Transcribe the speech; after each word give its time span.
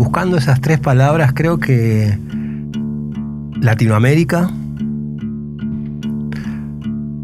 buscando 0.00 0.38
esas 0.38 0.62
tres 0.62 0.80
palabras, 0.80 1.34
creo 1.34 1.58
que 1.58 2.18
Latinoamérica, 3.60 4.50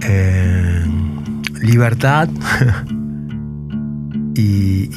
eh, 0.07 0.85
libertad 1.63 2.29
y, 4.37 4.91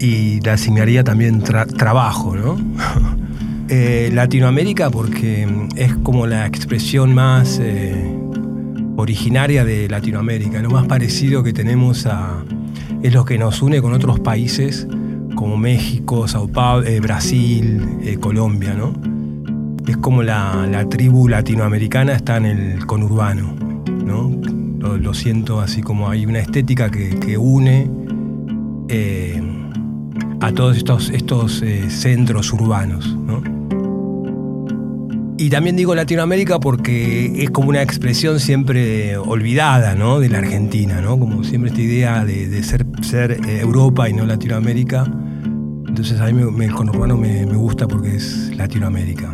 y, 0.00 0.40
le 0.40 0.50
asignaría 0.50 1.04
también 1.04 1.42
trabajo, 1.42 2.34
¿no? 2.34 2.58
Eh, 3.70 4.08
Latinoamérica 4.14 4.88
porque 4.88 5.46
es 5.76 5.94
como 5.96 6.26
la 6.26 6.46
expresión 6.46 7.14
más 7.14 7.58
eh, 7.60 8.16
originaria 8.96 9.62
de 9.62 9.90
Latinoamérica, 9.90 10.62
lo 10.62 10.70
más 10.70 10.86
parecido 10.86 11.42
que 11.42 11.52
tenemos 11.52 12.06
a, 12.06 12.44
es 13.02 13.14
lo 13.14 13.24
que 13.24 13.38
nos 13.38 13.62
une 13.62 13.80
con 13.80 13.92
otros 13.92 14.20
países 14.20 14.86
como 15.34 15.56
México, 15.56 16.26
Sao 16.26 16.48
Paulo, 16.48 16.86
eh, 16.86 17.00
Brasil, 17.00 18.18
Colombia, 18.20 18.74
¿no? 18.74 18.92
Es 19.86 19.96
como 19.96 20.22
la, 20.22 20.86
tribu 20.90 21.28
latinoamericana 21.28 22.12
está 22.12 22.36
en 22.36 22.46
el 22.46 22.86
conurbano, 22.86 23.54
¿no? 24.04 24.30
Lo, 24.98 25.14
siento 25.14 25.60
así 25.60 25.80
como 25.80 26.08
hay 26.08 26.26
una 26.26 26.40
estética 26.40 26.90
que, 26.90 27.38
une 27.38 27.90
a 30.40 30.52
todos 30.52 30.76
estos, 30.76 31.10
estos 31.10 31.62
centros 31.88 32.52
urbanos, 32.52 33.16
¿no? 33.16 33.57
Y 35.40 35.50
también 35.50 35.76
digo 35.76 35.94
Latinoamérica 35.94 36.58
porque 36.58 37.44
es 37.44 37.50
como 37.50 37.68
una 37.68 37.80
expresión 37.80 38.40
siempre 38.40 39.16
olvidada 39.16 39.94
¿no? 39.94 40.18
de 40.18 40.28
la 40.28 40.38
Argentina, 40.38 41.00
¿no? 41.00 41.16
como 41.16 41.44
siempre 41.44 41.70
esta 41.70 41.80
idea 41.80 42.24
de, 42.24 42.62
ser, 42.64 43.30
eh, 43.46 43.60
Europa 43.60 44.08
y 44.08 44.14
no 44.14 44.26
Latinoamérica. 44.26 45.04
Entonces 45.86 46.20
a 46.20 46.26
mí 46.26 46.64
el 46.64 46.72
conurbano 46.72 47.16
me, 47.16 47.46
me, 47.46 47.54
gusta 47.54 47.86
porque 47.86 48.16
es 48.16 48.50
Latinoamérica. 48.56 49.32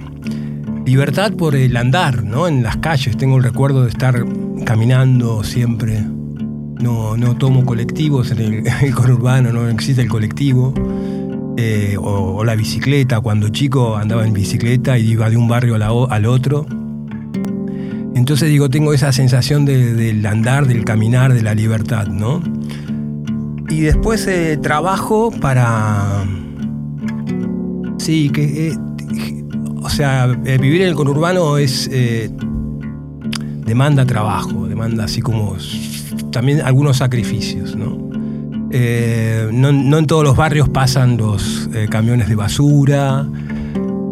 Libertad 0.84 1.32
por 1.32 1.56
el 1.56 1.74
andar 1.74 2.22
¿no? 2.22 2.48
en 2.48 2.62
las 2.62 2.76
calles. 2.76 3.16
Tengo 3.16 3.38
el 3.38 3.42
recuerdo 3.42 3.84
de 3.84 3.88
estar 3.88 4.22
caminando 4.66 5.42
siempre. 5.42 6.02
No, 6.02 7.16
no 7.16 7.34
tomo 7.38 7.64
colectivos 7.64 8.30
en 8.30 8.38
el, 8.40 8.66
el 8.82 8.94
conurbano, 8.94 9.52
no 9.52 9.70
existe 9.70 10.02
el 10.02 10.08
colectivo. 10.10 10.74
Eh, 11.56 11.96
o, 12.00 12.42
la 12.44 12.56
bicicleta. 12.56 13.20
Cuando 13.20 13.48
chico 13.48 13.96
andaba 13.96 14.26
en 14.26 14.32
bicicleta 14.32 14.98
y 14.98 15.12
iba 15.12 15.30
de 15.30 15.36
un 15.36 15.48
barrio 15.48 15.76
al 16.10 16.26
otro. 16.26 16.66
Entonces 18.14 18.48
digo, 18.48 18.70
tengo 18.70 18.92
esa 18.92 19.12
sensación 19.12 19.64
del 19.64 20.24
andar, 20.26 20.66
del 20.66 20.84
caminar, 20.84 21.32
de 21.32 21.42
la 21.42 21.54
libertad, 21.54 22.06
¿no? 22.06 22.42
Y 23.68 23.80
después 23.80 24.26
eh, 24.26 24.58
trabajo 24.60 25.30
para... 25.30 26.24
Sí, 27.98 28.30
que... 28.30 28.68
Eh, 28.68 28.78
o 29.82 29.90
sea, 29.90 30.26
vivir 30.26 30.82
en 30.82 30.88
el 30.88 30.94
conurbano 30.94 31.58
es... 31.58 31.90
demanda 33.64 34.06
trabajo, 34.06 34.66
demanda 34.66 35.04
así 35.04 35.20
como... 35.20 35.56
También 36.30 36.62
algunos 36.62 36.96
sacrificios, 36.96 37.76
¿no? 37.76 38.03
Eh, 38.76 39.50
no, 39.52 39.68
en 39.68 40.06
todos 40.08 40.24
los 40.24 40.36
barrios 40.36 40.68
pasan 40.68 41.16
los 41.16 41.70
eh, 41.72 41.86
camiones 41.88 42.28
de 42.28 42.34
basura, 42.34 43.24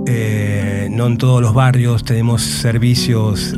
eh, 0.06 0.86
no 0.88 1.08
en 1.08 1.18
todos 1.18 1.42
los 1.42 1.52
barrios 1.52 2.04
tenemos 2.04 2.42
servicios 2.42 3.56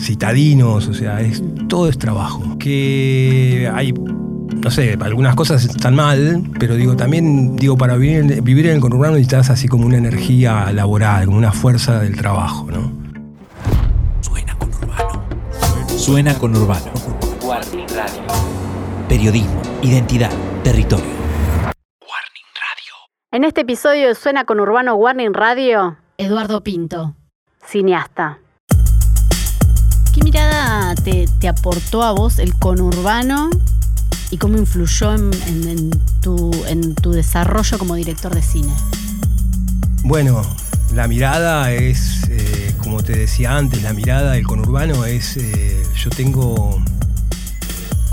citadinos, 0.00 0.86
o 0.86 0.94
sea, 0.94 1.20
es, 1.20 1.42
todo 1.68 1.88
es 1.88 1.98
trabajo. 1.98 2.56
Que 2.56 3.68
hay, 3.74 3.92
no 3.92 4.70
sé, 4.70 4.96
algunas 5.00 5.34
cosas 5.34 5.64
están 5.64 5.96
mal, 5.96 6.48
pero 6.60 6.76
digo, 6.76 6.94
también 6.94 7.56
digo, 7.56 7.76
para 7.76 7.96
vivir, 7.96 8.42
vivir 8.42 8.68
en 8.68 8.76
el 8.76 8.80
conurbano 8.80 9.14
necesitas 9.14 9.50
así 9.50 9.66
como 9.66 9.86
una 9.86 9.96
energía 9.96 10.70
laboral, 10.72 11.26
como 11.26 11.36
una 11.36 11.52
fuerza 11.52 11.98
del 11.98 12.16
trabajo, 12.16 12.70
¿no? 12.70 12.92
Suena 14.20 14.54
conurbano. 14.56 15.24
Suena 15.96 16.34
conurbano. 16.34 16.92
Periodismo, 19.12 19.60
identidad, 19.82 20.30
territorio. 20.64 21.04
Warning 21.04 22.48
Radio. 22.56 22.94
En 23.30 23.44
este 23.44 23.60
episodio 23.60 24.08
de 24.08 24.14
Suena 24.14 24.46
con 24.46 24.58
Urbano 24.58 24.94
Warning 24.94 25.34
Radio, 25.34 25.98
Eduardo 26.16 26.64
Pinto, 26.64 27.14
cineasta. 27.62 28.38
¿Qué 30.14 30.24
mirada 30.24 30.94
te, 30.94 31.46
aportó 31.46 32.02
a 32.02 32.12
vos 32.12 32.38
el 32.38 32.54
conurbano 32.58 33.50
y 34.30 34.38
cómo 34.38 34.56
influyó 34.56 35.12
en, 35.12 35.90
tu, 36.22 36.50
en 36.66 36.94
tu 36.94 37.12
desarrollo 37.12 37.76
como 37.76 37.96
director 37.96 38.34
de 38.34 38.40
cine? 38.40 38.72
Bueno, 40.04 40.40
la 40.94 41.06
mirada 41.06 41.70
es, 41.70 42.30
eh, 42.30 42.74
como 42.82 43.02
te 43.02 43.12
decía 43.14 43.58
antes, 43.58 43.82
la 43.82 43.92
mirada 43.92 44.32
del 44.32 44.46
conurbano 44.46 45.04
es, 45.04 45.36
eh, 45.36 45.82
yo 45.96 46.08
tengo 46.08 46.82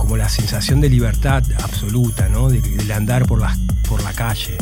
como 0.09 0.17
la 0.17 0.27
sensación 0.27 0.81
de 0.81 0.89
libertad 0.89 1.43
absoluta, 1.63 2.27
¿no? 2.29 2.49
De, 2.49 2.59
andar 2.91 3.27
por 3.27 3.39
la, 3.39 3.55
por 3.87 4.01
la 4.01 4.11
calle, 4.11 4.57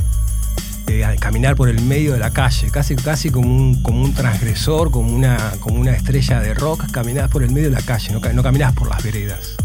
de 0.85 1.15
caminar 1.21 1.55
por 1.55 1.69
el 1.69 1.81
medio 1.81 2.11
de 2.11 2.19
la 2.19 2.31
calle, 2.31 2.69
casi, 2.69 2.97
casi 2.97 3.29
como, 3.29 3.47
un, 3.47 3.81
como 3.81 4.03
un 4.03 4.13
transgresor, 4.13 4.91
como 4.91 5.15
una, 5.15 5.53
como 5.61 5.79
una 5.79 5.91
estrella 5.91 6.41
de 6.41 6.53
rock, 6.53 6.91
caminás 6.91 7.29
por 7.29 7.43
el 7.43 7.51
medio 7.51 7.69
de 7.69 7.75
la 7.75 7.81
calle, 7.81 8.11
no, 8.11 8.19
caminás 8.19 8.73
por 8.73 8.89
las 8.89 9.01
veredas. 9.01 9.55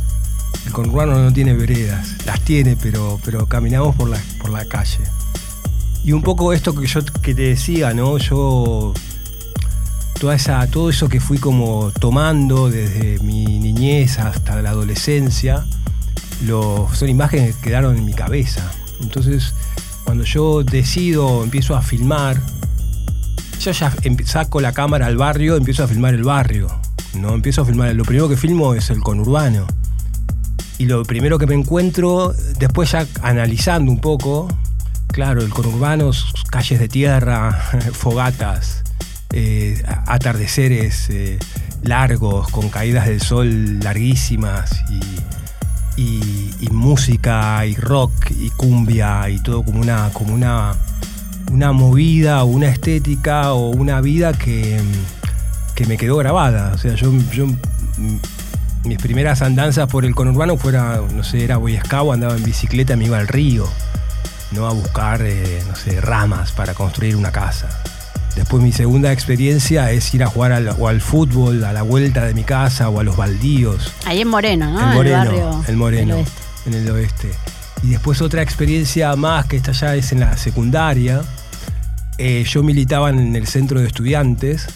El 0.66 0.70
conurbano 0.70 1.20
no 1.20 1.32
tiene 1.32 1.52
veredas, 1.52 2.14
las 2.26 2.40
tiene, 2.42 2.76
pero, 2.76 3.18
pero 3.24 3.46
caminamos 3.46 3.96
por 3.96 4.08
la, 4.08 4.20
por 4.38 4.50
la 4.50 4.64
calle. 4.64 5.00
Y 6.04 6.12
un 6.12 6.22
poco 6.22 6.52
esto 6.52 6.76
que 6.76 6.86
yo 6.86 7.04
que 7.04 7.34
te 7.34 7.42
decía, 7.42 7.92
¿no? 7.92 8.18
Yo 8.18 8.94
toda 10.22 10.36
esa, 10.36 10.64
todo 10.68 10.88
eso 10.88 11.08
que 11.08 11.18
fui 11.18 11.38
como 11.38 11.90
tomando 11.98 12.70
desde 12.70 13.18
mi 13.24 13.44
niñez 13.58 14.20
hasta 14.20 14.62
la 14.62 14.70
adolescencia, 14.70 15.66
son 16.46 17.08
imágenes 17.08 17.56
que 17.56 17.62
quedaron 17.62 17.96
en 17.96 18.04
mi 18.04 18.12
cabeza. 18.14 18.70
Entonces, 19.00 19.52
cuando 20.04 20.22
yo 20.22 20.62
decido, 20.62 21.42
empiezo 21.42 21.74
a 21.74 21.82
filmar, 21.82 22.40
yo 23.58 23.72
ya 23.72 23.92
em, 24.02 24.16
saco 24.24 24.60
la 24.60 24.70
cámara 24.70 25.06
al 25.06 25.16
barrio, 25.16 25.56
empiezo 25.56 25.82
a 25.82 25.88
filmar 25.88 26.14
el 26.14 26.22
barrio. 26.22 26.68
¿no? 27.14 27.34
Empiezo 27.34 27.62
a 27.62 27.64
filmar, 27.64 27.92
lo 27.96 28.04
primero 28.04 28.28
que 28.28 28.36
filmo 28.36 28.74
es 28.74 28.90
el 28.90 29.00
conurbano. 29.00 29.66
Y 30.78 30.86
lo 30.86 31.02
primero 31.02 31.36
que 31.36 31.48
me 31.48 31.56
encuentro, 31.56 32.32
después 32.60 32.92
ya 32.92 33.08
analizando 33.22 33.90
un 33.90 33.98
poco, 33.98 34.46
claro, 35.08 35.42
el 35.42 35.48
conurbano, 35.48 36.12
calles 36.48 36.78
de 36.78 36.86
tierra, 36.86 37.50
fogatas, 37.92 38.81
eh, 39.32 39.82
atardeceres 40.06 41.08
eh, 41.10 41.38
largos, 41.82 42.48
con 42.50 42.68
caídas 42.68 43.06
del 43.06 43.20
sol 43.20 43.80
larguísimas 43.80 44.84
y, 44.88 45.00
música 46.70 47.64
y 47.64 47.76
rock 47.76 48.12
y 48.30 48.50
cumbia 48.50 49.28
y 49.28 49.38
todo 49.38 49.62
como 49.62 49.80
una, 49.80 50.10
como 50.12 50.34
una, 50.34 50.74
una 51.50 51.72
movida 51.72 52.42
o 52.42 52.46
una 52.46 52.68
estética 52.68 53.52
o 53.52 53.70
una 53.70 54.00
vida 54.00 54.32
que, 54.32 54.80
que 55.74 55.86
me 55.86 55.96
quedó 55.96 56.16
grabada. 56.16 56.72
O 56.74 56.78
sea, 56.78 56.94
yo, 56.94 57.12
yo 57.32 57.46
mis 58.84 58.98
primeras 58.98 59.42
andanzas 59.42 59.88
por 59.88 60.04
el 60.04 60.14
conurbano 60.14 60.56
fuera, 60.56 61.00
no 61.14 61.22
sé, 61.22 61.44
era 61.44 61.56
Boy 61.56 61.78
Scout, 61.78 62.12
andaba 62.12 62.36
en 62.36 62.42
bicicleta, 62.42 62.96
me 62.96 63.04
iba 63.04 63.18
al 63.18 63.28
río, 63.28 63.68
¿no? 64.52 64.66
A 64.66 64.72
buscar, 64.72 65.22
eh, 65.22 65.62
no 65.68 65.76
sé, 65.76 66.00
ramas 66.00 66.52
para 66.52 66.74
construir 66.74 67.16
una 67.16 67.30
casa. 67.30 67.68
Después 68.36 68.62
mi 68.62 68.72
segunda 68.72 69.12
experiencia 69.12 69.90
es 69.90 70.12
ir 70.14 70.24
a 70.24 70.26
jugar 70.26 70.52
al, 70.52 70.68
o 70.78 70.88
al 70.88 71.00
fútbol 71.00 71.64
a 71.64 71.72
la 71.72 71.82
vuelta 71.82 72.24
de 72.24 72.34
mi 72.34 72.44
casa 72.44 72.88
o 72.88 73.00
a 73.00 73.04
los 73.04 73.16
baldíos. 73.16 73.92
Ahí 74.06 74.22
en 74.22 74.28
Moreno, 74.28 74.70
¿no? 74.70 74.80
En 74.80 74.94
Moreno, 74.94 75.64
el 75.68 75.76
Moreno, 75.76 76.24
en 76.66 76.74
el 76.74 76.90
oeste. 76.90 77.30
Y 77.82 77.90
después 77.90 78.22
otra 78.22 78.42
experiencia 78.42 79.14
más, 79.16 79.46
que 79.46 79.56
esta 79.56 79.72
ya 79.72 79.94
es 79.96 80.12
en 80.12 80.20
la 80.20 80.36
secundaria. 80.36 81.22
Eh, 82.18 82.44
yo 82.46 82.62
militaba 82.62 83.10
en 83.10 83.34
el 83.34 83.46
centro 83.46 83.80
de 83.80 83.86
estudiantes 83.86 84.66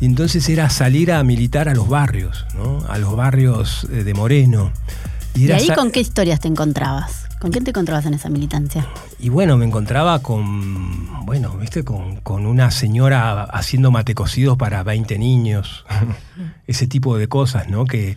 y 0.00 0.06
entonces 0.06 0.48
era 0.48 0.70
salir 0.70 1.12
a 1.12 1.22
militar 1.22 1.68
a 1.68 1.74
los 1.74 1.88
barrios, 1.88 2.46
¿no? 2.54 2.84
A 2.88 2.98
los 2.98 3.14
barrios 3.16 3.86
eh, 3.92 4.04
de 4.04 4.14
Moreno. 4.14 4.72
¿Y, 5.34 5.50
ahí 5.52 5.68
con 5.68 5.90
qué 5.90 6.00
historias 6.00 6.40
te 6.40 6.48
encontrabas? 6.48 7.27
¿Con 7.40 7.52
quién 7.52 7.62
te 7.62 7.70
encontrabas 7.70 8.04
en 8.06 8.14
esa 8.14 8.28
militancia? 8.28 8.88
Y 9.20 9.28
bueno, 9.28 9.56
me 9.56 9.64
encontraba 9.64 10.18
con, 10.20 11.24
bueno, 11.24 11.56
viste, 11.56 11.84
con, 11.84 12.46
una 12.46 12.70
señora 12.72 13.44
haciendo 13.44 13.92
mate 13.92 14.14
cocidos 14.14 14.56
para 14.56 14.82
20 14.82 15.18
niños, 15.18 15.84
ese 16.66 16.88
tipo 16.88 17.16
de 17.16 17.28
cosas, 17.28 17.68
¿no? 17.68 17.84
Que 17.84 18.16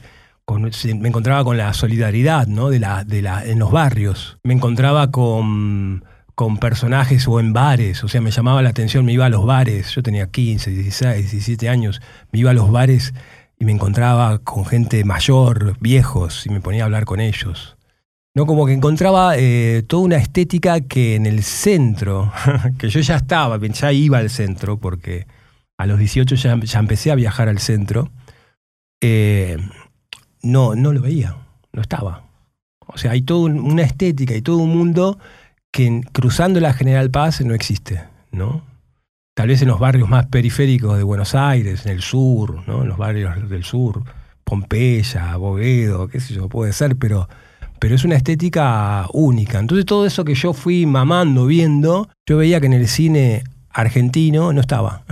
me 0.97 1.07
encontraba 1.07 1.43
con 1.43 1.55
la 1.55 1.73
solidaridad, 1.73 2.47
¿no? 2.47 2.69
De 2.69 2.79
la, 2.79 3.03
de 3.03 3.21
la, 3.21 3.45
en 3.45 3.59
los 3.59 3.71
barrios. 3.71 4.39
Me 4.43 4.55
encontraba 4.55 5.11
con, 5.11 6.03
con 6.33 6.57
personajes 6.57 7.27
o 7.27 7.39
en 7.39 7.53
bares, 7.53 8.03
o 8.03 8.07
sea, 8.07 8.21
me 8.21 8.31
llamaba 8.31 8.63
la 8.63 8.69
atención, 8.69 9.05
me 9.05 9.13
iba 9.13 9.27
a 9.27 9.29
los 9.29 9.45
bares, 9.45 9.93
yo 9.93 10.01
tenía 10.01 10.31
15, 10.31 10.71
16, 10.71 11.31
17 11.31 11.69
años, 11.69 12.01
me 12.31 12.39
iba 12.39 12.49
a 12.49 12.55
los 12.55 12.71
bares 12.71 13.13
y 13.59 13.65
me 13.65 13.71
encontraba 13.71 14.39
con 14.39 14.65
gente 14.65 15.03
mayor, 15.05 15.77
viejos, 15.79 16.47
y 16.47 16.49
me 16.49 16.59
ponía 16.59 16.81
a 16.81 16.85
hablar 16.85 17.05
con 17.05 17.19
ellos 17.19 17.77
¿no? 18.33 18.45
Como 18.45 18.65
que 18.65 18.73
encontraba 18.73 19.37
eh, 19.37 19.83
toda 19.87 20.03
una 20.03 20.17
estética 20.17 20.81
que 20.81 21.15
en 21.15 21.25
el 21.25 21.43
centro, 21.43 22.31
que 22.77 22.89
yo 22.89 22.99
ya 22.99 23.17
estaba, 23.17 23.59
ya 23.59 23.91
iba 23.91 24.17
al 24.17 24.29
centro, 24.29 24.77
porque 24.77 25.27
a 25.77 25.85
los 25.85 25.99
18 25.99 26.35
ya, 26.35 26.79
empecé 26.79 27.11
a 27.11 27.15
viajar 27.15 27.49
al 27.49 27.59
centro, 27.59 28.11
eh, 29.01 29.57
no, 30.43 30.75
no 30.75 30.93
lo 30.93 31.01
veía, 31.01 31.37
no 31.73 31.81
estaba. 31.81 32.25
O 32.87 32.97
sea, 32.97 33.11
hay 33.11 33.21
toda 33.21 33.51
una 33.51 33.83
estética 33.83 34.35
y 34.35 34.41
todo 34.41 34.57
un 34.57 34.75
mundo 34.75 35.17
que 35.71 36.01
cruzando 36.11 36.59
la 36.59 36.73
General 36.73 37.09
Paz 37.09 37.41
no 37.41 37.53
existe, 37.53 38.03
¿no? 38.31 38.63
Tal 39.33 39.47
vez 39.47 39.61
en 39.61 39.69
los 39.69 39.79
barrios 39.79 40.09
más 40.09 40.25
periféricos 40.27 40.97
de 40.97 41.03
Buenos 41.03 41.33
Aires, 41.35 41.85
en 41.85 41.93
el 41.93 42.01
sur, 42.01 42.67
¿no? 42.67 42.81
En 42.81 42.89
los 42.89 42.97
barrios 42.97 43.49
del 43.49 43.63
sur, 43.63 44.03
Pompeya, 44.43 45.37
Bovedo, 45.37 46.09
qué 46.09 46.19
sé 46.19 46.33
yo, 46.33 46.49
puede 46.49 46.73
ser, 46.73 46.97
pero, 46.97 47.29
pero 47.81 47.95
es 47.95 48.03
una 48.03 48.15
estética 48.15 49.07
única. 49.11 49.57
Entonces 49.57 49.87
todo 49.87 50.05
eso 50.05 50.23
que 50.23 50.35
yo 50.35 50.53
fui 50.53 50.85
mamando, 50.85 51.47
viendo, 51.47 52.07
yo 52.27 52.37
veía 52.37 52.59
que 52.59 52.67
en 52.67 52.73
el 52.73 52.87
cine 52.87 53.43
argentino 53.71 54.53
no 54.53 54.61
estaba. 54.61 55.03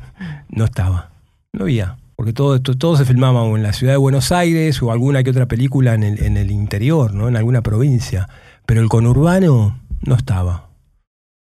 no 0.48 0.64
estaba. 0.64 1.10
No 1.52 1.64
había. 1.64 1.98
Porque 2.16 2.32
todo, 2.32 2.58
todo, 2.62 2.96
se 2.96 3.04
filmaba 3.04 3.42
o 3.42 3.58
en 3.58 3.62
la 3.62 3.74
ciudad 3.74 3.92
de 3.92 3.98
Buenos 3.98 4.32
Aires 4.32 4.82
o 4.82 4.90
alguna 4.90 5.22
que 5.22 5.28
otra 5.28 5.44
película 5.44 5.92
en 5.92 6.02
el, 6.02 6.22
en 6.22 6.38
el 6.38 6.50
interior, 6.50 7.12
¿no? 7.12 7.28
En 7.28 7.36
alguna 7.36 7.60
provincia. 7.60 8.26
Pero 8.64 8.80
el 8.80 8.88
conurbano 8.88 9.78
no 10.00 10.14
estaba. 10.14 10.70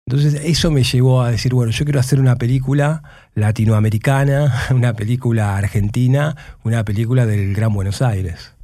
Entonces 0.06 0.40
eso 0.44 0.70
me 0.70 0.84
llevó 0.84 1.24
a 1.24 1.32
decir, 1.32 1.56
bueno, 1.56 1.72
yo 1.72 1.86
quiero 1.86 2.00
hacer 2.00 2.20
una 2.20 2.36
película 2.36 3.02
latinoamericana, 3.34 4.54
una 4.70 4.94
película 4.94 5.58
argentina, 5.58 6.36
una 6.64 6.86
película 6.86 7.26
del 7.26 7.56
Gran 7.56 7.74
Buenos 7.74 8.04
Aires. 8.04 8.57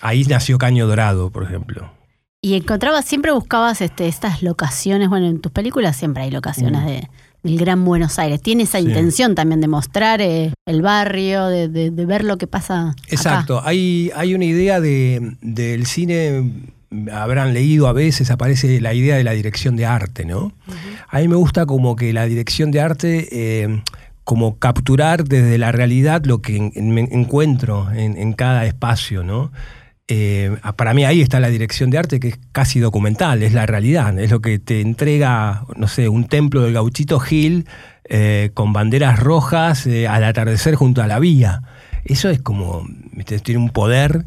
Ahí 0.00 0.24
nació 0.24 0.58
Caño 0.58 0.86
Dorado, 0.86 1.30
por 1.30 1.44
ejemplo. 1.44 1.92
Y 2.42 2.54
encontrabas, 2.54 3.04
siempre 3.04 3.32
buscabas 3.32 3.80
este, 3.82 4.08
estas 4.08 4.42
locaciones, 4.42 5.08
bueno, 5.08 5.26
en 5.26 5.40
tus 5.40 5.52
películas 5.52 5.96
siempre 5.96 6.22
hay 6.22 6.30
locaciones 6.30 6.82
mm. 6.82 6.86
de, 6.86 7.08
del 7.42 7.58
Gran 7.58 7.84
Buenos 7.84 8.18
Aires. 8.18 8.40
Tiene 8.40 8.62
esa 8.62 8.80
intención 8.80 9.34
también 9.34 9.60
de 9.60 9.68
mostrar 9.68 10.22
eh, 10.22 10.54
el 10.66 10.80
barrio, 10.80 11.46
de, 11.46 11.90
ver 11.90 12.24
lo 12.24 12.38
que 12.38 12.46
pasa. 12.46 12.94
Exacto, 13.08 13.60
Hay, 13.64 14.10
hay 14.14 14.34
una 14.34 14.46
idea 14.46 14.80
de, 14.80 15.36
del 15.42 15.86
cine 15.86 16.50
habrán 17.12 17.54
leído 17.54 17.86
a 17.86 17.92
veces, 17.92 18.30
aparece 18.30 18.80
la 18.80 18.94
idea 18.94 19.16
de 19.16 19.24
la 19.24 19.32
dirección 19.32 19.76
de 19.76 19.86
arte, 19.86 20.24
¿no? 20.24 20.52
A 21.08 21.20
mí 21.20 21.28
me 21.28 21.36
gusta 21.36 21.66
como 21.66 21.94
que 21.94 22.12
la 22.12 22.26
dirección 22.26 22.70
de 22.70 22.80
arte, 22.80 23.28
eh, 23.30 23.82
como 24.24 24.58
capturar 24.58 25.24
desde 25.24 25.56
la 25.58 25.72
realidad 25.72 26.24
lo 26.24 26.42
que 26.42 26.56
encuentro 26.56 27.90
en, 27.92 28.32
cada 28.32 28.66
espacio, 28.66 29.22
¿no? 29.22 29.52
Eh, 30.12 30.56
para 30.74 30.92
mí 30.92 31.04
ahí 31.04 31.20
está 31.20 31.38
la 31.38 31.50
dirección 31.50 31.88
de 31.90 31.98
arte 31.98 32.18
que 32.18 32.28
es 32.28 32.38
casi 32.50 32.80
documental, 32.80 33.44
es 33.44 33.52
la 33.52 33.64
realidad, 33.64 34.18
es 34.18 34.32
lo 34.32 34.40
que 34.40 34.58
te 34.58 34.80
entrega, 34.80 35.64
no 35.76 35.86
sé, 35.86 36.08
un 36.08 36.26
templo 36.26 36.62
del 36.62 36.72
gauchito 36.72 37.20
Gil 37.20 37.68
eh, 38.08 38.50
con 38.52 38.72
banderas 38.72 39.20
rojas 39.20 39.86
al 39.86 40.24
atardecer 40.24 40.74
junto 40.74 41.00
a 41.00 41.06
la 41.06 41.20
vía. 41.20 41.62
Eso 42.04 42.28
es 42.28 42.42
como, 42.42 42.88
tiene 43.44 43.60
un 43.60 43.70
poder 43.70 44.26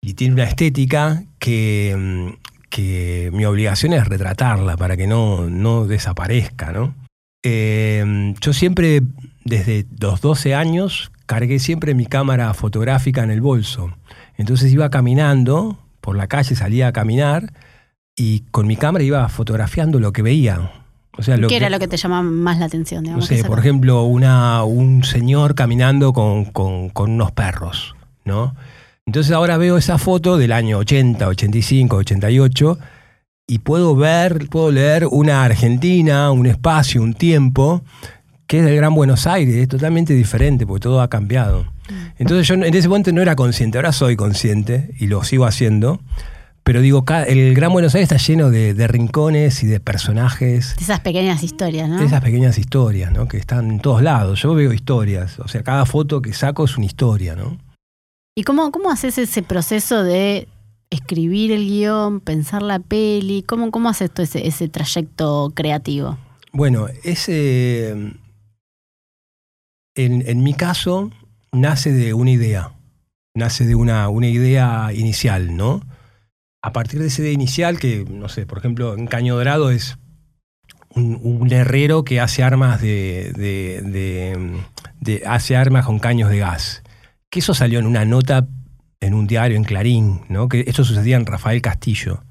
y 0.00 0.14
tiene 0.14 0.34
una 0.34 0.44
estética 0.44 1.24
que, 1.40 1.96
mm, 1.98 2.50
que 2.68 3.30
mi 3.32 3.44
obligación 3.46 3.92
es 3.92 4.06
retratarla 4.06 4.76
para 4.76 4.96
que 4.96 5.08
no, 5.08 5.50
no 5.50 5.86
desaparezca, 5.86 6.70
¿no? 6.70 6.94
Eh, 7.42 8.34
yo 8.40 8.52
siempre, 8.52 9.02
desde 9.44 9.86
los 10.00 10.20
12 10.20 10.54
años, 10.54 11.10
cargué 11.26 11.58
siempre 11.58 11.94
mi 11.94 12.06
cámara 12.06 12.54
fotográfica 12.54 13.24
en 13.24 13.30
el 13.30 13.40
bolso. 13.40 13.92
Entonces 14.40 14.72
iba 14.72 14.88
caminando 14.88 15.76
por 16.00 16.16
la 16.16 16.26
calle, 16.26 16.56
salía 16.56 16.88
a 16.88 16.92
caminar 16.92 17.52
y 18.16 18.40
con 18.50 18.66
mi 18.66 18.74
cámara 18.74 19.04
iba 19.04 19.28
fotografiando 19.28 20.00
lo 20.00 20.14
que 20.14 20.22
veía. 20.22 20.72
O 21.18 21.22
sea, 21.22 21.36
¿Qué 21.36 21.56
era 21.56 21.68
lo 21.68 21.78
que 21.78 21.86
te 21.86 21.98
llamaba 21.98 22.22
más 22.22 22.58
la 22.58 22.64
atención? 22.64 23.04
no 23.04 23.20
sé, 23.20 23.44
por 23.44 23.58
ejemplo, 23.58 24.04
una, 24.04 24.64
un 24.64 25.04
señor 25.04 25.54
caminando 25.54 26.14
con, 26.14 26.46
con, 26.46 26.88
con 26.88 27.10
unos 27.10 27.32
perros, 27.32 27.94
¿no? 28.24 28.54
Entonces 29.04 29.30
ahora 29.30 29.58
veo 29.58 29.76
esa 29.76 29.98
foto 29.98 30.38
del 30.38 30.52
año 30.52 30.78
80, 30.78 31.28
85, 31.28 31.96
88 31.96 32.78
y 33.46 33.58
puedo 33.58 33.94
ver, 33.94 34.48
puedo 34.48 34.70
leer 34.70 35.06
una 35.06 35.44
Argentina, 35.44 36.30
un 36.30 36.46
espacio, 36.46 37.02
un 37.02 37.12
tiempo 37.12 37.82
que 38.46 38.60
es 38.60 38.64
del 38.64 38.76
Gran 38.76 38.94
Buenos 38.94 39.26
Aires, 39.26 39.54
es 39.54 39.68
totalmente 39.68 40.14
diferente 40.14 40.66
porque 40.66 40.80
todo 40.80 41.02
ha 41.02 41.10
cambiado. 41.10 41.66
Entonces 42.18 42.46
yo 42.46 42.54
en 42.54 42.74
ese 42.74 42.88
momento 42.88 43.12
no 43.12 43.22
era 43.22 43.36
consciente, 43.36 43.78
ahora 43.78 43.92
soy 43.92 44.16
consciente 44.16 44.94
y 44.98 45.06
lo 45.06 45.24
sigo 45.24 45.46
haciendo. 45.46 46.00
Pero 46.62 46.82
digo, 46.82 47.04
el 47.26 47.54
Gran 47.54 47.72
Buenos 47.72 47.94
Aires 47.94 48.12
está 48.12 48.24
lleno 48.24 48.50
de, 48.50 48.86
rincones 48.86 49.62
y 49.62 49.66
de 49.66 49.80
personajes. 49.80 50.76
De 50.76 50.84
esas 50.84 51.00
pequeñas 51.00 51.42
historias, 51.42 51.88
¿no? 51.88 51.98
De 51.98 52.04
esas 52.04 52.20
pequeñas 52.20 52.58
historias, 52.58 53.12
¿no? 53.12 53.26
Que 53.26 53.38
están 53.38 53.70
en 53.70 53.80
todos 53.80 54.02
lados. 54.02 54.42
Yo 54.42 54.54
veo 54.54 54.72
historias. 54.72 55.38
O 55.40 55.48
sea, 55.48 55.62
cada 55.62 55.86
foto 55.86 56.20
que 56.20 56.32
saco 56.32 56.64
es 56.64 56.76
una 56.76 56.86
historia, 56.86 57.34
¿no? 57.34 57.58
¿Y 58.36 58.44
cómo, 58.44 58.70
cómo 58.70 58.90
haces 58.90 59.18
ese 59.18 59.42
proceso 59.42 60.04
de 60.04 60.48
escribir 60.90 61.50
el 61.50 61.66
guion, 61.66 62.20
pensar 62.20 62.62
la 62.62 62.78
peli? 62.78 63.42
¿Cómo, 63.42 63.70
cómo 63.70 63.88
haces 63.88 64.10
todo 64.10 64.24
ese, 64.24 64.46
ese 64.46 64.68
trayecto 64.68 65.52
creativo? 65.54 66.18
Bueno, 66.52 66.86
ese. 67.04 67.90
En, 69.96 70.22
en, 70.26 70.42
mi 70.42 70.54
caso, 70.54 71.10
nace 71.52 71.92
de 71.92 72.14
una 72.14 72.30
idea. 72.30 72.72
Nace 73.34 73.66
de 73.66 73.74
una, 73.74 74.08
una 74.08 74.28
idea 74.28 74.92
inicial, 74.92 75.56
¿no? 75.56 75.80
A 76.62 76.72
partir 76.72 77.00
de 77.00 77.06
esa 77.06 77.22
idea 77.22 77.32
inicial, 77.32 77.78
que, 77.78 78.04
no 78.04 78.28
sé, 78.28 78.46
por 78.46 78.58
ejemplo, 78.58 78.94
en 78.94 79.06
Caño 79.06 79.36
Dorado 79.36 79.70
es 79.70 79.98
un, 80.94 81.48
herrero 81.52 82.04
que 82.04 82.20
hace 82.20 82.42
armas 82.42 82.82
de, 82.82 83.32
de, 83.36 83.80
de, 83.82 84.60
de, 85.00 85.26
hace 85.26 85.56
armas 85.56 85.86
con 85.86 85.98
caños 86.00 86.28
de 86.28 86.38
gas 86.38 86.82
que 87.30 87.38
eso 87.38 87.54
salió 87.54 87.78
en 87.78 87.86
una 87.86 88.04
nota 88.04 88.46
en 89.00 89.14
un 89.14 89.26
diario, 89.26 89.56
en 89.56 89.64
Clarín, 89.64 90.20
¿no? 90.28 90.48
que 90.48 90.64
esto 90.66 90.84
sucedía 90.84 91.16
en 91.16 91.24
Rafael 91.24 91.62
Castillo. 91.62 92.22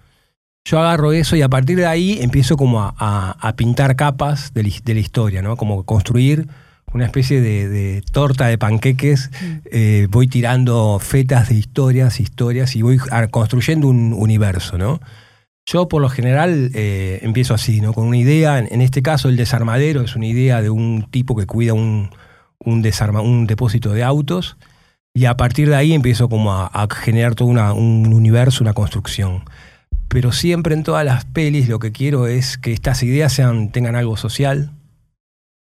Yo 0.65 0.79
agarro 0.79 1.13
eso 1.13 1.35
y 1.35 1.41
a 1.41 1.49
partir 1.49 1.77
de 1.77 1.87
ahí 1.87 2.19
empiezo 2.21 2.57
como 2.57 2.81
a, 2.83 3.53
pintar 3.55 3.95
capas 3.95 4.53
de 4.53 4.63
la, 4.63 4.99
historia, 4.99 5.41
¿no? 5.41 5.57
como 5.57 5.83
construir 5.83 6.47
una 6.93 7.05
especie 7.05 7.41
de, 7.41 8.03
torta 8.11 8.47
de 8.47 8.57
panqueques, 8.57 9.29
eh, 9.65 10.07
voy 10.09 10.27
tirando 10.27 10.99
fetas 10.99 11.49
de 11.49 11.55
historias, 11.55 12.19
historias 12.19 12.75
y 12.75 12.81
voy 12.81 12.97
construyendo 13.31 13.87
un 13.87 14.13
universo, 14.13 14.77
¿no? 14.77 14.99
Yo 15.65 15.87
por 15.87 16.01
lo 16.01 16.09
general 16.09 16.71
eh, 16.73 17.19
empiezo 17.21 17.53
así, 17.53 17.79
¿no? 17.79 17.93
Con 17.93 18.07
una 18.07 18.17
idea, 18.17 18.57
en, 18.57 18.81
este 18.81 19.03
caso 19.03 19.29
el 19.29 19.37
desarmadero 19.37 20.01
es 20.01 20.15
una 20.15 20.25
idea 20.25 20.61
de 20.61 20.71
un 20.71 21.07
tipo 21.11 21.35
que 21.35 21.45
cuida 21.45 21.73
un, 21.73 22.09
un, 22.59 22.83
un 22.83 23.47
depósito 23.47 23.93
de 23.93 24.03
autos 24.03 24.57
y 25.13 25.25
a 25.25 25.37
partir 25.37 25.69
de 25.69 25.75
ahí 25.75 25.93
empiezo 25.93 26.27
como 26.27 26.53
a, 26.53 26.87
generar 26.91 27.35
todo 27.35 27.49
un 27.49 28.13
universo, 28.13 28.63
una 28.63 28.73
construcción. 28.73 29.43
Pero 30.07 30.31
siempre 30.31 30.73
en 30.73 30.83
todas 30.83 31.05
las 31.05 31.25
pelis 31.25 31.69
lo 31.69 31.77
que 31.77 31.91
quiero 31.91 32.25
es 32.25 32.57
que 32.57 32.73
estas 32.73 33.03
ideas 33.03 33.31
sean, 33.31 33.71
tengan 33.71 33.95
algo 33.95 34.17
social, 34.17 34.71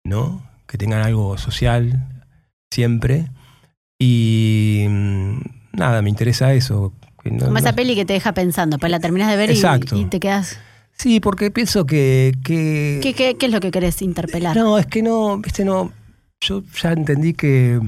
¿no? 0.04 0.42
Que 0.66 0.78
tengan 0.78 1.02
algo 1.02 1.38
social 1.38 2.06
siempre. 2.70 3.28
Y 3.98 4.86
mm, 4.88 5.38
nada, 5.72 6.02
me 6.02 6.10
interesa 6.10 6.52
eso. 6.54 6.92
como 7.22 7.58
esa 7.58 7.74
peli 7.74 7.94
que 7.94 8.04
te 8.04 8.12
deja 8.12 8.32
pensando, 8.32 8.78
pues 8.78 8.90
la 8.90 9.00
terminas 9.00 9.30
de 9.30 9.36
ver 9.36 9.50
y, 9.50 10.04
te 10.06 10.20
quedas... 10.20 10.58
Sí, 10.96 11.18
porque 11.18 11.50
pienso 11.50 11.86
que... 11.86 12.32
Que... 12.44 13.00
¿Qué, 13.02 13.14
qué, 13.14 13.36
qué 13.36 13.46
es 13.46 13.52
lo 13.52 13.58
que 13.58 13.72
querés 13.72 14.00
interpelar? 14.00 14.56
No, 14.56 14.78
es 14.78 14.86
que 14.86 15.02
no, 15.02 15.38
viste, 15.38 15.64
no... 15.64 15.92
Yo 16.40 16.62
ya 16.80 16.92
entendí 16.92 17.34
que 17.34 17.80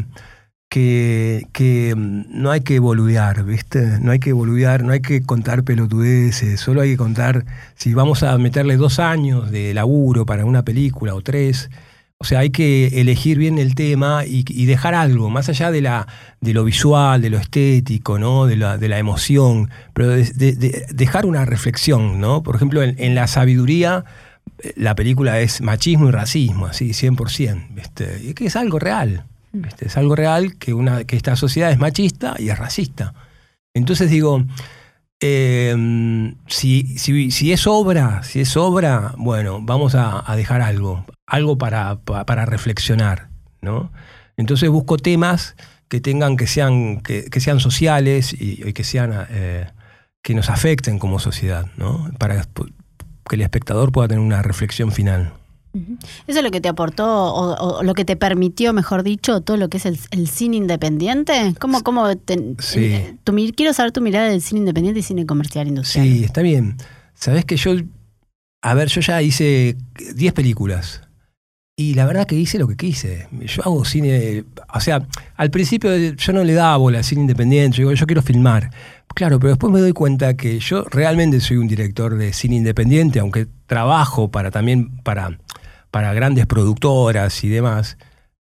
que, 0.68 1.94
mm, 1.96 2.24
no 2.30 2.50
hay 2.50 2.60
que 2.60 2.78
boludear, 2.78 3.44
¿viste? 3.44 3.98
No 4.00 4.12
hay 4.12 4.18
que 4.18 4.32
boludear, 4.32 4.82
no 4.82 4.92
hay 4.92 5.00
que 5.00 5.22
contar 5.22 5.64
pelotudeces, 5.64 6.60
solo 6.60 6.80
hay 6.82 6.90
que 6.90 6.96
contar, 6.96 7.44
si 7.76 7.94
vamos 7.94 8.22
a 8.22 8.36
meterle 8.38 8.76
dos 8.76 8.98
años 8.98 9.50
de 9.50 9.74
laburo 9.74 10.26
para 10.26 10.44
una 10.44 10.64
película 10.64 11.14
o 11.14 11.22
tres, 11.22 11.70
o 12.18 12.24
sea, 12.24 12.40
hay 12.40 12.50
que 12.50 13.00
elegir 13.00 13.38
bien 13.38 13.58
el 13.58 13.74
tema 13.74 14.24
y, 14.26 14.42
dejar 14.64 14.94
algo, 14.94 15.28
más 15.28 15.48
allá 15.48 15.70
de, 15.70 15.82
la, 15.82 16.06
de 16.40 16.54
lo 16.54 16.64
visual, 16.64 17.20
de 17.20 17.30
lo 17.30 17.38
estético, 17.38 18.18
¿no? 18.18 18.46
de, 18.46 18.56
la, 18.56 18.78
de 18.78 18.88
la 18.88 18.98
emoción, 18.98 19.70
pero 19.92 20.08
de, 20.08 20.86
dejar 20.92 21.26
una 21.26 21.44
reflexión, 21.44 22.18
¿no? 22.18 22.42
Por 22.42 22.56
ejemplo, 22.56 22.82
en, 22.82 23.14
la 23.14 23.26
sabiduría, 23.26 24.04
eh, 24.58 24.72
la 24.76 24.94
película 24.94 25.40
es 25.40 25.60
machismo 25.60 26.08
y 26.08 26.10
racismo, 26.10 26.66
así, 26.66 26.90
100%, 26.90 27.74
¿viste? 27.74 28.20
Y 28.22 28.32
que 28.34 28.46
es 28.46 28.56
algo 28.56 28.78
real. 28.78 29.24
Es 29.78 29.96
algo 29.96 30.16
real 30.16 30.56
que, 30.56 30.74
una, 30.74 31.04
que 31.04 31.16
esta 31.16 31.36
sociedad 31.36 31.70
es 31.70 31.78
machista 31.78 32.34
y 32.38 32.48
es 32.48 32.58
racista. 32.58 33.14
Entonces 33.74 34.10
digo, 34.10 34.44
em, 35.20 36.34
si, 36.46 36.98
si, 36.98 37.52
es 37.52 37.66
obra, 37.66 38.22
si 38.22 38.40
es 38.40 38.56
obra, 38.56 39.14
bueno, 39.18 39.60
vamos 39.62 39.94
a, 39.94 40.24
dejar 40.34 40.62
algo, 40.62 41.04
algo 41.26 41.58
para, 41.58 41.98
para, 42.00 42.46
reflexionar, 42.46 43.28
¿no? 43.60 43.92
Entonces 44.36 44.68
busco 44.70 44.96
temas 44.96 45.56
que 45.88 46.00
tengan, 46.00 46.36
que 46.36 46.46
sean, 46.46 47.00
que, 47.00 47.40
sean 47.40 47.60
sociales 47.60 48.34
y, 48.38 48.72
que 48.72 48.84
sean, 48.84 49.26
eh, 49.30 49.66
que 50.22 50.34
nos 50.34 50.50
afecten 50.50 50.98
como 50.98 51.18
sociedad, 51.18 51.66
¿no? 51.76 52.10
Para 52.18 52.46
que 53.28 53.36
el 53.36 53.42
espectador 53.42 53.92
pueda 53.92 54.08
tener 54.08 54.24
una 54.24 54.42
reflexión 54.42 54.92
final. 54.92 55.32
¿Eso 56.26 56.38
es 56.38 56.42
lo 56.42 56.50
que 56.50 56.60
te 56.60 56.68
aportó 56.68 57.06
o, 57.06 57.82
lo 57.82 57.94
que 57.94 58.04
te 58.04 58.16
permitió, 58.16 58.72
mejor 58.72 59.02
dicho, 59.02 59.40
todo 59.40 59.56
lo 59.56 59.68
que 59.68 59.76
es 59.76 59.86
el, 59.86 60.28
cine 60.28 60.56
independiente? 60.56 61.54
¿Cómo, 61.58 61.82
cómo 61.82 62.06
quiero 62.24 63.72
saber 63.72 63.92
tu 63.92 64.00
mirada 64.00 64.28
del 64.28 64.40
cine 64.42 64.60
independiente 64.60 65.00
y 65.00 65.02
cine 65.02 65.26
comercial 65.26 65.68
industrial? 65.68 66.06
Sí, 66.06 66.24
está 66.24 66.42
bien. 66.42 66.76
Sabes 67.14 67.44
que 67.44 67.56
yo, 67.56 67.72
a 68.62 68.74
ver, 68.74 68.88
yo 68.88 69.00
ya 69.00 69.22
hice 69.22 69.76
10 70.14 70.32
películas. 70.32 71.02
Y 71.78 71.92
la 71.92 72.06
verdad 72.06 72.26
que 72.26 72.34
hice 72.34 72.58
lo 72.58 72.66
que 72.66 72.76
quise. 72.76 73.28
Yo 73.32 73.62
hago 73.62 73.84
cine, 73.84 74.44
o 74.72 74.80
sea, 74.80 75.06
al 75.36 75.50
principio 75.50 75.94
yo 75.94 76.32
no 76.32 76.42
le 76.42 76.54
daba 76.54 76.78
bola 76.78 76.98
al 76.98 77.04
cine 77.04 77.20
independiente, 77.20 77.76
yo 77.76 77.82
digo, 77.82 77.92
yo 77.92 78.06
quiero 78.06 78.22
filmar. 78.22 78.70
Claro, 79.14 79.38
pero 79.38 79.50
después 79.50 79.72
me 79.72 79.80
doy 79.80 79.92
cuenta 79.92 80.36
que 80.36 80.58
yo 80.58 80.84
realmente 80.84 81.40
soy 81.40 81.58
un 81.58 81.68
director 81.68 82.16
de 82.16 82.32
cine 82.32 82.56
independiente, 82.56 83.20
aunque 83.20 83.46
trabajo 83.66 84.30
para 84.30 84.50
también 84.50 84.96
para 85.02 85.38
para 85.96 86.12
grandes 86.12 86.44
productoras 86.44 87.42
y 87.42 87.48
demás, 87.48 87.96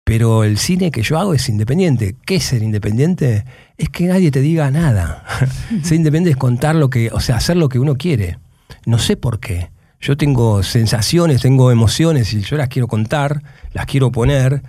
pero 0.04 0.44
el 0.44 0.58
cine 0.58 0.92
que 0.92 1.02
yo 1.02 1.18
hago 1.18 1.34
es 1.34 1.48
independiente. 1.48 2.14
¿Qué 2.24 2.36
es 2.36 2.44
ser 2.44 2.62
independiente? 2.62 3.44
Es 3.76 3.88
que 3.88 4.06
nadie 4.06 4.30
te 4.30 4.40
diga 4.40 4.70
nada. 4.70 5.24
ser 5.82 5.96
independiente 5.96 6.30
es 6.30 6.36
contar 6.36 6.76
lo 6.76 6.88
que, 6.88 7.10
o 7.10 7.18
sea, 7.18 7.38
hacer 7.38 7.56
lo 7.56 7.68
que 7.68 7.80
uno 7.80 7.96
quiere. 7.96 8.38
No 8.86 9.00
sé 9.00 9.16
por 9.16 9.40
qué. 9.40 9.71
Yo 10.02 10.16
tengo 10.16 10.64
sensaciones, 10.64 11.42
tengo 11.42 11.70
emociones 11.70 12.34
y 12.34 12.40
yo 12.40 12.56
las 12.56 12.68
quiero 12.68 12.88
contar, 12.88 13.40
las 13.72 13.86
quiero 13.86 14.10
poner. 14.10 14.60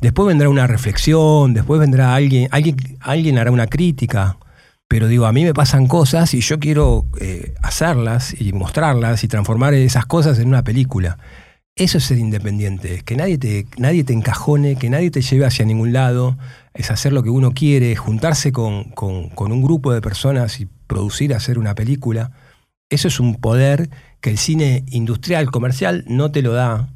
Después 0.00 0.26
vendrá 0.26 0.48
una 0.48 0.66
reflexión, 0.66 1.54
después 1.54 1.80
vendrá 1.80 2.16
alguien, 2.16 2.48
alguien, 2.50 2.76
alguien 3.00 3.38
hará 3.38 3.52
una 3.52 3.68
crítica. 3.68 4.36
Pero 4.88 5.06
digo, 5.06 5.26
a 5.26 5.32
mí 5.32 5.44
me 5.44 5.54
pasan 5.54 5.86
cosas 5.86 6.34
y 6.34 6.40
yo 6.40 6.58
quiero 6.58 7.06
eh, 7.20 7.54
hacerlas 7.62 8.34
y 8.38 8.52
mostrarlas 8.52 9.22
y 9.22 9.28
transformar 9.28 9.72
esas 9.72 10.04
cosas 10.04 10.40
en 10.40 10.48
una 10.48 10.64
película. 10.64 11.16
Eso 11.76 11.98
es 11.98 12.04
ser 12.04 12.18
independiente, 12.18 13.02
que 13.04 13.16
nadie 13.16 13.38
te, 13.38 13.66
nadie 13.78 14.02
te 14.02 14.12
encajone, 14.12 14.76
que 14.76 14.90
nadie 14.90 15.12
te 15.12 15.22
lleve 15.22 15.46
hacia 15.46 15.64
ningún 15.64 15.92
lado, 15.92 16.36
es 16.74 16.90
hacer 16.90 17.12
lo 17.12 17.22
que 17.22 17.30
uno 17.30 17.52
quiere, 17.52 17.94
juntarse 17.94 18.50
con, 18.50 18.92
un 18.96 19.62
grupo 19.62 19.92
de 19.92 20.00
personas 20.02 20.60
y 20.60 20.66
producir, 20.88 21.32
hacer 21.34 21.58
una 21.58 21.76
película. 21.76 22.32
Eso 22.92 23.08
es 23.08 23.20
un 23.20 23.36
poder 23.36 23.88
que 24.20 24.28
el 24.28 24.36
cine 24.36 24.84
industrial, 24.90 25.50
comercial, 25.50 26.04
no 26.08 26.30
te 26.30 26.42
lo 26.42 26.52
da. 26.52 26.90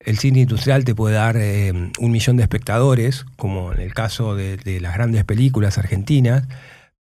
El 0.00 0.18
cine 0.18 0.40
industrial 0.40 0.84
te 0.84 0.96
puede 0.96 1.14
dar 1.14 1.36
eh, 1.36 1.72
un 1.72 2.10
millón 2.10 2.36
de 2.36 2.42
espectadores, 2.42 3.24
como 3.36 3.72
en 3.72 3.78
el 3.78 3.94
caso 3.94 4.34
de, 4.34 4.58
las 4.80 4.94
grandes 4.94 5.24
películas 5.24 5.78
argentinas, 5.78 6.42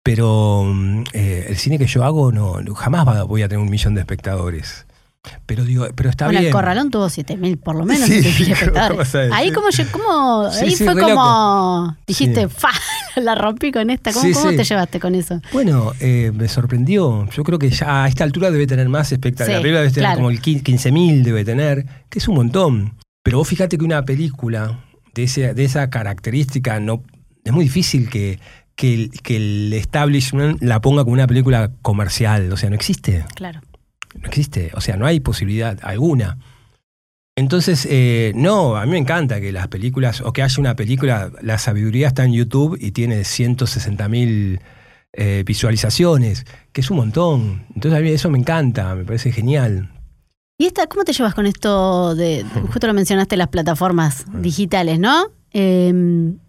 pero 0.03 0.65
mm, 0.67 1.05
eh, 1.13 1.47
el 1.49 1.57
cine 1.57 1.79
que 1.79 1.87
yo 1.87 2.03
hago 2.03 2.31
no, 2.31 2.63
jamás 2.75 3.25
voy 3.27 3.41
a 3.41 3.49
tener 3.49 3.63
un 3.63 3.71
millón 3.71 3.95
de 3.95 4.01
espectadores. 4.01 4.85
Pero 5.45 5.63
digo, 5.63 5.87
pero 5.95 6.09
está 6.09 6.25
bueno, 6.25 6.39
bien. 6.39 6.49
el 6.49 6.53
Corralón 6.53 6.91
tuvo 6.91 7.09
7000 7.09 7.57
por 7.57 7.75
lo 7.75 7.85
menos. 7.85 8.07
Sí, 8.07 8.21
ahí 9.31 9.51
como 9.51 9.67
como, 9.91 10.47
ahí 10.47 10.75
fue 10.75 10.99
como 10.99 11.97
dijiste, 12.05 12.47
fa, 12.49 12.69
la 13.15 13.35
rompí 13.35 13.71
con 13.71 13.89
esta. 13.89 14.11
¿Cómo, 14.11 14.33
cómo 14.33 14.49
te 14.51 14.63
llevaste 14.63 14.99
con 14.99 15.15
eso? 15.15 15.41
Bueno, 15.51 15.93
eh, 15.99 16.31
me 16.33 16.47
sorprendió. 16.47 17.27
Yo 17.31 17.43
creo 17.43 17.59
que 17.59 17.69
ya 17.69 18.03
a 18.03 18.07
esta 18.07 18.23
altura 18.23 18.51
debe 18.51 18.67
tener 18.67 18.89
más 18.89 19.11
espectadores. 19.11 19.59
Arriba 19.59 19.79
debe 19.79 19.91
tener 19.91 20.15
como 20.15 20.29
el 20.29 20.41
15.000 20.41 21.23
debe 21.23 21.45
tener, 21.45 21.85
que 22.09 22.19
es 22.19 22.27
un 22.27 22.35
montón. 22.35 22.95
Pero 23.23 23.39
vos 23.39 23.47
fíjate 23.47 23.77
que 23.77 23.83
una 23.83 24.03
película 24.05 24.79
de, 25.13 25.23
ese, 25.23 25.53
de 25.53 25.65
esa 25.65 25.89
característica 25.89 26.79
no 26.79 27.03
es 27.43 27.51
muy 27.51 27.65
difícil 27.65 28.09
que, 28.09 28.39
que, 28.75 29.09
que 29.23 29.35
el 29.35 29.73
establishment 29.73 30.61
la 30.61 30.79
ponga 30.79 31.03
como 31.03 31.13
una 31.13 31.27
película 31.27 31.71
comercial. 31.81 32.51
O 32.51 32.57
sea, 32.57 32.69
no 32.69 32.75
existe. 32.75 33.25
Claro 33.35 33.61
no 34.21 34.27
existe, 34.27 34.71
o 34.73 34.81
sea, 34.81 34.97
no 34.97 35.05
hay 35.05 35.19
posibilidad 35.19 35.77
alguna. 35.83 36.37
Entonces, 37.37 37.87
eh, 37.89 38.31
no, 38.35 38.77
a 38.77 38.85
mí 38.85 38.93
me 38.93 38.97
encanta 38.97 39.39
que 39.39 39.51
las 39.51 39.67
películas, 39.67 40.21
o 40.21 40.33
que 40.33 40.41
haya 40.41 40.59
una 40.59 40.75
película, 40.75 41.31
la 41.41 41.59
sabiduría 41.59 42.07
está 42.07 42.25
en 42.25 42.33
YouTube 42.33 42.75
y 42.81 42.91
tiene 42.91 43.23
160 43.23 44.09
mil 44.09 44.59
eh, 45.13 45.43
visualizaciones, 45.45 46.45
que 46.71 46.81
es 46.81 46.89
un 46.89 46.97
montón. 46.97 47.65
Entonces 47.75 47.99
a 47.99 48.01
mí 48.01 48.09
eso 48.09 48.31
me 48.31 48.39
encanta, 48.39 48.95
me 48.95 49.05
parece 49.05 49.31
genial. 49.31 49.91
¿Y 50.59 50.65
esta, 50.65 50.87
cómo 50.87 51.03
te 51.03 51.13
llevas 51.13 51.35
con 51.35 51.45
esto 51.45 52.15
de, 52.15 52.43
justo 52.71 52.87
lo 52.87 52.95
mencionaste, 52.95 53.37
las 53.37 53.49
plataformas 53.49 54.25
mm. 54.27 54.41
digitales, 54.41 54.99
¿no? 54.99 55.27
Em, 55.51 56.39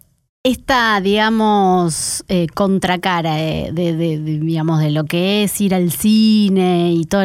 esta, 0.43 0.99
digamos, 1.01 2.23
eh, 2.29 2.47
contracara 2.53 3.35
de, 3.35 3.71
de, 3.71 4.17
digamos, 4.17 4.79
de 4.79 4.89
lo 4.89 5.03
que 5.03 5.43
es 5.43 5.61
ir 5.61 5.75
al 5.75 5.91
cine 5.91 6.93
y 6.93 7.05
todo 7.05 7.23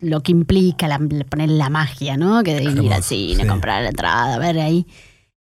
lo 0.00 0.22
que 0.22 0.32
implica 0.32 0.88
poner 1.28 1.50
la 1.50 1.70
magia, 1.70 2.16
¿no? 2.16 2.42
Que 2.42 2.54
de 2.54 2.64
ir 2.64 2.92
al 2.92 3.02
cine, 3.02 3.46
comprar 3.46 3.82
la 3.82 3.88
entrada, 3.88 4.38
ver 4.38 4.58
ahí. 4.58 4.86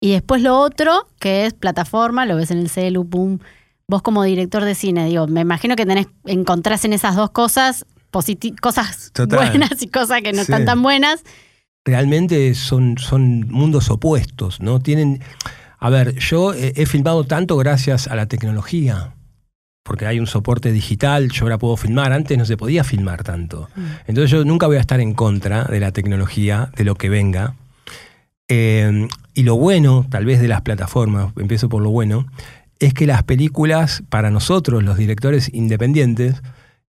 Y 0.01 0.13
después 0.13 0.43
lo 0.43 0.59
otro, 0.59 1.09
que 1.19 1.47
es 1.47 1.55
plataforma, 1.55 2.27
lo 2.27 2.37
ves 2.37 2.51
en 2.51 2.59
el 2.59 2.69
celu, 2.69 3.09
pum. 3.09 3.39
Vos 3.89 4.03
como 4.03 4.23
director 4.25 4.65
de 4.65 4.75
cine, 4.75 5.07
digo, 5.07 5.27
me 5.27 5.41
imagino 5.41 5.77
que 5.77 5.87
tenés, 5.87 6.09
encontrás 6.25 6.85
en 6.85 6.93
esas 6.93 7.17
dos 7.17 7.31
cosas 7.31 7.87
cosas 8.63 9.13
buenas 9.29 9.83
y 9.83 9.89
cosas 9.89 10.23
que 10.23 10.33
no 10.33 10.41
están 10.41 10.65
tan 10.65 10.83
buenas. 10.83 11.23
Realmente 11.85 12.55
son, 12.55 12.97
son 12.99 13.47
mundos 13.49 13.91
opuestos, 13.91 14.61
¿no? 14.61 14.81
Tienen 14.81 15.21
a 15.79 15.91
ver, 15.91 16.17
yo 16.19 16.55
he, 16.55 16.87
filmado 16.87 17.25
tanto 17.25 17.57
gracias 17.57 18.09
a 18.09 18.17
la 18.17 18.27
tecnología, 18.27 19.15
porque 19.87 20.07
hay 20.07 20.19
un 20.19 20.27
soporte 20.27 20.73
digital, 20.73 21.31
yo 21.31 21.45
ahora 21.45 21.59
puedo 21.59 21.77
filmar, 21.77 22.13
antes 22.13 22.37
no 22.37 22.45
se 22.45 22.57
podía 22.57 22.83
filmar 22.83 23.23
tanto. 23.23 23.69
Mm. 23.77 23.85
Entonces 24.09 24.31
yo 24.31 24.45
nunca 24.45 24.67
voy 24.67 24.77
a 24.77 24.81
estar 24.81 25.01
en 25.01 25.15
contra 25.15 25.65
de 25.65 25.81
la 25.81 25.93
tecnología, 25.93 26.71
de 26.77 26.85
lo 26.85 26.97
que 26.97 27.09
venga. 27.09 27.55
Eh, 28.49 29.09
y 29.35 29.43
lo 29.43 29.57
bueno, 29.57 30.07
tal 30.11 30.25
vez 30.25 30.41
de 30.41 30.49
las 30.49 30.63
plataformas, 30.63 31.33
empiezo 31.37 31.69
por 31.69 31.83
lo 31.83 31.91
bueno, 31.91 32.27
es 32.79 32.95
que 32.95 33.07
las 33.07 33.23
películas, 33.23 34.03
para 34.09 34.31
nosotros, 34.31 34.83
los 34.83 34.97
directores 34.97 35.51
independientes, 35.53 36.43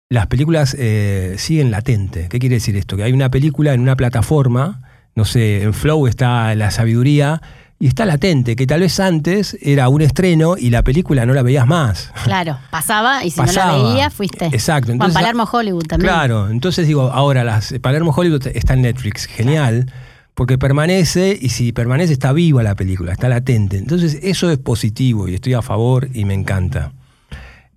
las 0.08 0.26
películas 0.28 0.74
eh, 0.78 1.34
siguen 1.38 1.70
latente. 1.70 2.28
¿Qué 2.28 2.38
quiere 2.38 2.56
decir 2.56 2.76
esto? 2.76 2.96
Que 2.96 3.02
hay 3.02 3.12
una 3.12 3.30
película 3.30 3.74
en 3.74 3.80
una 3.80 3.96
plataforma, 3.96 4.82
no 5.14 5.24
sé, 5.24 5.62
en 5.62 5.74
Flow 5.74 6.06
está 6.06 6.54
La 6.54 6.70
Sabiduría, 6.70 7.42
y 7.78 7.88
está 7.88 8.06
latente, 8.06 8.56
que 8.56 8.66
tal 8.66 8.80
vez 8.80 8.98
antes 9.00 9.56
era 9.60 9.88
un 9.88 10.00
estreno 10.00 10.56
y 10.56 10.70
la 10.70 10.82
película 10.82 11.26
no 11.26 11.34
la 11.34 11.42
veías 11.42 11.66
más. 11.66 12.10
Claro, 12.24 12.58
pasaba 12.70 13.22
y 13.24 13.30
si 13.30 13.40
no 13.40 13.52
la 13.52 13.72
veías 13.72 14.14
fuiste. 14.14 14.46
Exacto. 14.46 14.92
Entonces, 14.92 15.14
Palermo 15.14 15.44
Hollywood 15.50 15.84
también. 15.84 16.12
Claro, 16.12 16.48
entonces 16.48 16.86
digo, 16.86 17.10
ahora 17.12 17.44
las, 17.44 17.74
Palermo 17.82 18.12
Hollywood 18.16 18.46
está 18.48 18.74
en 18.74 18.82
Netflix, 18.82 19.26
genial, 19.26 19.92
porque 20.34 20.56
permanece 20.56 21.38
y 21.38 21.50
si 21.50 21.72
permanece 21.72 22.14
está 22.14 22.32
viva 22.32 22.62
la 22.62 22.74
película, 22.74 23.12
está 23.12 23.28
latente. 23.28 23.76
Entonces 23.76 24.18
eso 24.22 24.50
es 24.50 24.58
positivo 24.58 25.28
y 25.28 25.34
estoy 25.34 25.52
a 25.52 25.62
favor 25.62 26.08
y 26.14 26.24
me 26.24 26.34
encanta. 26.34 26.92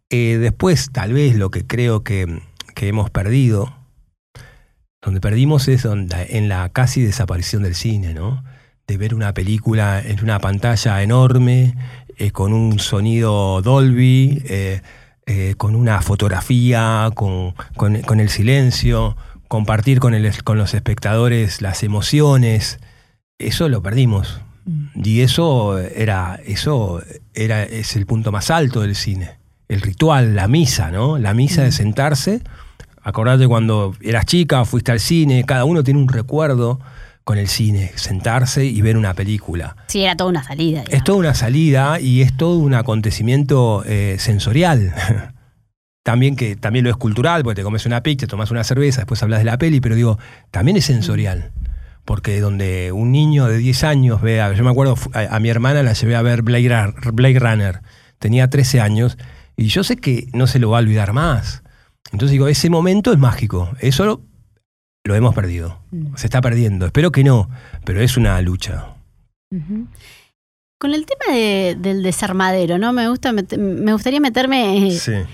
Eh, 0.09 0.37
después, 0.39 0.91
tal 0.91 1.13
vez 1.13 1.35
lo 1.35 1.51
que 1.51 1.67
creo 1.67 2.03
que, 2.03 2.41
que 2.73 2.87
hemos 2.87 3.09
perdido, 3.09 3.75
donde 5.01 5.19
perdimos 5.19 5.67
es 5.67 5.83
donde, 5.83 6.37
en 6.37 6.47
la 6.47 6.69
casi 6.69 7.01
desaparición 7.01 7.63
del 7.63 7.75
cine, 7.75 8.13
¿no? 8.13 8.43
De 8.89 8.97
ver 8.97 9.13
una 9.13 9.35
película 9.35 10.01
en 10.03 10.23
una 10.23 10.39
pantalla 10.39 11.03
enorme, 11.03 11.75
eh, 12.17 12.31
con 12.31 12.53
un 12.53 12.79
sonido 12.79 13.61
Dolby, 13.61 14.41
eh, 14.45 14.81
eh, 15.27 15.53
con 15.57 15.75
una 15.75 16.01
fotografía, 16.01 17.11
con, 17.13 17.53
el 18.19 18.29
silencio, 18.29 19.15
compartir 19.47 19.99
con, 19.99 20.15
el, 20.15 20.43
con 20.43 20.57
los 20.57 20.73
espectadores 20.73 21.61
las 21.61 21.83
emociones. 21.83 22.79
Eso 23.37 23.69
lo 23.69 23.83
perdimos. 23.83 24.41
Mm. 24.65 24.87
Y 25.03 25.21
eso 25.21 25.77
era, 25.77 26.39
eso 26.43 27.03
era, 27.35 27.61
es 27.63 27.95
el 27.95 28.07
punto 28.07 28.31
más 28.31 28.49
alto 28.49 28.81
del 28.81 28.95
cine. 28.95 29.37
El 29.67 29.81
ritual, 29.81 30.35
la 30.35 30.47
misa, 30.47 30.89
¿no? 30.89 31.19
La 31.19 31.35
misa 31.35 31.61
de 31.61 31.69
mm. 31.69 31.73
sentarse. 31.73 32.41
Acordate 33.03 33.47
cuando 33.47 33.93
eras 34.01 34.25
chica, 34.25 34.65
fuiste 34.65 34.91
al 34.91 34.99
cine, 34.99 35.43
cada 35.45 35.63
uno 35.65 35.83
tiene 35.83 35.99
un 35.99 36.09
recuerdo 36.09 36.79
con 37.29 37.37
el 37.37 37.47
cine, 37.47 37.91
sentarse 37.93 38.65
y 38.65 38.81
ver 38.81 38.97
una 38.97 39.13
película. 39.13 39.75
Sí, 39.85 40.03
era 40.03 40.17
toda 40.17 40.31
una 40.31 40.41
salida. 40.41 40.83
Es 40.89 41.03
toda 41.03 41.19
una 41.19 41.35
salida 41.35 41.99
y 41.99 42.23
es 42.23 42.35
todo 42.35 42.57
un 42.57 42.73
acontecimiento 42.73 43.83
eh, 43.85 44.15
sensorial. 44.17 44.95
también 46.03 46.35
que 46.35 46.55
también 46.55 46.85
lo 46.85 46.89
es 46.89 46.97
cultural, 46.97 47.43
porque 47.43 47.57
te 47.57 47.63
comes 47.63 47.85
una 47.85 48.01
pizza, 48.01 48.25
tomas 48.25 48.49
una 48.49 48.63
cerveza, 48.63 49.01
después 49.01 49.21
hablas 49.21 49.41
de 49.41 49.45
la 49.45 49.59
peli, 49.59 49.79
pero 49.79 49.93
digo, 49.93 50.17
también 50.49 50.77
es 50.77 50.85
sensorial. 50.85 51.51
Porque 52.03 52.39
donde 52.39 52.91
un 52.91 53.11
niño 53.11 53.45
de 53.45 53.59
10 53.59 53.83
años 53.83 54.23
vea, 54.23 54.51
yo 54.53 54.63
me 54.63 54.71
acuerdo, 54.71 54.95
a, 55.13 55.39
mi 55.39 55.49
hermana 55.49 55.83
la 55.83 55.93
llevé 55.93 56.15
a 56.15 56.23
ver 56.23 56.41
Blade, 56.41 56.95
Blade 57.13 57.37
Runner, 57.37 57.81
tenía 58.17 58.49
13 58.49 58.81
años, 58.81 59.19
y 59.55 59.67
yo 59.67 59.83
sé 59.83 59.97
que 59.97 60.29
no 60.33 60.47
se 60.47 60.57
lo 60.57 60.71
va 60.71 60.79
a 60.79 60.81
olvidar 60.81 61.13
más. 61.13 61.61
Entonces 62.11 62.31
digo, 62.31 62.47
ese 62.47 62.71
momento 62.71 63.13
es 63.13 63.19
mágico. 63.19 63.69
Eso 63.81 64.23
lo 65.03 65.15
hemos 65.15 65.35
perdido. 65.35 65.79
Mm. 65.91 66.15
Se 66.15 66.27
está 66.27 66.41
perdiendo. 66.41 66.85
Espero 66.85 67.11
que 67.11 67.23
no, 67.23 67.49
pero 67.85 68.01
es 68.01 68.17
una 68.17 68.41
lucha. 68.41 68.95
Con 70.77 70.93
el 70.93 71.05
tema 71.05 71.35
del 71.35 72.03
desarmadero, 72.03 72.77
¿no? 72.77 72.93
Me 72.93 73.09
gusta 73.09 73.33
me 73.33 73.93
gustaría 73.93 74.19
meterme. 74.19 74.89
Eh, 74.89 75.25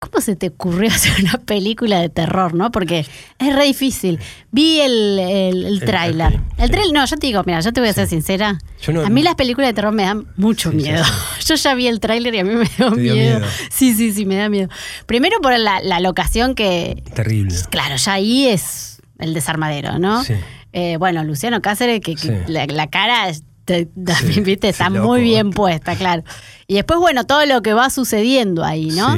¿Cómo 0.00 0.20
se 0.20 0.36
te 0.36 0.48
ocurrió 0.48 0.90
hacer 0.94 1.12
una 1.20 1.38
película 1.44 2.00
de 2.00 2.08
terror, 2.08 2.54
no? 2.54 2.70
Porque 2.70 3.04
es 3.38 3.56
re 3.56 3.64
difícil. 3.64 4.20
Vi 4.52 4.80
el, 4.80 5.18
el, 5.18 5.66
el 5.66 5.80
tráiler. 5.80 6.38
El 6.56 6.70
tráiler, 6.70 6.92
no, 6.92 7.04
yo 7.04 7.16
te 7.16 7.26
digo, 7.26 7.42
mira, 7.44 7.60
yo 7.60 7.72
te 7.72 7.80
voy 7.80 7.88
a 7.88 7.92
ser 7.92 8.06
sincera. 8.06 8.58
a 9.04 9.10
mí 9.10 9.22
las 9.22 9.34
películas 9.34 9.70
de 9.70 9.74
terror 9.74 9.92
me 9.92 10.04
dan 10.04 10.26
mucho 10.36 10.70
miedo. 10.70 11.02
yo 11.44 11.56
ya 11.56 11.74
vi 11.74 11.88
el 11.88 11.98
tráiler 11.98 12.32
y 12.36 12.38
a 12.38 12.44
mí 12.44 12.54
me 12.54 12.66
dio 12.76 12.92
miedo. 12.92 13.44
Sí, 13.70 13.94
sí, 13.94 14.12
sí, 14.12 14.24
me 14.24 14.36
da 14.36 14.48
miedo. 14.48 14.68
Primero 15.06 15.40
por 15.40 15.58
la, 15.58 15.80
la 15.82 15.98
locación 15.98 16.54
que... 16.54 17.02
Terrible. 17.14 17.56
Claro, 17.68 17.96
ya 17.96 18.12
ahí 18.12 18.46
es 18.46 18.97
el 19.18 19.34
desarmadero, 19.34 19.98
¿no? 19.98 20.24
Sí. 20.24 20.34
Eh, 20.72 20.96
bueno, 20.98 21.24
Luciano 21.24 21.60
Cáceres, 21.60 22.00
que, 22.00 22.14
la, 22.46 22.86
cara 22.88 23.28
¿viste? 24.42 24.68
está 24.68 24.90
muy 24.90 25.22
bien 25.22 25.50
puesta, 25.50 25.96
claro. 25.96 26.22
Y 26.66 26.74
después, 26.74 26.98
bueno, 26.98 27.24
todo 27.24 27.44
lo 27.46 27.62
que 27.62 27.72
va 27.72 27.90
sucediendo 27.90 28.64
ahí, 28.64 28.88
¿no? 28.88 29.16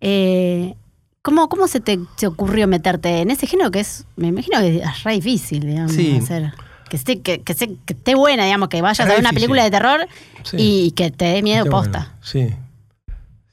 Eh, 0.00 0.74
¿cómo, 1.22 1.48
¿Cómo 1.48 1.68
se 1.68 1.80
te 1.80 1.98
ocurrió 2.26 2.66
meterte 2.66 3.20
en 3.20 3.30
ese 3.30 3.46
género 3.46 3.70
que 3.70 3.80
es, 3.80 4.06
me 4.16 4.28
imagino 4.28 4.60
que 4.60 4.78
es 4.78 5.02
re 5.04 5.14
difícil, 5.14 5.66
digamos, 5.66 5.92
hacer? 5.92 6.52
Que 6.88 6.96
esté, 6.96 7.20
que, 7.20 7.42
que, 7.42 7.52
esté 7.52 8.14
buena, 8.16 8.44
digamos, 8.44 8.68
que 8.68 8.82
vayas 8.82 9.00
a 9.00 9.04
ver 9.04 9.20
una 9.20 9.32
película 9.32 9.62
de 9.62 9.70
terror 9.70 10.08
y 10.54 10.90
que 10.92 11.10
te 11.10 11.26
dé 11.26 11.42
miedo 11.42 11.66
posta. 11.66 12.16
Sí. 12.20 12.48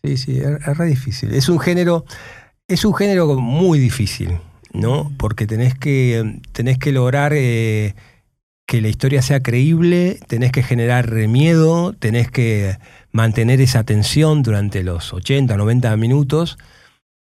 Sí, 0.03 0.17
sí, 0.17 0.37
es, 0.37 0.67
es 0.67 0.77
re 0.77 0.85
difícil. 0.87 1.33
Es 1.33 1.49
un 1.49 1.59
género, 1.59 2.05
es 2.67 2.83
un 2.83 2.95
género 2.95 3.27
muy 3.35 3.77
difícil. 3.77 4.39
¿No? 4.77 5.11
Porque 5.17 5.47
tenés 5.47 5.75
que, 5.75 6.39
tenés 6.51 6.77
que 6.77 6.91
lograr 6.91 7.33
eh, 7.35 7.95
que 8.65 8.81
la 8.81 8.89
historia 8.89 9.21
sea 9.21 9.41
creíble, 9.41 10.19
tenés 10.27 10.51
que 10.51 10.61
generar 10.61 11.11
miedo, 11.27 11.93
tenés 11.93 12.29
que 12.29 12.77
mantener 13.11 13.61
esa 13.61 13.83
tensión 13.83 14.43
durante 14.43 14.83
los 14.83 15.13
80, 15.13 15.55
90 15.55 15.95
minutos. 15.97 16.57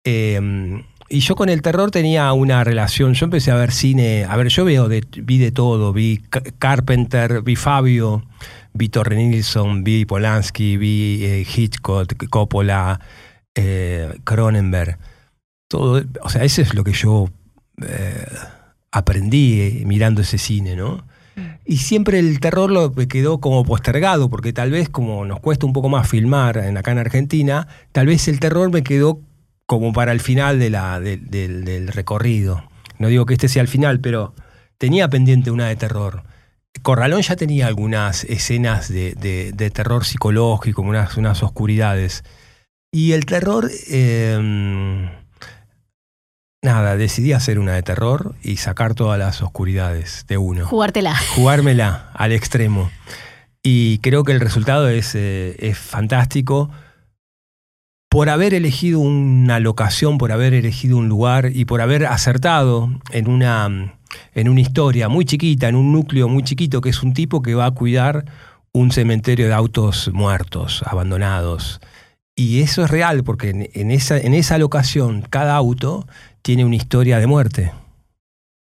Em, 0.06 0.84
y 1.10 1.20
yo 1.20 1.36
con 1.36 1.50
el 1.50 1.62
terror 1.62 1.92
tenía 1.92 2.32
una 2.34 2.64
relación, 2.64 3.14
yo 3.14 3.26
empecé 3.26 3.52
a 3.52 3.56
ver 3.56 3.72
cine, 3.72 4.26
a 4.28 4.36
ver, 4.38 4.48
yo 4.48 4.64
veo 4.66 4.88
de, 4.88 5.04
vi 5.12 5.38
de 5.38 5.52
todo, 5.52 5.92
vi 5.92 6.22
Carpenter, 6.60 7.42
vi 7.42 7.56
Fabio, 7.56 8.24
vi 8.74 8.90
Torre 8.90 9.16
Nilsson, 9.16 9.84
vi 9.84 10.06
Polanski, 10.06 10.78
vi 10.78 11.20
eh, 11.24 11.48
Hitchcock, 11.56 12.28
Coppola, 12.30 13.00
eh, 13.56 14.14
Cronenberg 14.24 14.98
todo, 15.74 16.04
o 16.22 16.30
sea, 16.30 16.44
eso 16.44 16.62
es 16.62 16.76
lo 16.76 16.84
que 16.84 16.94
yo 16.94 17.30
eh, 17.82 18.28
aprendí 18.92 19.60
eh, 19.60 19.84
mirando 19.88 20.22
ese 20.22 20.38
cine, 20.38 20.76
¿no? 20.76 21.04
Mm. 21.36 21.42
Y 21.66 21.78
siempre 21.78 22.20
el 22.20 22.40
terror 22.40 22.70
lo 22.70 22.92
me 22.92 23.08
quedó 23.08 23.40
como 23.40 23.66
postergado, 23.66 24.30
porque 24.30 24.54
tal 24.54 24.70
vez 24.70 24.88
como 24.88 25.26
nos 25.26 25.40
cuesta 25.40 25.66
un 25.66 25.74
poco 25.74 25.90
más 25.90 26.08
filmar 26.08 26.58
en, 26.58 26.78
acá 26.78 26.92
en 26.92 27.00
Argentina, 27.00 27.68
tal 27.92 28.06
vez 28.06 28.28
el 28.28 28.40
terror 28.40 28.72
me 28.72 28.84
quedó 28.84 29.20
como 29.66 29.94
para 29.94 30.12
el 30.12 30.20
final 30.20 30.60
de 30.60 30.70
la, 30.70 31.00
del 31.00 31.88
recorrido. 31.88 32.70
No 33.00 33.08
digo 33.08 33.26
que 33.26 33.34
este 33.34 33.48
sea 33.48 33.64
el 33.64 33.68
final, 33.68 34.00
pero 34.00 34.36
tenía 34.78 35.10
pendiente 35.10 35.50
una 35.50 35.66
de 35.66 35.76
terror. 35.76 36.22
Corralón 36.84 37.24
ya 37.24 37.36
tenía 37.36 37.66
algunas 37.66 38.26
escenas 38.26 38.90
de, 38.90 39.72
terror 39.74 40.06
psicológico, 40.06 40.84
unas, 40.84 41.18
unas 41.18 41.42
oscuridades. 41.42 42.24
Y 42.92 43.14
el 43.14 43.26
terror... 43.26 43.72
Eh, 43.90 45.10
Nada, 46.64 46.96
decidí 46.96 47.34
hacer 47.34 47.60
una 47.60 47.74
de 47.74 47.84
terror 47.84 48.36
y 48.42 48.56
sacar 48.56 48.96
todas 48.96 49.20
las 49.20 49.42
oscuridades 49.42 50.26
de 50.30 50.38
uno. 50.38 50.66
Jugártela. 50.66 51.14
Jugármela 51.36 52.10
al 52.14 52.32
extremo. 52.32 52.90
Y 53.62 53.98
creo 54.00 54.24
que 54.24 54.32
el 54.32 54.40
resultado 54.40 54.88
es, 54.88 55.14
eh, 55.14 55.58
es 55.60 55.78
fantástico 55.78 56.72
por 58.10 58.30
haber 58.30 58.54
elegido 58.54 59.00
una 59.00 59.60
locación, 59.60 60.18
por 60.18 60.32
haber 60.32 60.54
elegido 60.54 60.98
un 60.98 61.10
lugar 61.10 61.50
y 61.54 61.66
por 61.66 61.82
haber 61.82 62.06
acertado 62.06 62.90
en 63.12 63.28
una, 63.28 63.98
en 64.34 64.48
una 64.48 64.62
historia 64.62 65.10
muy 65.10 65.26
chiquita, 65.26 65.68
en 65.68 65.76
un 65.76 65.92
núcleo 65.92 66.30
muy 66.30 66.44
chiquito, 66.44 66.80
que 66.80 66.90
es 66.90 67.04
un 67.04 67.14
tipo 67.14 67.42
que 67.42 67.56
va 67.56 67.66
a 67.66 67.72
cuidar 67.72 68.24
un 68.72 68.92
cementerio 68.92 69.48
de 69.48 69.54
autos 69.54 70.12
muertos, 70.14 70.82
abandonados. 70.86 71.82
Y 72.36 72.62
eso 72.62 72.86
es 72.86 72.90
real, 72.90 73.24
porque 73.24 73.70
en, 73.74 73.92
esa, 73.92 74.18
en 74.18 74.34
esa 74.34 74.58
locación, 74.58 75.24
cada 75.30 75.56
auto 75.56 76.08
tiene 76.44 76.66
una 76.66 76.76
historia 76.76 77.18
de 77.18 77.26
muerte. 77.26 77.72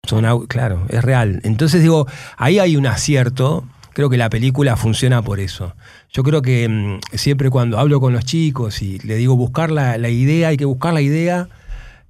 Son, 0.06 0.46
claro, 0.46 0.86
es 0.88 1.02
real. 1.02 1.40
Entonces 1.42 1.82
digo, 1.82 2.06
ahí 2.36 2.58
hay 2.58 2.76
un 2.76 2.86
acierto. 2.86 3.64
Creo 3.94 4.10
que 4.10 4.16
la 4.16 4.30
película 4.30 4.76
funciona 4.76 5.22
por 5.22 5.40
eso. 5.40 5.74
Yo 6.10 6.22
creo 6.22 6.42
que 6.42 6.68
mm, 6.68 7.16
siempre 7.16 7.50
cuando 7.50 7.78
hablo 7.78 8.00
con 8.00 8.12
los 8.12 8.24
chicos 8.24 8.82
y 8.82 8.98
le 9.00 9.16
digo 9.16 9.36
buscar 9.36 9.70
la, 9.70 9.96
idea, 10.08 10.48
hay 10.48 10.56
que 10.56 10.64
buscar 10.64 10.92
la 10.92 11.00
idea 11.00 11.48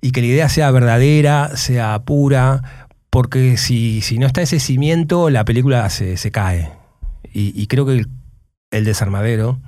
y 0.01 0.11
que 0.11 0.21
la 0.21 0.27
idea 0.27 0.49
sea 0.49 0.71
verdadera, 0.71 1.57
sea 1.57 2.01
pura, 2.01 2.89
porque 3.09 3.57
si, 3.57 4.01
si 4.01 4.19
no 4.19 4.27
está 4.27 4.43
ese 4.43 4.59
cimiento, 4.59 5.31
la 5.31 5.45
película 5.45 5.89
se, 5.91 6.31
cae. 6.33 6.73
Y, 7.33 7.67
creo 7.67 7.87
que 7.87 8.05
el, 8.71 8.85
desarmadero 8.85 9.61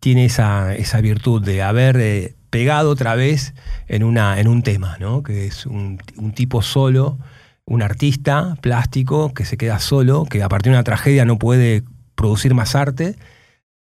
tiene 0.00 0.24
esa, 0.24 0.74
esa 0.74 1.00
virtud 1.00 1.42
de 1.42 1.62
haber 1.62 1.96
eh, 1.98 2.37
pegado 2.50 2.90
otra 2.90 3.14
vez 3.14 3.54
en, 3.86 4.04
una, 4.04 4.40
en 4.40 4.48
un 4.48 4.62
tema, 4.62 4.96
¿no? 4.98 5.22
que 5.22 5.46
es 5.46 5.66
un, 5.66 5.98
tipo 6.34 6.62
solo, 6.62 7.18
un 7.64 7.82
artista 7.82 8.56
plástico 8.60 9.32
que 9.34 9.44
se 9.44 9.56
queda 9.56 9.78
solo, 9.78 10.24
que 10.24 10.42
a 10.42 10.48
partir 10.48 10.72
de 10.72 10.78
una 10.78 10.84
tragedia 10.84 11.24
no 11.24 11.38
puede 11.38 11.82
producir 12.14 12.54
más 12.54 12.74
arte 12.74 13.16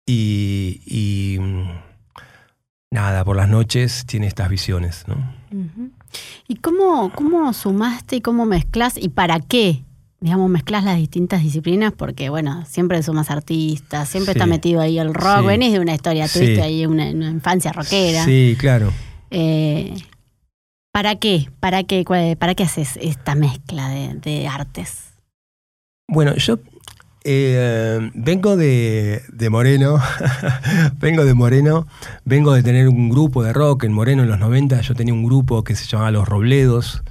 y, 0.05 1.37
nada, 2.91 3.23
por 3.23 3.35
las 3.35 3.49
noches 3.49 4.05
tiene 4.05 4.27
estas 4.27 4.49
visiones. 4.49 5.05
¿no? 5.07 5.15
¿Y 6.47 6.55
cómo, 6.57 7.11
cómo 7.13 7.51
sumaste 7.53 8.17
y 8.17 8.21
cómo 8.21 8.45
mezclas 8.45 8.97
y 8.97 9.09
para 9.09 9.39
qué? 9.39 9.83
Digamos, 10.23 10.49
mezclas 10.49 10.85
las 10.85 10.95
distintas 10.95 11.43
disciplinas 11.43 11.91
porque, 11.91 12.29
bueno, 12.29 12.63
siempre 12.65 13.03
sumas 13.03 13.29
artistas, 13.29 14.07
siempre 14.07 14.31
está 14.31 14.45
metido 14.45 14.79
ahí 14.79 14.97
el 14.97 15.13
rock, 15.13 15.45
venís 15.47 15.73
de 15.73 15.81
una 15.81 15.93
historia, 15.93 16.29
tuviste 16.29 16.61
ahí 16.61 16.85
una, 16.85 17.09
infancia 17.09 17.73
rockera. 17.73 18.23
Sí, 18.23 18.55
claro. 18.57 18.93
Eh, 19.31 19.93
¿Para 20.93 21.15
qué? 21.17 21.49
¿Para 21.59 21.83
qué, 21.83 22.05
¿Para 22.39 22.55
qué 22.55 22.63
haces 22.63 22.97
esta 23.01 23.35
mezcla 23.35 23.89
de, 23.89 24.47
artes? 24.47 25.09
Bueno, 26.07 26.33
yo 26.37 26.57
eh, 27.25 28.09
vengo 28.13 28.55
de, 28.55 29.23
de 29.27 29.49
Moreno, 29.49 29.99
vengo 30.99 31.25
de 31.25 31.33
Moreno, 31.33 31.85
vengo 32.23 32.53
de 32.53 32.63
tener 32.63 32.87
un 32.87 33.09
grupo 33.09 33.43
de 33.43 33.51
rock 33.51 33.83
en 33.83 33.91
Moreno 33.91 34.23
en 34.23 34.29
los 34.29 34.39
90, 34.39 34.79
yo 34.79 34.95
tenía 34.95 35.13
un 35.13 35.25
grupo 35.25 35.65
que 35.65 35.75
se 35.75 35.85
llamaba 35.85 36.11
Los 36.11 36.29
Robledos, 36.29 37.03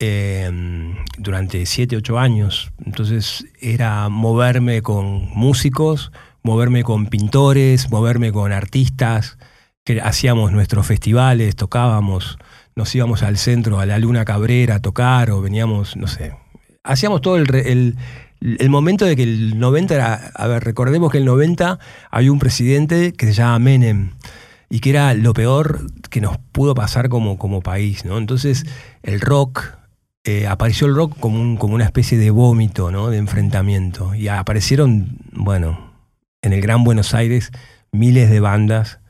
Em, 0.00 0.94
durante 1.18 1.66
7, 1.66 1.96
8 1.96 2.18
años. 2.20 2.70
Entonces 2.84 3.46
era 3.60 4.08
moverme 4.08 4.80
con 4.80 5.28
músicos, 5.34 6.12
moverme 6.44 6.84
con 6.84 7.06
pintores, 7.06 7.90
moverme 7.90 8.30
con 8.30 8.52
artistas, 8.52 9.38
que 9.84 10.00
hacíamos 10.00 10.52
nuestros 10.52 10.86
festivales, 10.86 11.56
tocábamos, 11.56 12.38
nos 12.76 12.94
íbamos 12.94 13.24
al 13.24 13.38
centro, 13.38 13.80
a 13.80 13.86
la 13.86 13.98
Luna 13.98 14.24
Cabrera 14.24 14.76
a 14.76 14.80
tocar 14.80 15.32
o 15.32 15.40
veníamos, 15.40 15.96
no 15.96 16.06
sé, 16.06 16.32
hacíamos 16.84 17.20
todo 17.20 17.36
el, 17.36 17.96
el, 18.40 18.68
momento 18.70 19.04
de 19.04 19.16
que 19.16 19.24
el 19.24 19.58
90 19.58 19.94
era, 19.94 20.30
a 20.32 20.46
ver, 20.46 20.62
recordemos 20.62 21.10
que 21.10 21.18
el 21.18 21.24
90 21.24 21.78
había 22.10 22.30
un 22.30 22.38
presidente 22.38 23.12
que 23.14 23.26
se 23.26 23.32
llama 23.32 23.58
Menem 23.58 24.10
y 24.70 24.78
que 24.78 24.90
era 24.90 25.14
lo 25.14 25.32
peor 25.32 25.86
que 26.08 26.20
nos 26.20 26.38
pudo 26.52 26.74
pasar 26.74 27.08
como, 27.08 27.36
como 27.36 27.62
país, 27.62 28.04
¿no? 28.04 28.18
Entonces 28.18 28.64
el 29.02 29.20
rock, 29.20 29.78
eh, 30.30 30.46
apareció 30.46 30.86
el 30.86 30.94
rock 30.94 31.18
como, 31.18 31.40
un, 31.40 31.56
como 31.56 31.74
una 31.74 31.86
especie 31.86 32.18
de 32.18 32.30
vómito, 32.30 32.90
¿no? 32.90 33.08
De 33.08 33.16
enfrentamiento. 33.16 34.14
Y 34.14 34.28
aparecieron, 34.28 35.16
bueno, 35.32 35.94
en 36.42 36.52
el 36.52 36.60
Gran 36.60 36.84
Buenos 36.84 37.14
Aires 37.14 37.50
miles 37.92 38.28
de 38.28 38.38
bandas, 38.38 39.00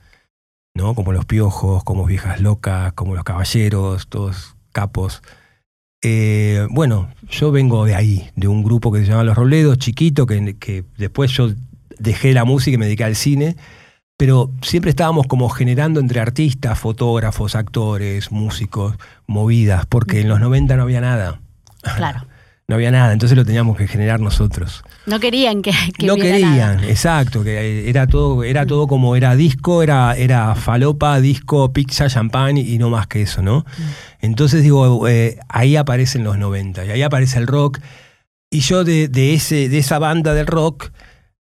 ¿no? 0.74 0.94
Como 0.94 1.12
Los 1.12 1.24
Piojos, 1.24 1.82
como 1.82 2.04
Viejas 2.04 2.40
Locas, 2.40 2.92
como 2.92 3.16
Los 3.16 3.24
Caballeros, 3.24 4.06
todos 4.06 4.54
capos. 4.70 5.24
Eh, 6.02 6.68
bueno, 6.70 7.08
yo 7.28 7.50
vengo 7.50 7.84
de 7.84 7.96
ahí, 7.96 8.30
de 8.36 8.46
un 8.46 8.62
grupo 8.62 8.92
que 8.92 9.00
se 9.00 9.06
llama 9.06 9.24
Los 9.24 9.36
Robledos, 9.36 9.78
chiquito, 9.78 10.24
que, 10.24 10.56
que 10.56 10.84
después 10.98 11.32
yo 11.32 11.50
dejé 11.98 12.32
la 12.32 12.44
música 12.44 12.76
y 12.76 12.78
me 12.78 12.86
dediqué 12.86 13.02
al 13.02 13.16
cine 13.16 13.56
pero 14.18 14.50
siempre 14.62 14.90
estábamos 14.90 15.28
como 15.28 15.48
generando 15.48 16.00
entre 16.00 16.18
artistas, 16.18 16.76
fotógrafos, 16.76 17.54
actores, 17.54 18.32
músicos, 18.32 18.96
movidas, 19.28 19.86
porque 19.86 20.20
en 20.20 20.28
los 20.28 20.40
90 20.40 20.76
no 20.76 20.82
había 20.82 21.00
nada. 21.00 21.40
Claro. 21.96 22.26
No 22.70 22.74
había 22.74 22.90
nada, 22.90 23.14
entonces 23.14 23.34
lo 23.34 23.46
teníamos 23.46 23.78
que 23.78 23.88
generar 23.88 24.20
nosotros. 24.20 24.84
No 25.06 25.20
querían 25.20 25.62
que, 25.62 25.72
que 25.96 26.06
No 26.06 26.16
querían, 26.16 26.84
exacto, 26.84 27.42
que 27.42 27.88
era 27.88 28.06
todo, 28.06 28.44
era 28.44 28.66
todo 28.66 28.86
como 28.86 29.16
era 29.16 29.34
disco, 29.36 29.82
era, 29.82 30.14
era 30.14 30.54
falopa, 30.54 31.18
disco, 31.18 31.72
pizza, 31.72 32.10
champán 32.10 32.58
y 32.58 32.76
no 32.76 32.90
más 32.90 33.06
que 33.06 33.22
eso, 33.22 33.40
¿no? 33.40 33.60
Mm. 33.60 33.82
Entonces 34.20 34.62
digo, 34.62 35.08
eh, 35.08 35.38
ahí 35.48 35.76
aparecen 35.76 36.24
los 36.24 36.36
90 36.36 36.84
y 36.84 36.90
ahí 36.90 37.00
aparece 37.00 37.38
el 37.38 37.46
rock. 37.46 37.78
Y 38.50 38.60
yo 38.60 38.84
de, 38.84 39.08
de, 39.08 39.32
ese, 39.32 39.70
de 39.70 39.78
esa 39.78 39.98
banda 39.98 40.34
del 40.34 40.46
rock 40.46 40.90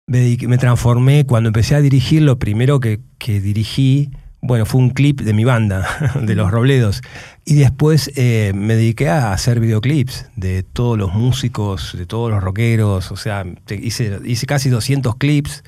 me, 0.08 0.58
transformé, 0.58 1.26
cuando 1.26 1.50
empecé 1.50 1.76
a 1.76 1.82
dirigir, 1.82 2.22
lo 2.22 2.38
primero 2.38 2.80
que, 2.80 3.00
dirigí, 3.20 4.12
bueno, 4.42 4.66
fue 4.66 4.82
un 4.82 4.92
clip 4.92 5.22
de 5.22 5.34
mi 5.34 5.44
banda, 5.44 6.14
de 6.22 6.36
Los 6.36 6.52
Robledos. 6.52 7.02
Y 7.46 7.56
después 7.56 8.12
eh, 8.16 8.52
me 8.56 8.76
dediqué 8.76 9.10
a 9.10 9.34
hacer 9.34 9.60
videoclips 9.60 10.28
de 10.36 10.64
todos 10.64 10.98
los 10.98 11.14
músicos, 11.14 11.96
de 11.98 12.06
todos 12.06 12.30
los 12.32 12.44
rockeros. 12.44 13.12
O 13.12 13.18
sea, 13.18 13.46
hice, 13.70 14.20
hice 14.26 14.46
casi 14.46 14.70
200 14.70 15.16
clips. 15.16 15.64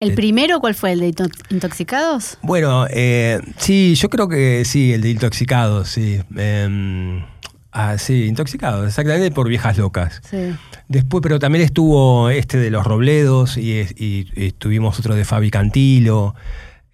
¿El 0.00 0.14
primero 0.14 0.58
cuál 0.60 0.74
fue? 0.74 0.92
¿El 0.92 1.00
de 1.00 1.14
Intoxicados? 1.50 2.36
Bueno, 2.42 2.86
eh, 2.90 3.40
sí, 3.56 3.94
yo 3.94 4.10
creo 4.10 4.28
que 4.28 4.64
sí, 4.64 4.92
el 4.92 5.00
de 5.00 5.10
Intoxicados, 5.10 5.90
sí. 5.90 6.20
Em, 6.36 7.22
ah, 7.72 7.98
sí, 7.98 8.26
Intoxicados, 8.26 8.86
exactamente 8.86 9.30
por 9.30 9.48
Viejas 9.48 9.78
Locas. 9.78 10.20
Sí. 10.28 10.54
Después, 10.88 11.22
pero 11.22 11.38
también 11.38 11.64
estuvo 11.64 12.30
este 12.30 12.58
de 12.58 12.70
Los 12.70 12.86
Robledos 12.86 13.56
y, 13.56 13.80
y, 13.80 14.28
y 14.36 14.52
tuvimos 14.52 14.98
otro 14.98 15.14
de 15.14 15.24
Fabi 15.24 15.50
Cantilo. 15.50 16.34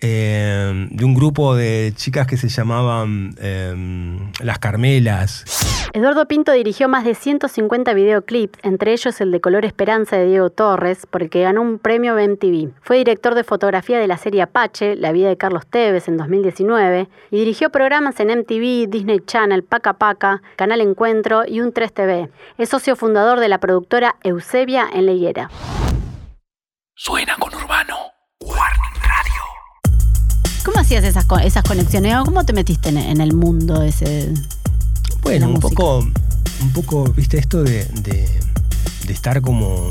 Eh, 0.00 0.88
de 0.90 1.04
un 1.04 1.14
grupo 1.14 1.56
de 1.56 1.92
chicas 1.96 2.26
que 2.28 2.36
se 2.36 2.48
llamaban 2.48 3.34
eh, 3.40 3.74
Las 4.40 4.60
Carmelas. 4.60 5.44
Eduardo 5.92 6.28
Pinto 6.28 6.52
dirigió 6.52 6.88
más 6.88 7.04
de 7.04 7.14
150 7.14 7.94
videoclips, 7.94 8.58
entre 8.62 8.92
ellos 8.92 9.20
el 9.20 9.32
de 9.32 9.40
Color 9.40 9.64
Esperanza 9.64 10.16
de 10.16 10.26
Diego 10.26 10.50
Torres, 10.50 11.06
porque 11.10 11.42
ganó 11.42 11.62
un 11.62 11.78
premio 11.78 12.14
MTV. 12.14 12.70
Fue 12.80 12.98
director 12.98 13.34
de 13.34 13.42
fotografía 13.42 13.98
de 13.98 14.06
la 14.06 14.18
serie 14.18 14.42
Apache, 14.42 14.94
La 14.94 15.10
vida 15.10 15.28
de 15.28 15.36
Carlos 15.36 15.66
Tevez 15.66 16.06
en 16.06 16.16
2019, 16.16 17.08
y 17.30 17.38
dirigió 17.38 17.70
programas 17.70 18.20
en 18.20 18.28
MTV, 18.28 18.88
Disney 18.88 19.20
Channel, 19.26 19.64
Paca 19.64 19.94
Paca, 19.94 20.42
Canal 20.56 20.80
Encuentro 20.80 21.42
y 21.46 21.60
Un 21.60 21.72
3 21.72 21.92
TV. 21.92 22.30
Es 22.58 22.68
socio 22.68 22.94
fundador 22.94 23.40
de 23.40 23.48
la 23.48 23.58
productora 23.58 24.16
Eusebia 24.22 24.86
en 24.92 25.06
Leyera. 25.06 25.50
Suena 26.94 27.34
con 27.36 27.54
Urbano. 27.54 28.17
¿Cómo 30.68 30.80
hacías 30.80 31.02
esas, 31.02 31.24
esas 31.44 31.64
conexiones? 31.64 32.14
¿Cómo 32.26 32.44
te 32.44 32.52
metiste 32.52 32.90
en, 32.90 33.22
el 33.22 33.32
mundo 33.32 33.82
ese? 33.82 34.34
Bueno, 35.22 35.48
un 35.48 35.60
poco, 35.60 36.00
un 36.00 36.72
poco, 36.74 37.04
viste, 37.04 37.38
esto 37.38 37.62
de, 37.62 37.86
de, 37.86 38.28
estar 39.08 39.40
como, 39.40 39.88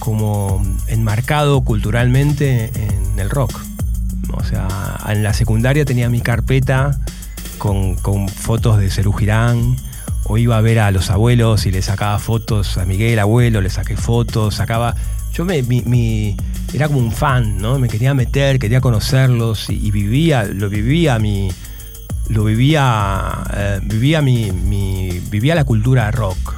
como 0.00 0.60
enmarcado 0.88 1.60
culturalmente 1.60 2.72
en 2.74 3.20
el 3.20 3.30
rock. 3.30 3.56
O 4.32 4.42
sea, 4.42 4.98
en 5.06 5.22
la 5.22 5.32
secundaria 5.32 5.84
tenía 5.84 6.10
mi 6.10 6.20
carpeta 6.20 6.98
con, 7.58 7.94
con 7.94 8.28
fotos 8.28 8.78
de 8.78 8.90
Cerú 8.90 9.12
Girán, 9.12 9.76
o 10.24 10.38
iba 10.38 10.58
a 10.58 10.60
ver 10.60 10.80
a 10.80 10.90
los 10.90 11.08
abuelos 11.08 11.66
y 11.66 11.70
le 11.70 11.82
sacaba 11.82 12.18
fotos 12.18 12.78
a 12.78 12.84
Miguel, 12.84 13.20
abuelo, 13.20 13.60
le 13.60 13.70
saqué 13.70 13.96
fotos, 13.96 14.56
sacaba 14.56 14.96
yo 15.32 15.44
me, 15.44 15.62
mi, 15.62 16.36
era 16.72 16.88
como 16.88 17.00
un 17.00 17.12
fan, 17.12 17.58
¿no? 17.58 17.78
Me 17.78 17.88
quería 17.88 18.14
meter, 18.14 18.58
quería 18.58 18.80
conocerlos 18.80 19.70
y, 19.70 19.90
vivía, 19.90 20.44
lo 20.44 20.68
vivía 20.68 21.18
mi, 21.18 21.50
lo 22.28 22.44
vivía, 22.44 23.44
eh, 23.54 23.80
vivía 23.82 24.22
mi, 24.22 24.50
vivía 25.30 25.54
la 25.54 25.64
cultura 25.64 26.10
rock. 26.10 26.56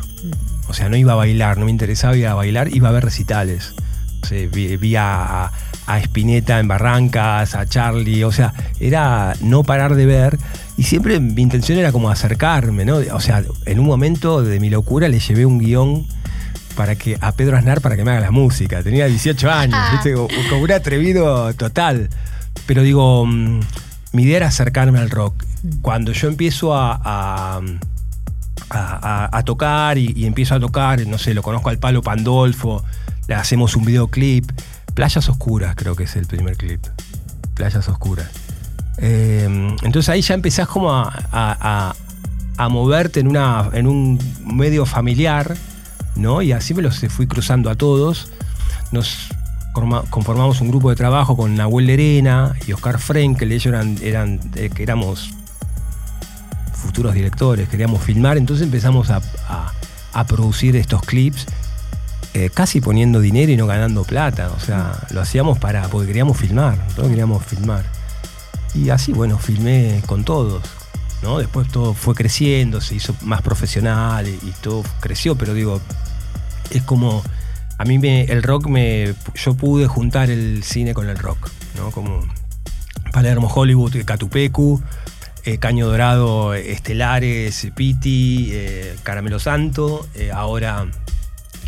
O 0.68 0.74
sea, 0.74 0.88
no 0.88 0.96
iba 0.96 1.12
a 1.12 1.16
bailar, 1.16 1.58
no 1.58 1.66
me 1.66 1.70
interesaba 1.70 2.16
ir 2.16 2.26
a 2.26 2.34
bailar, 2.34 2.74
iba 2.74 2.88
a 2.88 2.92
ver 2.92 3.04
recitales. 3.04 3.74
O 4.22 4.26
sea, 4.26 4.48
vi, 4.48 4.96
a, 4.96 5.50
a 5.86 5.98
Spinetta 5.98 6.60
en 6.60 6.68
Barrancas, 6.68 7.54
a 7.54 7.66
Charlie, 7.66 8.24
o 8.24 8.32
sea, 8.32 8.54
era 8.80 9.34
no 9.40 9.64
parar 9.64 9.94
de 9.94 10.06
ver 10.06 10.38
y 10.76 10.84
siempre 10.84 11.20
mi 11.20 11.42
intención 11.42 11.78
era 11.78 11.92
como 11.92 12.10
acercarme, 12.10 12.84
¿no? 12.84 12.96
O 13.12 13.20
sea, 13.20 13.44
en 13.66 13.78
un 13.78 13.86
momento 13.86 14.42
de 14.42 14.58
mi 14.60 14.70
locura 14.70 15.08
le 15.08 15.18
llevé 15.18 15.44
un 15.44 15.58
guion 15.58 16.06
para 16.72 16.96
que, 16.96 17.16
a 17.20 17.32
Pedro 17.32 17.56
Aznar 17.56 17.80
para 17.80 17.96
que 17.96 18.04
me 18.04 18.10
haga 18.10 18.20
la 18.20 18.30
música. 18.30 18.82
Tenía 18.82 19.06
18 19.06 19.50
años, 19.50 19.78
como 20.50 20.62
un 20.62 20.72
atrevido 20.72 21.52
total. 21.54 22.08
Pero 22.66 22.82
digo, 22.82 23.26
mm, 23.26 23.60
mi 24.12 24.22
idea 24.22 24.38
era 24.38 24.46
acercarme 24.48 24.98
al 24.98 25.10
rock. 25.10 25.44
Cuando 25.80 26.12
yo 26.12 26.28
empiezo 26.28 26.74
a, 26.74 27.60
a, 28.70 29.42
tocar 29.44 29.98
y, 29.98 30.26
empiezo 30.26 30.54
a 30.54 30.60
tocar, 30.60 31.06
no 31.06 31.18
sé, 31.18 31.34
lo 31.34 31.42
conozco 31.42 31.68
al 31.70 31.78
Palo 31.78 32.02
Pandolfo, 32.02 32.84
le 33.28 33.34
hacemos 33.34 33.76
un 33.76 33.84
videoclip. 33.84 34.50
Playas 34.94 35.28
Oscuras 35.28 35.74
creo 35.76 35.96
que 35.96 36.04
es 36.04 36.16
el 36.16 36.26
primer 36.26 36.56
clip. 36.56 36.84
Playas 37.54 37.88
Oscuras. 37.88 38.28
Em, 38.98 39.76
entonces 39.82 40.08
ahí 40.08 40.20
ya 40.20 40.34
empezás 40.34 40.68
como 40.68 40.92
a, 40.92 41.94
a 42.56 42.68
moverte 42.68 43.20
en, 43.20 43.28
una, 43.28 43.70
en 43.72 43.86
un 43.86 44.18
medio 44.44 44.86
familiar 44.86 45.56
¿no? 46.16 46.42
Y 46.42 46.52
así 46.52 46.74
me 46.74 46.82
los 46.82 46.98
fui 47.08 47.26
cruzando 47.26 47.70
a 47.70 47.74
todos. 47.74 48.30
Nos 48.90 49.28
conformamos 49.72 50.60
un 50.60 50.68
grupo 50.68 50.90
de 50.90 50.96
trabajo 50.96 51.36
con 51.36 51.54
Nahuel 51.54 51.86
Lerena 51.86 52.54
y 52.66 52.72
Oscar 52.72 52.98
Frenkel, 52.98 53.52
ellos 53.52 53.66
eran, 53.66 53.96
eran 54.02 54.40
eh, 54.54 54.68
que 54.68 54.82
éramos 54.82 55.30
futuros 56.74 57.14
directores, 57.14 57.68
queríamos 57.68 58.02
filmar, 58.02 58.36
entonces 58.36 58.64
empezamos 58.64 59.08
a, 59.10 59.22
producir 60.28 60.76
estos 60.76 61.00
clips 61.02 61.46
eh, 62.34 62.50
casi 62.52 62.82
poniendo 62.82 63.18
dinero 63.20 63.50
y 63.50 63.56
no 63.56 63.66
ganando 63.66 64.04
plata, 64.04 64.50
o 64.54 64.60
sea, 64.60 64.92
lo 65.10 65.22
hacíamos 65.22 65.58
para, 65.58 65.88
porque 65.88 66.08
queríamos 66.08 66.36
filmar, 66.36 66.76
todos 66.94 67.08
queríamos 67.08 67.44
filmar. 67.44 67.84
Y 68.74 68.90
así, 68.90 69.12
bueno, 69.12 69.38
filmé 69.38 70.02
con 70.06 70.24
todos, 70.24 70.62
¿no? 71.22 71.38
Después 71.38 71.68
todo 71.68 71.94
fue 71.94 72.14
creciendo, 72.14 72.80
se 72.80 72.94
hizo 72.94 73.14
más 73.22 73.42
profesional 73.42 74.28
y, 74.28 74.32
y 74.32 74.52
todo 74.60 74.82
creció, 75.00 75.36
pero 75.36 75.54
digo, 75.54 75.80
es 76.70 76.82
como. 76.82 77.22
A 77.78 77.84
mí 77.84 77.98
me, 77.98 78.24
el 78.24 78.42
rock 78.42 78.66
me. 78.66 79.14
Yo 79.34 79.54
pude 79.54 79.86
juntar 79.86 80.30
el 80.30 80.62
cine 80.62 80.94
con 80.94 81.08
el 81.08 81.18
rock, 81.18 81.50
¿no? 81.76 81.90
Como 81.90 82.20
Palermo 83.12 83.50
Hollywood, 83.52 84.04
Catupecu, 84.04 84.80
eh, 85.44 85.58
Caño 85.58 85.86
Dorado, 85.86 86.54
Estelares, 86.54 87.68
Piti, 87.74 88.50
eh, 88.52 88.96
Caramelo 89.02 89.38
Santo, 89.38 90.06
eh, 90.14 90.30
ahora 90.32 90.86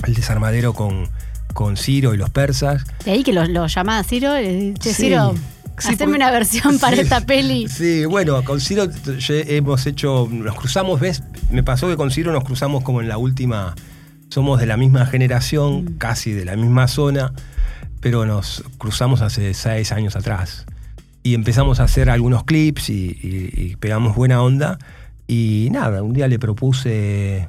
el 0.06 0.14
desarmadero 0.14 0.72
con, 0.72 1.08
con 1.52 1.76
Ciro 1.76 2.14
y 2.14 2.16
los 2.16 2.30
persas. 2.30 2.84
De 3.04 3.12
ahí 3.12 3.22
que 3.22 3.32
lo, 3.32 3.44
lo 3.46 3.66
llama 3.66 4.02
Ciro, 4.04 4.32
Ciro. 4.80 5.34
Haceme 5.76 6.16
una 6.16 6.30
versión 6.30 6.78
para 6.80 6.96
esta 6.96 7.20
peli. 7.20 7.68
Sí, 7.68 8.04
bueno, 8.04 8.42
con 8.44 8.60
Ciro 8.60 8.86
hemos 9.28 9.86
hecho, 9.86 10.28
nos 10.30 10.54
cruzamos, 10.54 11.00
¿ves? 11.00 11.22
Me 11.50 11.62
pasó 11.62 11.88
que 11.88 11.96
con 11.96 12.10
Ciro 12.10 12.32
nos 12.32 12.44
cruzamos 12.44 12.82
como 12.82 13.00
en 13.00 13.08
la 13.08 13.18
última 13.18 13.74
somos 14.28 14.58
de 14.58 14.66
la 14.66 14.76
misma 14.76 15.06
generación, 15.06 15.84
mm. 15.84 15.98
casi 15.98 16.32
de 16.32 16.44
la 16.44 16.56
misma 16.56 16.88
zona, 16.88 17.32
pero 18.00 18.26
nos 18.26 18.64
cruzamos 18.78 19.20
hace 19.20 19.54
seis 19.54 19.92
años 19.92 20.16
atrás. 20.16 20.66
Y 21.22 21.34
empezamos 21.34 21.80
a 21.80 21.84
hacer 21.84 22.10
algunos 22.10 22.44
clips 22.44 22.90
y, 22.90 23.76
pegamos 23.80 24.14
buena 24.14 24.42
onda. 24.42 24.78
Y 25.26 25.68
nada, 25.72 26.02
un 26.02 26.12
día 26.12 26.28
le 26.28 26.38
propuse 26.38 27.48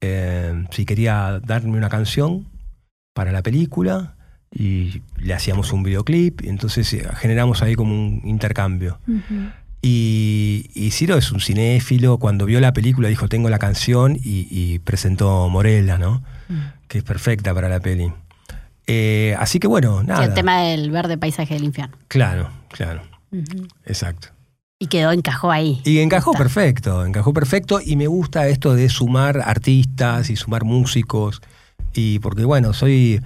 eh, 0.00 0.64
si 0.70 0.84
quería 0.84 1.40
darme 1.44 1.76
una 1.76 1.88
canción 1.88 2.46
para 3.12 3.32
la 3.32 3.42
película 3.42 4.17
y 4.52 5.02
le 5.16 5.34
hacíamos 5.34 5.72
un 5.72 5.82
videoclip. 5.82 6.42
Y 6.42 6.48
entonces 6.48 6.92
eh, 6.92 7.06
generamos 7.16 7.62
ahí 7.62 7.74
como 7.74 7.94
un 7.94 8.22
intercambio. 8.24 8.98
Y, 9.80 10.88
Ciro 10.92 11.16
es 11.16 11.30
un 11.30 11.40
cinéfilo, 11.40 12.18
cuando 12.18 12.46
vio 12.46 12.60
la 12.60 12.72
película 12.72 13.08
dijo, 13.08 13.28
tengo 13.28 13.48
la 13.48 13.58
canción 13.58 14.18
y, 14.22 14.78
presentó 14.80 15.48
Morella, 15.48 15.98
¿no? 15.98 16.22
Mm. 16.48 16.58
Que 16.88 16.98
es 16.98 17.04
perfecta 17.04 17.54
para 17.54 17.68
la 17.68 17.80
peli. 17.80 18.12
Eh, 18.86 19.36
así 19.38 19.60
que 19.60 19.66
bueno, 19.66 20.02
nada. 20.02 20.24
el 20.24 20.34
tema 20.34 20.62
del 20.62 20.90
verde 20.90 21.18
paisaje 21.18 21.54
del 21.54 21.64
infierno. 21.64 21.96
Claro, 22.08 22.50
claro. 22.70 23.02
Exacto. 23.84 24.28
Y 24.80 24.86
quedó, 24.86 25.12
encajó 25.12 25.50
ahí. 25.50 25.82
Y 25.84 25.98
encajó 25.98 26.32
perfecto, 26.32 27.04
encajó 27.04 27.32
perfecto. 27.32 27.80
Y 27.84 27.96
me 27.96 28.06
gusta 28.06 28.48
esto 28.48 28.74
de 28.74 28.88
sumar 28.88 29.42
artistas 29.44 30.30
y 30.30 30.36
sumar 30.36 30.64
músicos. 30.64 31.42
Y 31.92 32.20
porque 32.20 32.44
bueno, 32.44 32.72
soy 32.72 33.20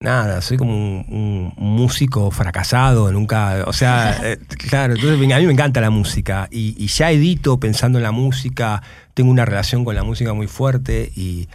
nada, 0.00 0.40
soy 0.40 0.56
como 0.56 0.74
un, 0.74 1.52
músico 1.56 2.30
fracasado, 2.30 3.12
nunca, 3.12 3.64
o 3.66 3.72
sea, 3.72 4.18
eh, 4.24 4.38
claro, 4.68 4.94
entonces 4.94 5.32
a 5.32 5.38
mí 5.38 5.46
me 5.46 5.52
encanta 5.52 5.80
la 5.80 5.90
música 5.90 6.48
y, 6.50 6.86
ya 6.86 7.10
edito 7.10 7.60
pensando 7.60 7.98
en 7.98 8.02
la 8.02 8.12
música, 8.12 8.82
tengo 9.14 9.30
una 9.30 9.44
relación 9.44 9.84
con 9.84 9.94
la 9.94 10.02
música 10.02 10.32
muy 10.32 10.46
fuerte 10.46 11.12
y, 11.14 11.48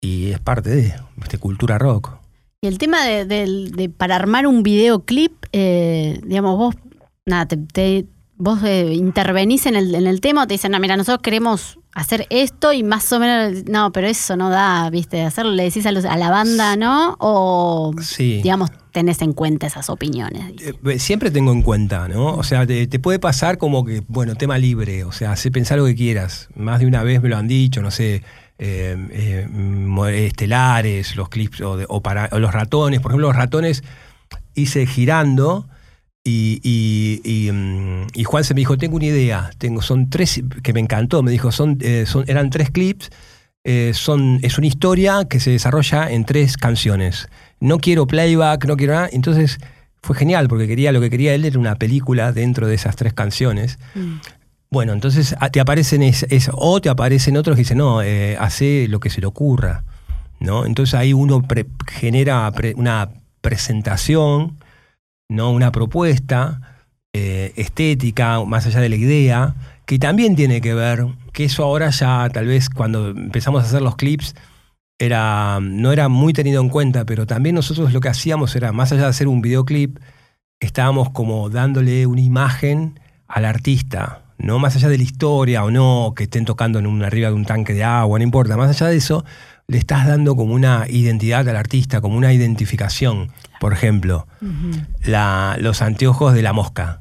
es 0.00 0.38
parte 0.38 0.70
de, 0.70 0.94
de, 1.30 1.38
cultura 1.38 1.76
rock. 1.76 2.12
Y 2.62 2.68
el 2.68 2.78
tema 2.78 3.04
de, 3.04 3.92
para 3.96 4.14
armar 4.14 4.46
un 4.46 4.62
videoclip, 4.62 5.32
eh, 5.52 6.20
digamos, 6.24 6.56
vos, 6.56 6.76
nada, 7.26 7.46
te, 7.46 8.06
vos 8.38 8.62
eh, 8.62 8.94
intervenís 8.94 9.66
en 9.66 9.76
el, 9.76 9.94
en 9.94 10.06
el 10.06 10.20
tema 10.20 10.44
o 10.44 10.46
te 10.46 10.54
dicen, 10.54 10.72
no, 10.72 10.78
mira, 10.78 10.96
nosotros 10.96 11.22
queremos 11.22 11.78
hacer 11.92 12.26
esto 12.30 12.72
y 12.72 12.84
más 12.84 13.12
o 13.12 13.18
menos, 13.18 13.64
no, 13.64 13.90
pero 13.90 14.06
eso 14.06 14.36
no 14.36 14.50
da, 14.50 14.88
viste, 14.90 15.22
hacerlo, 15.22 15.50
le 15.50 15.64
decís 15.64 15.84
a, 15.84 15.92
la 15.92 16.30
banda, 16.30 16.76
¿no? 16.76 17.16
O, 17.18 17.92
digamos, 18.18 18.70
tenés 18.92 19.20
en 19.20 19.32
cuenta 19.32 19.66
esas 19.66 19.90
opiniones. 19.90 20.54
Eh, 20.60 20.98
siempre 21.00 21.32
tengo 21.32 21.50
en 21.50 21.62
cuenta, 21.62 22.06
¿no? 22.06 22.34
O 22.34 22.44
sea, 22.44 22.66
te, 22.66 22.86
puede 23.00 23.18
pasar 23.18 23.58
como 23.58 23.84
que, 23.84 24.04
bueno, 24.06 24.36
tema 24.36 24.58
libre, 24.58 25.02
o 25.02 25.10
sea, 25.10 25.34
sé 25.34 25.50
pensar 25.50 25.78
lo 25.78 25.86
que 25.86 25.96
quieras. 25.96 26.48
Más 26.54 26.78
de 26.78 26.86
una 26.86 27.02
vez 27.02 27.20
me 27.20 27.28
lo 27.28 27.36
han 27.36 27.48
dicho, 27.48 27.82
no 27.82 27.90
sé, 27.90 28.22
eh, 28.60 28.96
eh, 29.10 30.26
estelares, 30.26 31.16
los 31.16 31.28
clips 31.28 31.60
o, 31.62 32.00
para, 32.00 32.28
o 32.30 32.38
los 32.38 32.52
ratones, 32.52 33.00
por 33.00 33.10
ejemplo, 33.10 33.26
los 33.26 33.36
ratones 33.36 33.82
hice 34.54 34.86
girando 34.86 35.66
Y, 36.24 36.60
y, 37.24 37.50
mm, 37.50 38.08
y, 38.14 38.24
Juan 38.24 38.44
se 38.44 38.54
me 38.54 38.60
dijo, 38.60 38.76
tengo 38.76 38.96
una 38.96 39.06
idea, 39.06 39.50
tengo, 39.58 39.80
son 39.80 40.10
tres, 40.10 40.42
que 40.62 40.72
me 40.72 40.80
encantó, 40.80 41.22
me 41.22 41.30
dijo, 41.30 41.52
son, 41.52 41.78
eh, 41.80 42.04
son 42.06 42.24
eran 42.26 42.50
tres 42.50 42.70
clips, 42.70 43.10
eh, 43.64 43.92
son, 43.94 44.38
es 44.42 44.58
una 44.58 44.66
historia 44.66 45.24
que 45.28 45.40
se 45.40 45.50
desarrolla 45.50 46.10
en 46.10 46.24
tres 46.24 46.56
canciones. 46.56 47.28
No 47.60 47.78
quiero 47.78 48.06
playback, 48.06 48.66
no 48.66 48.76
quiero 48.76 48.94
nada. 48.94 49.08
Entonces 49.12 49.58
fue 50.02 50.16
genial, 50.16 50.48
porque 50.48 50.66
quería, 50.66 50.92
lo 50.92 51.00
que 51.00 51.10
quería 51.10 51.34
él 51.34 51.44
era 51.44 51.58
una 51.58 51.76
película 51.76 52.32
dentro 52.32 52.66
de 52.66 52.74
esas 52.74 52.96
tres 52.96 53.14
canciones. 53.14 53.78
Mm. 53.94 54.16
Bueno, 54.70 54.92
entonces 54.92 55.34
te 55.50 55.60
aparecen 55.60 56.02
es, 56.02 56.26
o 56.52 56.80
te 56.80 56.90
aparecen 56.90 57.36
otros 57.36 57.56
que 57.56 57.62
dicen, 57.62 57.78
no, 57.78 58.02
eh, 58.02 58.36
hace 58.38 58.86
lo 58.88 59.00
que 59.00 59.08
se 59.08 59.20
le 59.20 59.26
ocurra. 59.26 59.84
¿no? 60.40 60.66
Entonces 60.66 60.94
ahí 60.94 61.12
uno 61.12 61.42
genera 61.86 62.52
una 62.76 63.10
presentación, 63.40 64.57
¿no? 65.28 65.50
una 65.50 65.72
propuesta 65.72 66.60
eh, 67.12 67.52
estética, 67.56 68.44
más 68.44 68.66
allá 68.66 68.80
de 68.80 68.88
la 68.88 68.96
idea, 68.96 69.54
que 69.86 69.98
también 69.98 70.36
tiene 70.36 70.60
que 70.60 70.74
ver, 70.74 71.06
que 71.32 71.44
eso 71.44 71.64
ahora 71.64 71.90
ya 71.90 72.28
tal 72.30 72.46
vez 72.46 72.68
cuando 72.70 73.08
empezamos 73.08 73.62
a 73.62 73.66
hacer 73.66 73.82
los 73.82 73.96
clips, 73.96 74.34
era, 74.98 75.60
no 75.62 75.92
era 75.92 76.08
muy 76.08 76.32
tenido 76.32 76.60
en 76.60 76.68
cuenta, 76.68 77.04
pero 77.04 77.26
también 77.26 77.54
nosotros 77.54 77.92
lo 77.92 78.00
que 78.00 78.08
hacíamos 78.08 78.56
era, 78.56 78.72
más 78.72 78.92
allá 78.92 79.02
de 79.02 79.08
hacer 79.08 79.28
un 79.28 79.40
videoclip, 79.40 79.98
estábamos 80.60 81.10
como 81.10 81.50
dándole 81.50 82.06
una 82.06 82.20
imagen 82.20 82.98
al 83.28 83.44
artista, 83.44 84.22
¿no? 84.38 84.58
Más 84.58 84.74
allá 84.76 84.88
de 84.88 84.98
la 84.98 85.04
historia 85.04 85.64
o 85.64 85.70
no, 85.70 86.14
que 86.16 86.24
estén 86.24 86.44
tocando 86.44 86.78
en 86.78 86.86
un, 86.86 87.02
arriba 87.02 87.28
de 87.28 87.34
un 87.34 87.44
tanque 87.44 87.74
de 87.74 87.84
agua, 87.84 88.18
no 88.18 88.24
importa, 88.24 88.56
más 88.56 88.70
allá 88.70 88.90
de 88.90 88.96
eso, 88.96 89.24
le 89.68 89.78
estás 89.78 90.06
dando 90.06 90.34
como 90.34 90.54
una 90.54 90.86
identidad 90.88 91.48
al 91.48 91.56
artista, 91.56 92.00
como 92.00 92.16
una 92.16 92.32
identificación. 92.32 93.30
Por 93.60 93.72
ejemplo, 93.72 94.26
los 95.02 95.82
anteojos 95.82 96.34
de 96.34 96.42
la 96.42 96.52
mosca. 96.52 97.00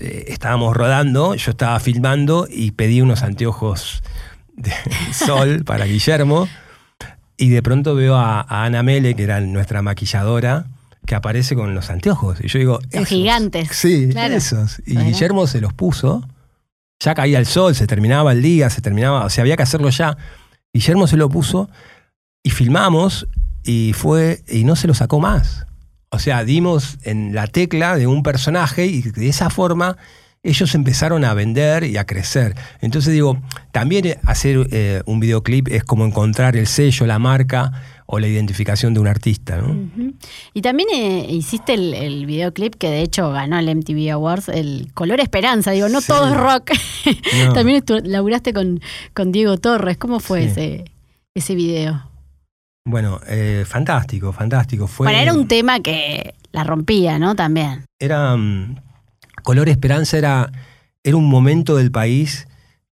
Eh, 0.00 0.24
estábamos 0.28 0.76
rodando, 0.76 1.34
yo 1.34 1.50
estaba 1.50 1.78
filmando 1.80 2.48
y 2.50 2.72
pedí 2.72 3.02
unos 3.02 3.22
anteojos 3.22 4.02
de 4.56 4.72
sol 5.12 5.64
para 5.64 5.84
Guillermo. 5.84 6.48
Y 7.36 7.48
de 7.48 7.62
pronto 7.62 7.94
veo 7.94 8.16
a, 8.16 8.44
Ana 8.48 8.82
Mele, 8.82 9.14
que 9.14 9.22
era 9.22 9.40
nuestra 9.40 9.80
maquilladora, 9.80 10.66
que 11.06 11.14
aparece 11.14 11.54
con 11.54 11.74
los 11.74 11.88
anteojos. 11.88 12.38
Y 12.42 12.48
yo 12.48 12.58
digo. 12.58 12.78
Los 12.92 13.08
gigantes. 13.08 13.68
Sí, 13.72 14.10
esos. 14.14 14.82
Y 14.86 14.96
Guillermo 14.98 15.46
se 15.46 15.60
los 15.60 15.72
puso. 15.72 16.26
Ya 17.02 17.14
caía 17.14 17.38
el 17.38 17.46
sol, 17.46 17.74
se 17.74 17.86
terminaba 17.86 18.32
el 18.32 18.42
día, 18.42 18.68
se 18.68 18.82
terminaba. 18.82 19.24
O 19.24 19.30
sea, 19.30 19.42
había 19.42 19.56
que 19.56 19.62
hacerlo 19.62 19.88
ya. 19.88 20.18
Guillermo 20.72 21.06
se 21.06 21.16
lo 21.16 21.30
puso 21.30 21.70
y 22.42 22.50
filmamos 22.50 23.26
y 23.64 23.92
fue 23.94 24.42
y 24.48 24.64
no 24.64 24.76
se 24.76 24.86
lo 24.86 24.94
sacó 24.94 25.20
más. 25.20 25.66
O 26.10 26.18
sea, 26.18 26.44
dimos 26.44 26.98
en 27.02 27.34
la 27.34 27.46
tecla 27.46 27.96
de 27.96 28.06
un 28.06 28.22
personaje 28.22 28.86
y 28.86 29.02
de 29.02 29.28
esa 29.28 29.48
forma 29.48 29.96
ellos 30.42 30.74
empezaron 30.74 31.24
a 31.24 31.34
vender 31.34 31.84
y 31.84 31.96
a 31.98 32.04
crecer. 32.04 32.54
Entonces 32.80 33.12
digo, 33.12 33.38
también 33.72 34.16
hacer 34.24 34.66
eh, 34.70 35.02
un 35.04 35.20
videoclip 35.20 35.68
es 35.68 35.84
como 35.84 36.06
encontrar 36.06 36.56
el 36.56 36.66
sello, 36.66 37.06
la 37.06 37.18
marca 37.18 37.72
o 38.06 38.18
la 38.18 38.26
identificación 38.26 38.92
de 38.92 39.00
un 39.00 39.06
artista. 39.06 39.62
Y 40.52 40.62
también 40.62 40.88
eh, 40.92 41.26
hiciste 41.30 41.74
el, 41.74 42.26
videoclip 42.26 42.74
que 42.74 42.90
de 42.90 43.02
hecho 43.02 43.30
ganó 43.30 43.58
el 43.58 43.76
MTV 43.76 44.10
Awards, 44.10 44.48
el 44.48 44.90
Color 44.94 45.20
Esperanza. 45.20 45.70
Digo, 45.70 45.88
no 45.88 46.00
todo 46.00 46.26
es 46.28 46.36
rock. 46.36 46.72
también 47.54 47.84
laburaste 48.02 48.52
con, 48.52 48.80
con 49.14 49.30
Diego 49.30 49.58
Torres. 49.58 49.96
¿Cómo 49.96 50.18
fue 50.18 50.46
ese, 50.46 50.86
ese 51.34 51.54
video? 51.54 52.09
Bueno, 52.84 53.20
eh, 53.26 53.64
fantástico, 53.66 54.32
fantástico. 54.32 54.86
Fue, 54.86 55.06
bueno, 55.06 55.18
era 55.18 55.32
un 55.32 55.48
tema 55.48 55.80
que 55.80 56.34
la 56.52 56.64
rompía, 56.64 57.18
¿no? 57.18 57.34
También. 57.34 57.84
Era. 57.98 58.36
Mm, 58.36 58.76
Color 59.42 59.68
Esperanza 59.68 60.18
era, 60.18 60.52
era 61.02 61.16
un 61.16 61.28
momento 61.28 61.76
del 61.76 61.90
país 61.90 62.48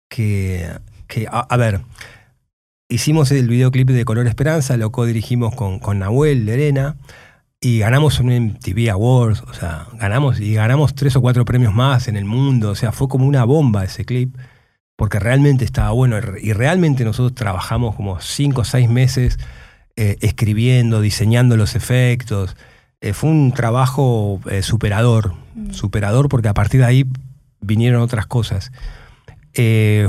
que. 0.08 0.68
que 1.06 1.26
a 1.30 1.56
ver, 1.56 1.80
hicimos 2.88 3.30
el 3.30 3.48
videoclip 3.48 3.88
de 3.88 4.04
Color 4.04 4.26
Esperanza, 4.26 4.76
lo 4.76 4.90
co-dirigimos 4.90 5.54
con, 5.54 5.78
con 5.78 5.98
Nahuel 5.98 6.46
Lerena 6.46 6.96
y 7.60 7.80
ganamos 7.80 8.20
un 8.20 8.30
MTV 8.30 8.90
Awards, 8.90 9.42
o 9.42 9.52
sea, 9.52 9.88
ganamos 9.94 10.40
y 10.40 10.54
ganamos 10.54 10.94
tres 10.94 11.16
o 11.16 11.20
cuatro 11.20 11.44
premios 11.44 11.74
más 11.74 12.08
en 12.08 12.16
el 12.16 12.24
mundo, 12.24 12.70
o 12.70 12.74
sea, 12.74 12.92
fue 12.92 13.08
como 13.08 13.26
una 13.26 13.44
bomba 13.44 13.84
ese 13.84 14.04
clip, 14.04 14.36
porque 14.96 15.18
realmente 15.18 15.64
estaba 15.64 15.90
bueno 15.90 16.18
y 16.40 16.52
realmente 16.52 17.04
nosotros 17.04 17.34
trabajamos 17.34 17.96
como 17.96 18.20
cinco 18.20 18.62
o 18.62 18.64
seis 18.64 18.88
meses 18.88 19.38
eh, 20.00 20.16
escribiendo, 20.20 21.00
diseñando 21.00 21.56
los 21.56 21.74
efectos. 21.74 22.54
Eh, 23.00 23.14
fue 23.14 23.30
un 23.30 23.50
trabajo 23.50 24.40
eh, 24.48 24.62
superador, 24.62 25.34
mm. 25.56 25.72
superador 25.72 26.28
porque 26.28 26.46
a 26.46 26.54
partir 26.54 26.82
de 26.82 26.86
ahí 26.86 27.04
vinieron 27.60 28.00
otras 28.00 28.28
cosas. 28.28 28.70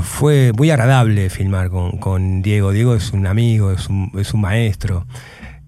Fue 0.02 0.52
muy 0.56 0.70
agradable 0.70 1.28
filmar 1.28 1.70
con, 1.70 2.40
Diego. 2.40 2.70
Diego 2.70 2.94
es 2.94 3.10
un 3.10 3.26
amigo, 3.26 3.72
es 3.72 3.88
un, 3.88 4.40
maestro. 4.40 5.08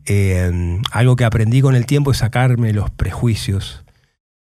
Eh, 0.07 0.79
algo 0.93 1.17
que 1.17 1.25
aprendí 1.25 1.61
con 1.61 1.75
el 1.75 1.85
tiempo 1.85 2.13
es 2.13 2.19
sacarme 2.19 2.73
los 2.73 2.91
prejuicios 2.91 3.85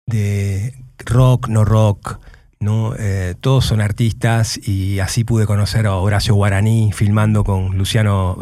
de 0.08 0.74
rock, 1.06 1.50
no 1.50 1.66
rock. 1.66 2.20
¿No? 2.60 2.94
Eh, 2.98 3.36
todos 3.40 3.66
son 3.66 3.82
artistas 3.82 4.60
y 4.68 5.00
así 5.00 5.24
pude 5.24 5.46
conocer 5.46 5.88
a 5.88 5.96
Horacio 5.96 6.36
Guaraní 6.36 6.92
filmando 6.94 7.44
con 7.44 7.78
Luciano 7.78 8.38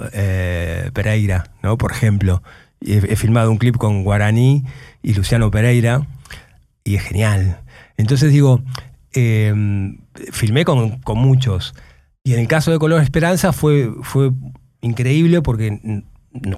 Pereira, 0.94 1.52
¿no? 1.64 1.78
por 1.78 1.92
ejemplo. 1.92 2.42
He, 2.82 3.16
filmado 3.16 3.50
un 3.50 3.58
clip 3.58 3.78
con 3.78 4.04
Guaraní 4.04 4.64
y 5.02 5.14
Luciano 5.14 5.50
Pereira 5.50 6.06
y 6.84 6.96
es 6.96 7.04
genial. 7.04 7.62
Entonces 7.98 8.32
digo, 8.32 8.62
Em, 9.16 9.98
filmé 10.32 10.66
con, 10.66 11.00
muchos. 11.16 11.74
Y 12.24 12.34
en 12.34 12.42
el 12.42 12.48
caso 12.48 12.72
de 12.72 12.80
Color 12.80 13.02
Esperanza 13.02 13.54
fue, 13.54 13.90
fue 14.02 14.32
increíble 14.82 15.42
porque, 15.42 16.04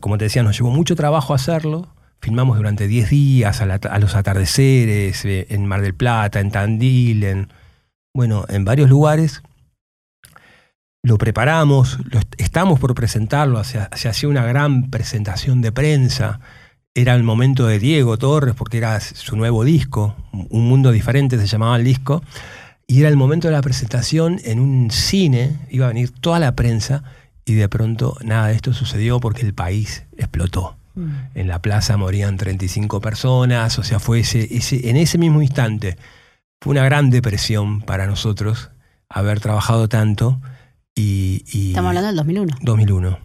como 0.01 0.17
te 0.17 0.25
decía, 0.25 0.41
nos 0.41 0.57
llevó 0.57 0.71
mucho 0.71 0.95
trabajo 0.95 1.35
hacerlo. 1.35 1.87
Filmamos 2.19 2.57
durante 2.57 2.87
10 2.87 3.09
días 3.09 3.61
a, 3.61 3.99
los 3.99 4.15
atardeceres, 4.15 5.23
eh, 5.25 5.47
en 5.49 5.65
Mar 5.65 5.81
del 5.81 5.93
Plata, 5.93 6.39
en 6.39 6.51
Tandil, 6.51 7.23
en, 7.23 7.49
bueno, 8.13 8.45
en 8.49 8.65
varios 8.65 8.89
lugares. 8.89 9.43
Lo 11.03 11.17
preparamos, 11.17 11.99
estamos 12.37 12.79
por 12.79 12.93
presentarlo, 12.95 13.63
se, 13.63 13.79
se 13.95 14.09
hacía 14.09 14.29
una 14.29 14.45
gran 14.45 14.89
presentación 14.89 15.61
de 15.61 15.71
prensa 15.71 16.39
era 16.97 17.13
el 17.13 17.21
momento 17.21 17.67
de 17.67 17.77
Diego 17.77 18.17
Torres, 18.17 18.55
porque 18.55 18.79
era 18.79 18.99
su 18.99 19.37
nuevo 19.37 19.63
disco, 19.63 20.15
Un 20.31 20.67
Mundo 20.67 20.91
Diferente 20.91 21.37
se 21.37 21.45
llamaba 21.45 21.77
el 21.77 21.83
disco, 21.83 22.23
y 22.87 23.01
era 23.01 23.09
el 23.09 23.17
momento 23.17 23.47
de 23.47 23.53
la 23.53 23.61
presentación 23.61 24.41
en 24.43 24.59
un 24.59 24.89
cine, 24.89 25.59
iba 25.69 25.85
a 25.85 25.89
venir 25.89 26.09
toda 26.09 26.39
la 26.39 26.55
prensa, 26.55 27.03
y 27.45 27.53
de 27.53 27.69
pronto 27.69 28.17
nada 28.23 28.47
de 28.47 28.55
esto 28.55 28.73
sucedió 28.73 29.19
porque 29.19 29.43
el 29.43 29.53
país 29.53 30.05
explotó. 30.17 30.75
Mm. 30.97 31.11
En 31.35 31.47
la 31.47 31.61
plaza 31.61 31.95
morían 31.95 32.37
35 32.37 32.99
personas, 32.99 33.79
o 33.79 33.83
sea, 33.83 33.99
fue 33.99 34.19
ese, 34.19 34.47
ese, 34.55 34.89
en 34.89 34.97
ese 34.97 35.17
mismo 35.17 35.41
instante, 35.41 35.97
fue 36.59 36.71
una 36.71 36.83
gran 36.83 37.09
depresión 37.09 37.81
para 37.81 38.07
nosotros 38.07 38.71
haber 39.07 39.39
trabajado 39.39 39.87
tanto. 39.87 40.41
Y, 40.95 41.43
y 41.51 41.69
Estamos 41.69 41.89
hablando 41.89 42.07
del 42.07 42.15
2001. 42.17 42.57
2001. 42.61 43.19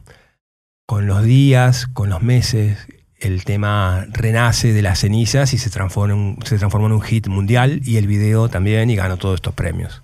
Con 0.87 1.06
los 1.06 1.24
días, 1.24 1.87
con 1.87 2.11
los 2.11 2.22
meses, 2.22 2.87
el 3.18 3.44
tema 3.44 4.06
renace 4.11 4.72
de 4.72 4.82
las 4.82 4.98
cenizas 5.00 5.54
y 5.54 5.58
se 5.58 5.70
transforma, 5.70 6.14
en, 6.14 6.38
se 6.44 6.58
transforma 6.58 6.88
en 6.88 6.92
un 6.92 7.02
hit 7.02 7.28
mundial 7.28 7.80
y 7.85 7.96
el 7.96 8.06
video 8.06 8.48
también 8.48 8.90
y 8.90 8.96
ganó 8.96 9.16
todos 9.16 9.37
estos 9.37 9.54
premios. 9.54 10.02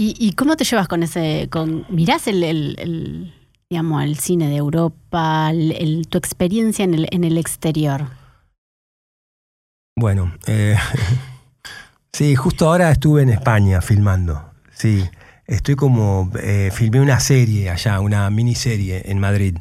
¿Y, 0.00 0.32
cómo 0.34 0.56
te 0.56 0.62
llevas 0.62 0.86
con 0.86 1.02
ese, 1.02 1.48
con, 1.50 1.84
mirás 1.88 2.28
el, 2.28 3.34
digamos, 3.70 4.02
el 4.02 4.18
cine 4.18 4.48
de 4.48 4.56
Europa, 4.56 5.52
tu 6.08 6.16
experiencia 6.16 6.84
en 6.84 6.94
el, 6.94 7.08
en 7.10 7.24
el 7.24 7.36
exterior? 7.36 8.06
Bueno, 9.94 10.32
eh, 10.46 10.76
sí, 12.12 12.34
justo 12.34 12.68
ahora 12.68 12.90
estuve 12.90 13.22
en 13.22 13.30
España 13.30 13.80
filmando, 13.82 14.52
sí. 14.72 15.04
Estoy 15.46 15.76
como, 15.76 16.30
eh, 16.42 16.70
filmé 16.72 17.00
una 17.00 17.20
serie 17.20 17.70
allá, 17.70 18.00
una 18.00 18.28
miniserie 18.28 19.02
en 19.06 19.18
Madrid. 19.18 19.56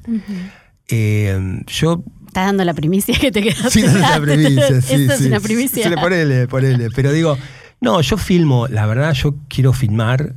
Eh, 0.90 1.62
yo 1.66 2.04
Estás 2.28 2.46
dando 2.46 2.66
la 2.66 2.74
primicia 2.74 3.18
que 3.18 3.32
te 3.32 3.42
quedaste. 3.42 3.70
Sí, 3.70 3.82
dando 3.82 4.00
la 4.00 4.20
primicia, 4.20 4.82
sí. 4.82 4.94
Esto 4.96 5.14
es 5.14 5.22
una 5.22 5.40
primicia. 5.40 5.90
Sí, 5.90 5.96
ponele, 5.96 6.48
ponele. 6.48 6.90
Pero 6.92 7.14
digo, 7.14 7.38
no, 7.80 8.02
yo 8.02 8.18
filmo, 8.18 8.68
la 8.68 8.86
verdad, 8.86 9.14
yo 9.14 9.36
quiero 9.48 9.72
filmar. 9.72 10.34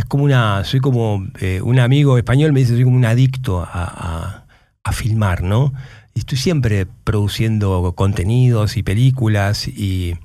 Es 0.00 0.06
como 0.06 0.24
una, 0.24 0.64
soy 0.64 0.80
como 0.80 1.26
eh, 1.40 1.60
un 1.62 1.78
amigo 1.78 2.16
español 2.16 2.54
me 2.54 2.60
dice, 2.60 2.72
soy 2.72 2.84
como 2.84 2.96
un 2.96 3.04
adicto 3.04 3.60
a, 3.70 4.46
filmar, 4.92 5.42
¿no? 5.42 5.74
Y 6.14 6.20
estoy 6.20 6.38
siempre 6.38 6.86
produciendo 7.04 7.92
contenidos 7.94 8.78
y 8.78 8.82
películas 8.82 9.68
y, 9.68 10.16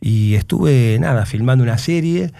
y 0.00 0.34
estuve, 0.36 0.96
nada, 1.00 1.26
filmando 1.26 1.64
una 1.64 1.76
serie 1.76 2.32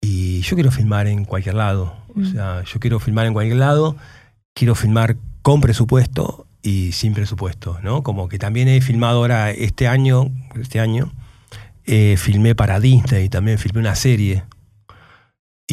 y 0.00 0.40
yo 0.40 0.56
quiero 0.56 0.72
filmar 0.72 1.06
en 1.06 1.24
cualquier 1.24 1.54
lado. 1.54 1.94
O 2.08 2.18
mm. 2.18 2.32
sea, 2.32 2.64
yo 2.64 2.80
quiero 2.80 2.98
filmar 2.98 3.26
en 3.26 3.34
cualquier 3.34 3.58
lado, 3.58 3.96
quiero 4.52 4.74
filmar 4.74 5.16
con 5.42 5.60
presupuesto 5.60 6.48
y 6.60 6.90
sin 6.90 7.14
presupuesto, 7.14 7.78
¿no? 7.84 8.02
Como 8.02 8.28
que 8.28 8.40
también 8.40 8.66
he 8.66 8.80
filmado 8.80 9.18
ahora 9.18 9.52
este 9.52 9.86
año, 9.86 10.32
este 10.60 10.80
año, 10.80 11.12
eh, 11.86 12.16
filmé 12.18 12.56
para 12.56 12.80
Disney, 12.80 13.28
también 13.28 13.58
filmé 13.58 13.78
una 13.78 13.94
serie. 13.94 14.42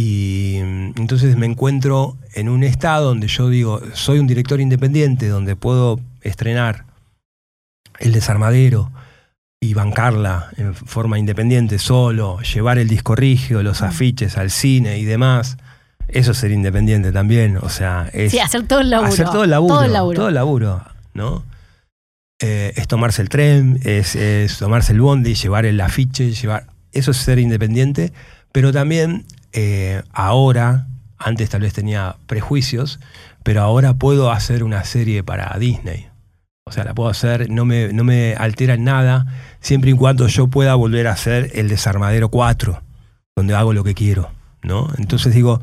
Y 0.01 0.55
entonces 0.95 1.35
me 1.35 1.45
encuentro 1.45 2.15
en 2.33 2.47
un 2.47 2.63
estado 2.63 3.09
donde 3.09 3.27
yo 3.27 3.49
digo, 3.49 3.81
soy 3.93 4.19
un 4.19 4.27
director 4.27 4.62
independiente, 4.62 5.27
donde 5.27 5.57
puedo 5.57 5.99
estrenar 6.21 6.85
El 7.99 8.13
Desarmadero 8.13 8.93
y 9.59 9.73
bancarla 9.73 10.51
en 10.55 10.73
forma 10.73 11.19
independiente, 11.19 11.79
solo, 11.79 12.39
llevar 12.39 12.77
el 12.77 12.88
disco 12.88 13.13
rígido, 13.13 13.62
los 13.62 13.81
afiches 13.81 14.38
al 14.38 14.51
cine 14.51 14.99
y 14.99 15.03
demás. 15.03 15.57
Eso 16.07 16.31
es 16.31 16.38
ser 16.38 16.51
independiente 16.51 17.12
también, 17.12 17.57
o 17.57 17.67
sea, 17.67 18.09
es... 18.13 18.31
Sí, 18.31 18.39
hacer 18.39 18.65
todo 18.67 18.79
el 18.79 18.91
laburo. 18.91 19.12
Hacer 19.12 19.25
todo 19.25 19.43
el 19.43 19.49
laburo. 19.49 20.13
Todo 20.13 20.29
el 20.29 20.35
laburo, 20.35 20.81
¿no? 21.13 21.43
Eh, 22.39 22.71
es 22.77 22.88
tomarse 22.88 23.21
el 23.21 23.27
tren, 23.27 23.81
es, 23.83 24.15
es 24.15 24.59
tomarse 24.59 24.93
el 24.93 25.01
bondi, 25.01 25.33
llevar 25.33 25.65
el 25.65 25.81
afiche, 25.81 26.31
llevar... 26.31 26.67
Eso 26.93 27.12
es 27.12 27.17
ser 27.17 27.38
independiente, 27.38 28.13
pero 28.53 28.71
también 28.71 29.25
eh, 29.53 30.03
ahora, 30.12 30.88
antes 31.17 31.49
tal 31.49 31.62
vez 31.62 31.73
tenía 31.73 32.15
prejuicios, 32.27 32.99
pero 33.43 33.62
ahora 33.62 33.93
puedo 33.93 34.31
hacer 34.31 34.63
una 34.63 34.83
serie 34.83 35.23
para 35.23 35.55
Disney. 35.59 36.07
O 36.65 36.71
sea, 36.71 36.83
la 36.83 36.93
puedo 36.93 37.09
hacer, 37.09 37.49
no 37.49 37.65
me, 37.65 37.91
no 37.93 38.03
me 38.03 38.35
altera 38.35 38.75
en 38.75 38.83
nada, 38.83 39.25
siempre 39.59 39.91
y 39.91 39.93
cuando 39.93 40.27
yo 40.27 40.47
pueda 40.47 40.75
volver 40.75 41.07
a 41.07 41.13
hacer 41.13 41.51
el 41.55 41.67
Desarmadero 41.67 42.29
4, 42.29 42.81
donde 43.35 43.55
hago 43.55 43.73
lo 43.73 43.83
que 43.83 43.95
quiero. 43.95 44.29
¿no? 44.62 44.88
Entonces 44.97 45.33
digo, 45.33 45.62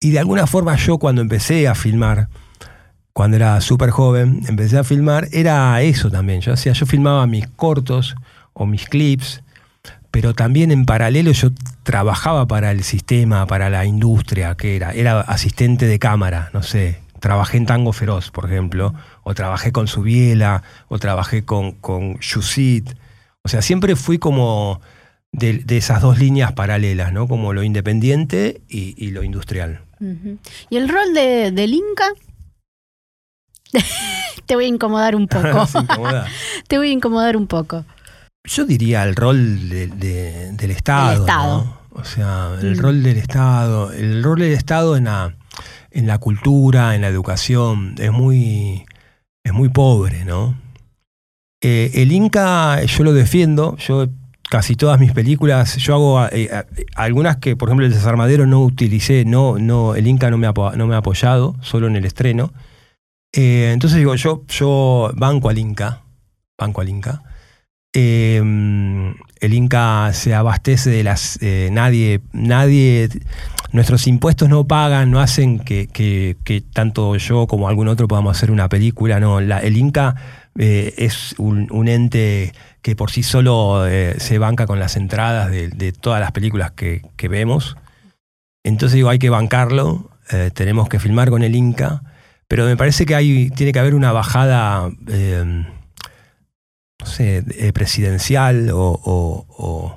y 0.00 0.10
de 0.10 0.18
alguna 0.18 0.46
forma 0.46 0.76
yo 0.76 0.98
cuando 0.98 1.20
empecé 1.20 1.68
a 1.68 1.74
filmar, 1.74 2.28
cuando 3.12 3.36
era 3.36 3.60
súper 3.60 3.90
joven, 3.90 4.42
empecé 4.48 4.78
a 4.78 4.84
filmar, 4.84 5.28
era 5.32 5.82
eso 5.82 6.10
también. 6.10 6.40
Yo 6.40 6.54
hacía, 6.54 6.72
yo 6.72 6.86
filmaba 6.86 7.26
mis 7.26 7.46
cortos 7.48 8.14
o 8.54 8.64
mis 8.66 8.88
clips 8.88 9.42
pero 10.10 10.34
también 10.34 10.70
en 10.70 10.86
paralelo 10.86 11.32
yo 11.32 11.50
trabajaba 11.82 12.46
para 12.46 12.70
el 12.70 12.82
sistema, 12.84 13.46
para 13.46 13.70
la 13.70 13.84
industria, 13.84 14.54
que 14.54 14.76
era, 14.76 14.92
era 14.92 15.20
asistente 15.20 15.86
de 15.86 15.98
cámara, 15.98 16.50
no 16.52 16.62
sé, 16.62 17.00
trabajé 17.20 17.56
en 17.56 17.66
Tango 17.66 17.92
Feroz, 17.92 18.30
por 18.30 18.46
ejemplo, 18.46 18.94
o 19.22 19.34
trabajé 19.34 19.72
con 19.72 19.88
Subiela, 19.88 20.62
o 20.88 20.98
trabajé 20.98 21.44
con, 21.44 21.72
con 21.72 22.18
Yusit, 22.20 22.94
o 23.42 23.48
sea, 23.48 23.62
siempre 23.62 23.96
fui 23.96 24.18
como 24.18 24.80
de, 25.32 25.64
esas 25.68 26.02
dos 26.02 26.18
líneas 26.18 26.52
paralelas, 26.52 27.12
¿no? 27.12 27.26
Como 27.28 27.52
lo 27.52 27.62
independiente 27.62 28.60
y, 28.68 29.10
lo 29.10 29.22
industrial. 29.22 29.80
¿Y 30.68 30.76
el 30.76 30.88
rol 30.88 31.14
de, 31.14 31.50
del 31.52 31.74
Inca? 31.74 32.08
Te 34.46 34.54
voy 34.56 34.64
a 34.64 34.68
incomodar 34.68 35.14
un 35.16 35.28
poco. 35.28 35.66
Te 36.68 36.78
voy 36.78 36.90
a 36.90 36.92
incomodar 36.92 37.36
un 37.36 37.46
poco. 37.46 37.84
Yo 38.44 38.64
diría 38.64 39.04
el 39.04 39.16
rol 39.16 39.68
del 39.68 40.70
Estado. 40.70 41.76
O 41.92 42.04
sea, 42.04 42.56
el 42.60 42.76
mm. 42.76 42.80
rol 42.80 43.02
del 43.02 43.16
Estado. 43.18 43.92
El 43.92 44.22
rol 44.22 44.40
del 44.40 44.52
Estado 44.52 44.96
en 44.96 45.04
la, 45.04 45.36
en 45.90 46.06
la 46.06 46.18
cultura, 46.18 46.94
en 46.94 47.02
la 47.02 47.08
educación, 47.08 47.94
es 47.98 48.12
muy, 48.12 48.86
es 49.44 49.52
muy 49.52 49.68
pobre, 49.68 50.24
¿no? 50.24 50.56
Eh, 51.62 51.90
el 51.94 52.12
Inca, 52.12 52.82
yo 52.84 53.04
lo 53.04 53.12
defiendo. 53.12 53.76
Yo 53.76 54.08
casi 54.50 54.74
todas 54.74 54.98
mis 54.98 55.12
películas, 55.12 55.76
yo 55.76 55.94
hago 55.94 56.26
eh, 56.32 56.50
algunas 56.96 57.36
que, 57.36 57.56
por 57.56 57.68
ejemplo, 57.68 57.86
el 57.86 57.92
desarmadero 57.92 58.46
no 58.46 58.60
utilicé, 58.62 59.24
no, 59.24 59.58
no, 59.58 59.94
el 59.94 60.08
Inca 60.08 60.28
no 60.28 60.38
me 60.38 60.48
ha, 60.48 60.52
no 60.52 60.86
me 60.88 60.94
ha 60.96 60.98
apoyado, 60.98 61.54
solo 61.60 61.86
en 61.86 61.94
el 61.94 62.04
estreno. 62.04 62.52
Eh, 63.32 63.70
entonces 63.72 63.98
digo, 63.98 64.16
yo, 64.16 64.44
yo 64.48 65.12
banco 65.14 65.48
al 65.48 65.58
Inca, 65.58 66.02
banco 66.58 66.80
al 66.80 66.88
Inca. 66.88 67.22
Em, 67.92 69.16
el 69.40 69.54
Inca 69.54 70.12
se 70.12 70.34
abastece 70.34 70.90
de 70.90 71.02
las... 71.02 71.38
Eh, 71.42 71.70
nadie, 71.72 72.20
nadie, 72.32 73.08
nuestros 73.72 74.06
impuestos 74.06 74.48
no 74.48 74.66
pagan, 74.66 75.10
no 75.10 75.20
hacen 75.20 75.58
que, 75.58 76.64
tanto 76.72 77.16
yo 77.16 77.46
como 77.48 77.68
algún 77.68 77.88
otro 77.88 78.06
podamos 78.06 78.36
hacer 78.36 78.52
una 78.52 78.68
película. 78.68 79.18
No, 79.18 79.40
el 79.40 79.76
Inca 79.76 80.14
eh, 80.56 80.94
es 80.98 81.34
un, 81.38 81.88
ente 81.88 82.52
que 82.80 82.94
por 82.94 83.10
sí 83.10 83.24
solo 83.24 83.86
eh, 83.88 84.14
se 84.18 84.38
banca 84.38 84.66
con 84.66 84.78
las 84.78 84.96
entradas 84.96 85.50
de, 85.50 85.92
todas 85.92 86.20
las 86.20 86.30
películas 86.30 86.70
que, 86.72 87.02
vemos. 87.28 87.76
Entonces 88.62 88.94
digo, 88.94 89.08
hay 89.08 89.18
que 89.18 89.30
bancarlo, 89.30 90.10
tenemos 90.54 90.88
que 90.88 91.00
filmar 91.00 91.30
con 91.30 91.42
el 91.42 91.56
Inca, 91.56 92.02
pero 92.46 92.66
me 92.66 92.76
parece 92.76 93.04
que 93.04 93.16
hay, 93.16 93.50
tiene 93.50 93.72
que 93.72 93.78
haber 93.80 93.94
una 93.94 94.12
bajada 94.12 94.90
em, 95.08 95.64
sé, 97.10 97.44
eh, 97.58 97.72
presidencial 97.72 98.70
o, 98.72 99.96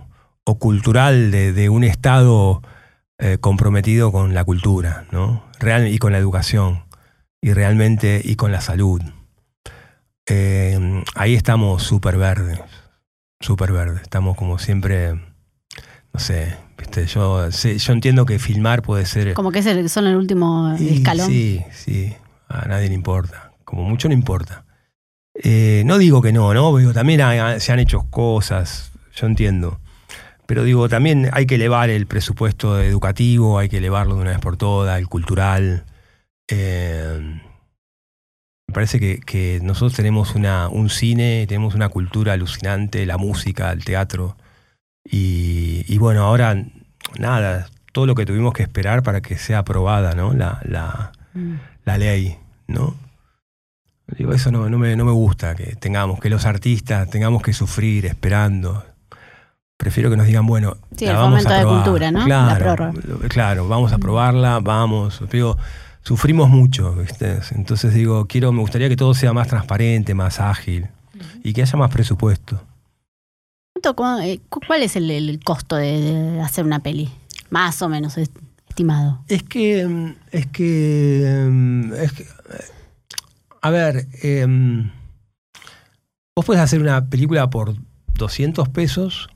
cultural 0.60 1.32
de, 1.32 1.70
un 1.70 1.84
Estado 1.84 2.62
eh, 3.18 3.38
comprometido 3.40 4.12
con 4.12 4.34
la 4.34 4.44
cultura, 4.44 5.06
¿no? 5.12 5.44
Real, 5.60 5.88
y 5.88 5.98
con 5.98 6.12
la 6.12 6.18
educación, 6.18 6.84
y 7.42 7.54
realmente, 7.54 8.22
y 8.24 8.36
con 8.36 8.52
la 8.52 8.62
salud. 8.62 9.02
Eh, 10.26 11.04
ahí 11.16 11.36
estamos 11.36 11.84
súper 11.84 12.18
verdes, 12.18 12.60
súper 13.40 13.72
verdes. 13.72 14.02
Estamos 14.04 14.38
como 14.38 14.60
siempre, 14.60 15.14
no 16.14 16.20
sé, 16.20 16.56
¿viste? 16.78 17.06
Yo, 17.08 17.50
yo 17.50 17.94
entiendo 17.94 18.26
que 18.26 18.40
filmar 18.40 18.82
puede 18.82 19.06
ser... 19.06 19.34
Como 19.34 19.52
que 19.52 19.60
es 19.60 19.66
el, 19.66 19.90
son 19.90 20.08
el 20.08 20.16
último 20.16 20.74
escalón. 20.80 21.28
Sí, 21.28 21.62
sí, 21.72 22.14
a 22.48 22.68
nadie 22.68 22.90
le 22.90 22.96
importa, 22.96 23.54
como 23.64 23.84
mucho 23.84 24.08
no 24.08 24.14
importa. 24.14 24.63
Eh, 25.36 25.84
no 25.86 25.98
digo 25.98 26.22
que 26.22 26.32
no, 26.32 26.54
¿no? 26.54 26.78
Digo, 26.78 26.94
también 26.94 27.22
se 27.60 27.72
han 27.72 27.80
hecho 27.80 28.06
cosas, 28.10 28.92
yo 29.16 29.28
entiendo. 29.28 29.80
Pero 30.46 30.64
digo, 30.64 30.90
también 30.90 31.30
hay 31.32 31.46
que 31.46 31.56
elevar 31.56 31.90
el 31.90 32.06
presupuesto 32.06 32.80
educativo, 32.82 33.58
hay 33.60 33.70
que 33.70 33.78
elevarlo 33.78 34.16
de 34.16 34.22
una 34.22 34.32
vez 34.32 34.40
por 34.40 34.58
todas, 34.58 35.00
el 35.00 35.08
cultural. 35.08 35.86
Eh, 36.48 37.40
me 38.68 38.74
parece 38.74 39.00
que, 39.00 39.60
nosotros 39.64 39.94
tenemos 39.94 40.36
una, 40.36 40.68
un 40.68 40.90
cine, 40.90 41.46
tenemos 41.48 41.76
una 41.76 41.90
cultura 41.90 42.34
alucinante, 42.34 43.06
la 43.06 43.18
música, 43.18 43.72
el 43.72 43.84
teatro. 43.86 44.36
Y, 45.06 45.98
bueno, 45.98 46.24
ahora 46.24 46.66
nada, 47.20 47.70
todo 47.92 48.06
lo 48.06 48.16
que 48.16 48.26
tuvimos 48.26 48.54
que 48.54 48.64
esperar 48.64 49.04
para 49.04 49.22
que 49.22 49.38
sea 49.38 49.60
aprobada 49.60 50.14
¿no? 50.16 50.34
la, 50.34 50.62
la, 50.64 51.12
mm. 51.34 51.56
la 51.86 51.98
ley, 51.98 52.38
¿no? 52.68 52.96
Digo, 54.18 54.34
eso 54.34 54.52
no, 54.52 54.70
no, 54.70 54.78
me, 54.78 54.96
no 54.96 55.06
me 55.06 55.12
gusta, 55.12 55.56
que 55.56 55.76
tengamos, 55.76 56.20
que 56.20 56.30
los 56.30 56.46
artistas 56.46 57.10
tengamos 57.10 57.42
que 57.42 57.54
sufrir 57.54 58.06
esperando. 58.06 58.84
Prefiero 59.78 60.10
que 60.10 60.18
nos 60.18 60.28
digan, 60.28 60.46
bueno, 60.46 60.78
sí, 60.96 61.06
la 61.06 61.14
vamos 61.14 61.46
a 61.46 61.58
de 61.58 61.66
cultura, 61.66 62.12
¿no? 62.12 62.24
Claro, 62.26 62.94
claro, 63.28 63.68
vamos 63.68 63.92
a 63.92 63.98
probarla, 63.98 64.60
vamos. 64.60 65.22
Digo, 65.32 65.58
sufrimos 66.04 66.50
mucho, 66.50 66.94
¿viste? 66.96 67.40
Entonces 67.52 67.94
digo, 67.94 68.26
quiero, 68.28 68.52
me 68.52 68.62
gustaría 68.62 68.88
que 68.88 68.96
todo 68.96 69.14
sea 69.14 69.34
más 69.34 69.48
transparente, 69.48 70.14
más 70.14 70.40
ágil 70.40 70.88
y 71.44 71.54
que 71.54 71.62
haya 71.62 71.78
más 71.78 71.92
presupuesto. 71.92 72.62
Eh, 74.24 74.40
¿Cuál 74.50 74.84
es 74.84 74.96
el, 74.96 75.40
costo 75.44 75.76
de, 75.76 76.40
hacer 76.42 76.64
una 76.64 76.80
peli? 76.80 77.12
Más 77.50 77.82
o 77.82 77.90
menos 77.90 78.18
estimado. 78.18 79.20
Es 79.28 79.44
que, 79.44 79.86
mm, 79.86 80.16
es 80.32 80.46
que, 80.48 81.48
mm, 81.50 81.94
es 81.94 82.14
que 82.14 82.26
a 83.64 83.70
ver, 83.70 84.10
em, 84.22 84.92
vos 86.36 86.46
puedes 86.46 86.62
hacer 86.62 86.82
una 86.82 87.10
película 87.10 87.50
por 87.50 87.76
200 88.16 88.68
pesos, 88.68 89.30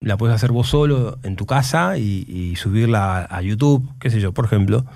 la 0.00 0.16
puedes 0.16 0.34
hacer 0.34 0.52
vos 0.52 0.68
solo 0.68 1.18
en 1.22 1.36
tu 1.36 1.44
casa 1.44 1.98
y, 1.98 2.56
subirla 2.56 3.26
a 3.30 3.42
YouTube, 3.42 3.86
qué 4.00 4.08
sé 4.08 4.20
yo, 4.20 4.32
por 4.32 4.46
ejemplo. 4.46 4.86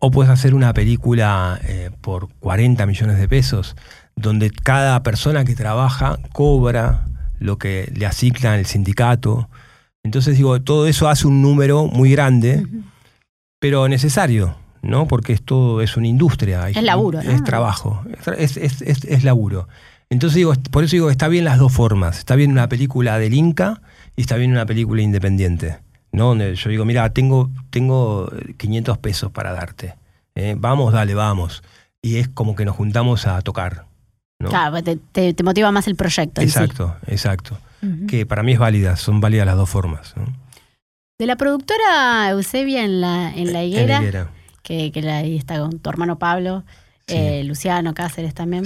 O 0.00 0.10
puedes 0.10 0.32
hacer 0.32 0.52
una 0.54 0.74
película 0.74 1.60
eh, 1.62 1.90
por 2.00 2.28
40 2.40 2.86
millones 2.86 3.18
de 3.18 3.28
pesos, 3.28 3.76
donde 4.16 4.50
cada 4.50 5.04
persona 5.04 5.44
que 5.44 5.54
trabaja 5.54 6.18
cobra 6.32 7.06
lo 7.38 7.56
que 7.56 7.92
le 7.94 8.04
asigna 8.04 8.56
el 8.56 8.66
sindicato. 8.66 9.48
Entonces 10.02 10.36
digo, 10.36 10.60
todo 10.60 10.88
eso 10.88 11.08
hace 11.08 11.28
un 11.28 11.40
número 11.40 11.86
muy 11.86 12.10
grande, 12.10 12.66
pero 13.60 13.86
necesario. 13.86 14.56
¿No? 14.86 15.06
Porque 15.06 15.32
esto 15.32 15.80
es 15.80 15.96
una 15.96 16.06
industria. 16.06 16.68
Es 16.68 16.82
laburo, 16.82 17.20
Es 17.20 17.42
trabajo, 17.44 18.04
es, 18.38 18.56
es, 18.56 19.24
laburo. 19.24 19.68
Entonces 20.08 20.36
digo, 20.36 20.54
por 20.70 20.84
eso 20.84 20.92
digo, 20.92 21.10
está 21.10 21.28
bien 21.28 21.44
las 21.44 21.58
dos 21.58 21.72
formas. 21.72 22.18
Está 22.18 22.36
bien 22.36 22.52
una 22.52 22.68
película 22.68 23.18
del 23.18 23.34
Inca 23.34 23.82
y 24.14 24.20
está 24.22 24.36
bien 24.36 24.52
una 24.52 24.64
película 24.64 25.02
independiente. 25.02 25.78
¿no? 26.12 26.28
Donde 26.28 26.54
yo 26.54 26.70
digo, 26.70 26.84
mira, 26.84 27.10
tengo, 27.10 27.50
tengo 27.70 28.30
500 28.56 28.98
pesos 28.98 29.32
para 29.32 29.52
darte. 29.52 29.96
¿eh? 30.34 30.54
Vamos, 30.56 30.92
dale, 30.92 31.14
vamos. 31.14 31.62
Y 32.00 32.16
es 32.18 32.28
como 32.28 32.54
que 32.54 32.64
nos 32.64 32.76
juntamos 32.76 33.26
a 33.26 33.40
tocar. 33.42 33.86
Claro, 34.38 34.76
te, 34.82 35.34
motiva 35.42 35.72
más 35.72 35.88
el 35.88 35.96
proyecto. 35.96 36.40
Exacto, 36.42 36.94
exacto. 37.06 37.58
Que 38.08 38.26
para 38.26 38.42
mí 38.42 38.52
es 38.52 38.58
válida, 38.58 38.96
son 38.96 39.20
válidas 39.20 39.46
las 39.46 39.56
dos 39.56 39.70
formas. 39.70 40.14
De 41.18 41.26
la 41.26 41.36
productora 41.36 42.28
Eusebia 42.30 42.84
en 42.84 43.00
la, 43.00 43.32
en 43.32 43.52
la 43.52 43.62
higuera. 43.62 43.96
En 43.96 44.02
la 44.02 44.08
higuera 44.08 44.30
que, 44.66 44.92
ahí 45.08 45.36
está 45.36 45.60
con 45.60 45.78
tu 45.78 45.88
hermano 45.88 46.18
Pablo, 46.18 46.64
eh, 47.06 47.44
Luciano 47.44 47.94
Cáceres 47.94 48.34
también. 48.34 48.64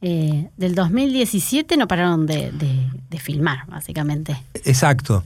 eh, 0.00 0.48
del 0.56 0.74
2017 0.74 1.76
no 1.76 1.88
pararon 1.88 2.26
de, 2.26 2.52
filmar, 3.18 3.66
básicamente. 3.66 4.36
Exacto. 4.64 5.24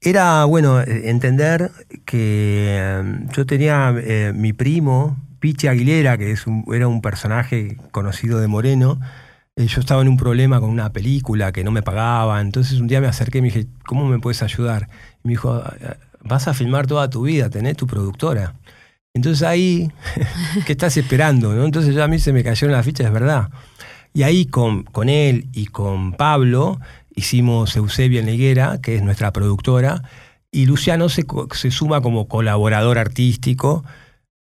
Era, 0.00 0.44
bueno, 0.44 0.80
entender 0.80 1.70
que 2.04 3.02
yo 3.32 3.46
tenía 3.46 3.94
eh, 3.98 4.32
mi 4.34 4.52
primo, 4.52 5.16
Pichi 5.40 5.66
Aguilera, 5.66 6.16
que 6.16 6.30
es 6.32 6.44
era 6.72 6.86
un 6.86 7.02
personaje 7.02 7.76
conocido 7.90 8.40
de 8.40 8.46
Moreno, 8.46 9.00
eh, 9.56 9.66
yo 9.66 9.80
estaba 9.80 10.02
en 10.02 10.08
un 10.08 10.16
problema 10.16 10.60
con 10.60 10.70
una 10.70 10.92
película 10.92 11.50
que 11.50 11.64
no 11.64 11.70
me 11.72 11.82
pagaba, 11.82 12.40
entonces 12.40 12.78
un 12.78 12.86
día 12.86 13.00
me 13.00 13.08
acerqué 13.08 13.38
y 13.38 13.42
me 13.42 13.48
dije, 13.48 13.66
¿cómo 13.86 14.06
me 14.06 14.18
puedes 14.20 14.42
ayudar? 14.42 14.88
Y 15.24 15.28
me 15.28 15.32
dijo, 15.32 15.62
vas 16.22 16.46
a 16.46 16.54
filmar 16.54 16.86
toda 16.86 17.08
tu 17.10 17.22
vida, 17.22 17.50
tenés 17.50 17.76
tu 17.76 17.86
productora. 17.86 18.54
Entonces 19.16 19.42
ahí, 19.48 19.90
¿qué 20.66 20.72
estás 20.72 20.94
esperando? 20.98 21.54
¿no? 21.54 21.64
Entonces 21.64 21.94
ya 21.94 22.04
a 22.04 22.08
mí 22.08 22.18
se 22.18 22.34
me 22.34 22.44
cayeron 22.44 22.72
las 22.72 22.84
fichas, 22.84 23.06
es 23.06 23.12
verdad. 23.12 23.48
Y 24.12 24.24
ahí 24.24 24.44
con, 24.44 24.82
con 24.84 25.08
él 25.08 25.48
y 25.54 25.66
con 25.66 26.12
Pablo 26.12 26.78
hicimos 27.14 27.74
Eusebia 27.76 28.20
Neguera, 28.20 28.78
que 28.82 28.94
es 28.94 29.02
nuestra 29.02 29.32
productora, 29.32 30.02
y 30.52 30.66
Luciano 30.66 31.08
se, 31.08 31.24
se 31.52 31.70
suma 31.70 32.02
como 32.02 32.28
colaborador 32.28 32.98
artístico, 32.98 33.84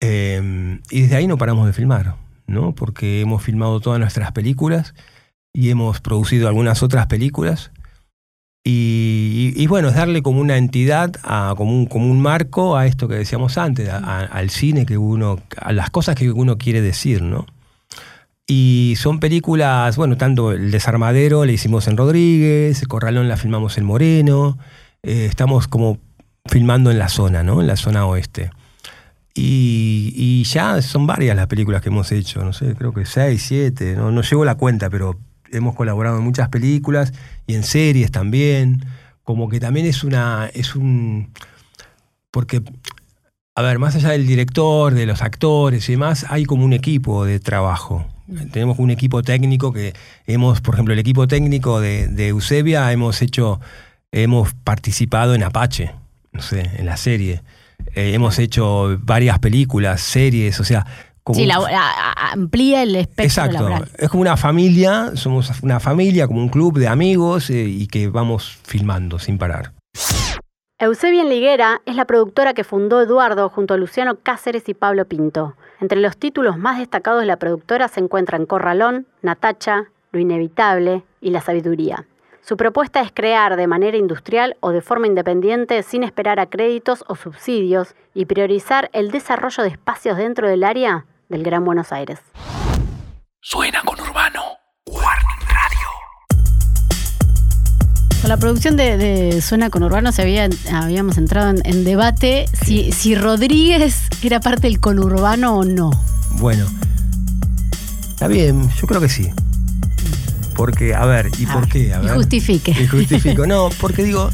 em, 0.00 0.80
y 0.90 1.02
desde 1.02 1.16
ahí 1.16 1.26
no 1.26 1.38
paramos 1.38 1.66
de 1.66 1.72
filmar, 1.72 2.14
¿no? 2.46 2.72
porque 2.72 3.20
hemos 3.20 3.42
filmado 3.42 3.80
todas 3.80 3.98
nuestras 3.98 4.30
películas 4.30 4.94
y 5.52 5.70
hemos 5.70 6.00
producido 6.00 6.46
algunas 6.46 6.84
otras 6.84 7.08
películas. 7.08 7.72
Y, 8.64 9.66
bueno, 9.66 9.88
es 9.88 9.96
darle 9.96 10.22
como 10.22 10.40
una 10.40 10.56
entidad, 10.56 11.12
a, 11.24 11.54
como, 11.56 11.72
un, 11.72 11.86
como 11.86 12.10
un 12.10 12.20
marco 12.20 12.76
a 12.76 12.86
esto 12.86 13.08
que 13.08 13.16
decíamos 13.16 13.58
antes, 13.58 13.88
al 13.88 14.50
cine 14.50 14.86
que 14.86 14.96
uno, 14.98 15.40
a 15.56 15.72
las 15.72 15.90
cosas 15.90 16.14
que 16.14 16.30
uno 16.30 16.58
quiere 16.58 16.80
decir, 16.80 17.22
¿no? 17.22 17.46
Y 18.46 18.94
son 18.98 19.18
películas, 19.18 19.96
bueno, 19.96 20.16
tanto 20.16 20.52
El 20.52 20.70
Desarmadero 20.70 21.44
le 21.44 21.54
hicimos 21.54 21.88
en 21.88 21.96
Rodríguez, 21.96 22.86
Corralón 22.86 23.28
la 23.28 23.36
filmamos 23.36 23.78
en 23.78 23.84
Moreno, 23.84 24.58
eh, 25.02 25.26
estamos 25.28 25.68
como 25.68 25.98
filmando 26.46 26.90
en 26.90 26.98
la 26.98 27.08
zona, 27.08 27.42
¿no? 27.42 27.60
En 27.60 27.66
la 27.66 27.76
zona 27.76 28.06
oeste. 28.06 28.50
Y, 29.34 30.44
ya 30.44 30.82
son 30.82 31.06
varias 31.06 31.34
las 31.34 31.46
películas 31.46 31.82
que 31.82 31.88
hemos 31.88 32.12
hecho, 32.12 32.44
no 32.44 32.52
sé, 32.52 32.74
creo 32.74 32.92
que 32.92 33.06
seis, 33.06 33.42
siete, 33.42 33.94
no, 33.96 34.10
no 34.10 34.22
llevo 34.22 34.44
la 34.44 34.56
cuenta, 34.56 34.90
pero 34.90 35.18
hemos 35.52 35.74
colaborado 35.74 36.18
en 36.18 36.24
muchas 36.24 36.48
películas 36.48 37.12
y 37.46 37.54
en 37.54 37.62
series 37.62 38.10
también. 38.10 38.84
Como 39.22 39.48
que 39.48 39.60
también 39.60 39.86
es 39.86 40.02
una. 40.04 40.50
es 40.52 40.74
un. 40.74 41.30
Porque, 42.30 42.62
a 43.54 43.62
ver, 43.62 43.78
más 43.78 43.94
allá 43.94 44.10
del 44.10 44.26
director, 44.26 44.94
de 44.94 45.06
los 45.06 45.22
actores 45.22 45.88
y 45.88 45.92
demás, 45.92 46.26
hay 46.28 46.44
como 46.44 46.64
un 46.64 46.72
equipo 46.72 47.24
de 47.24 47.38
trabajo. 47.38 48.06
Tenemos 48.50 48.78
un 48.78 48.90
equipo 48.90 49.22
técnico 49.22 49.72
que 49.72 49.92
hemos, 50.26 50.60
por 50.60 50.74
ejemplo, 50.74 50.94
el 50.94 51.00
equipo 51.00 51.28
técnico 51.28 51.80
de, 51.80 52.28
Eusebia, 52.28 52.90
hemos 52.92 53.20
hecho, 53.20 53.60
hemos 54.10 54.54
participado 54.54 55.34
en 55.34 55.42
Apache, 55.42 55.92
no 56.32 56.40
sé, 56.40 56.70
en 56.78 56.86
la 56.86 56.96
serie. 56.96 57.42
Eh, 57.94 58.12
hemos 58.14 58.38
hecho 58.38 58.98
varias 59.02 59.38
películas, 59.38 60.00
series, 60.00 60.58
o 60.60 60.64
sea, 60.64 60.86
sí, 61.32 61.48
amplía 62.32 62.82
el 62.82 62.96
espectro 62.96 63.24
Exacto. 63.24 63.84
Es 63.98 64.08
como 64.08 64.22
una 64.22 64.36
familia, 64.36 65.12
somos 65.14 65.50
una 65.62 65.80
familia, 65.80 66.26
como 66.26 66.40
un 66.40 66.48
club 66.48 66.78
de 66.78 66.88
amigos 66.88 67.50
eh, 67.50 67.64
y 67.64 67.86
que 67.86 68.08
vamos 68.08 68.58
filmando 68.64 69.18
sin 69.18 69.38
parar. 69.38 69.72
Eusebia 70.78 71.22
Liguera 71.22 71.80
es 71.86 71.94
la 71.94 72.06
productora 72.06 72.54
que 72.54 72.64
fundó 72.64 73.00
Eduardo 73.00 73.48
junto 73.48 73.74
a 73.74 73.76
Luciano 73.76 74.16
Cáceres 74.20 74.68
y 74.68 74.74
Pablo 74.74 75.04
Pinto. 75.04 75.54
Entre 75.80 76.00
los 76.00 76.16
títulos 76.16 76.58
más 76.58 76.78
destacados 76.78 77.20
de 77.20 77.26
la 77.26 77.36
productora 77.36 77.86
se 77.86 78.00
encuentran 78.00 78.46
Corralón, 78.46 79.06
Natacha, 79.22 79.84
Lo 80.10 80.18
Inevitable 80.18 81.04
y 81.20 81.30
La 81.30 81.40
Sabiduría. 81.40 82.06
Su 82.40 82.56
propuesta 82.56 83.00
es 83.00 83.12
crear 83.14 83.54
de 83.54 83.68
manera 83.68 83.96
industrial 83.96 84.56
o 84.58 84.70
de 84.70 84.80
forma 84.80 85.06
independiente 85.06 85.84
sin 85.84 86.02
esperar 86.02 86.40
a 86.40 86.46
créditos 86.46 87.04
o 87.06 87.14
subsidios 87.14 87.94
y 88.12 88.24
priorizar 88.24 88.90
el 88.92 89.12
desarrollo 89.12 89.62
de 89.62 89.68
espacios 89.68 90.16
dentro 90.16 90.48
del 90.48 90.64
área 90.64 91.06
del 91.32 91.42
Gran 91.42 91.64
Buenos 91.64 91.90
Aires. 91.92 92.18
Suena 93.40 93.80
con 93.84 93.98
Urbano. 93.98 94.40
Warning 94.86 95.48
Radio. 95.48 95.88
Con 98.20 98.28
la 98.28 98.36
producción 98.36 98.76
de, 98.76 99.40
Suena 99.42 99.70
con 99.70 99.82
Urbano 99.82 100.12
se 100.12 100.22
había, 100.22 100.48
habíamos 100.72 101.16
entrado 101.18 101.54
en, 101.64 101.84
debate 101.84 102.46
si, 102.64 102.92
si, 102.92 103.14
Rodríguez 103.14 104.08
era 104.22 104.40
parte 104.40 104.68
del 104.68 104.78
conurbano 104.78 105.56
o 105.56 105.64
no. 105.64 105.90
Bueno, 106.32 106.66
está 108.10 108.28
bien, 108.28 108.70
yo 108.70 108.86
creo 108.86 109.00
que 109.00 109.08
sí. 109.08 109.30
Porque, 110.54 110.94
a 110.94 111.06
ver, 111.06 111.30
¿y 111.38 111.46
por 111.46 111.66
qué? 111.66 111.94
A 111.94 112.00
ver, 112.00 112.10
y 112.10 112.14
justifique. 112.14 112.76
Y 112.78 112.86
justifico. 112.86 113.46
No, 113.46 113.70
porque 113.80 114.04
digo, 114.04 114.30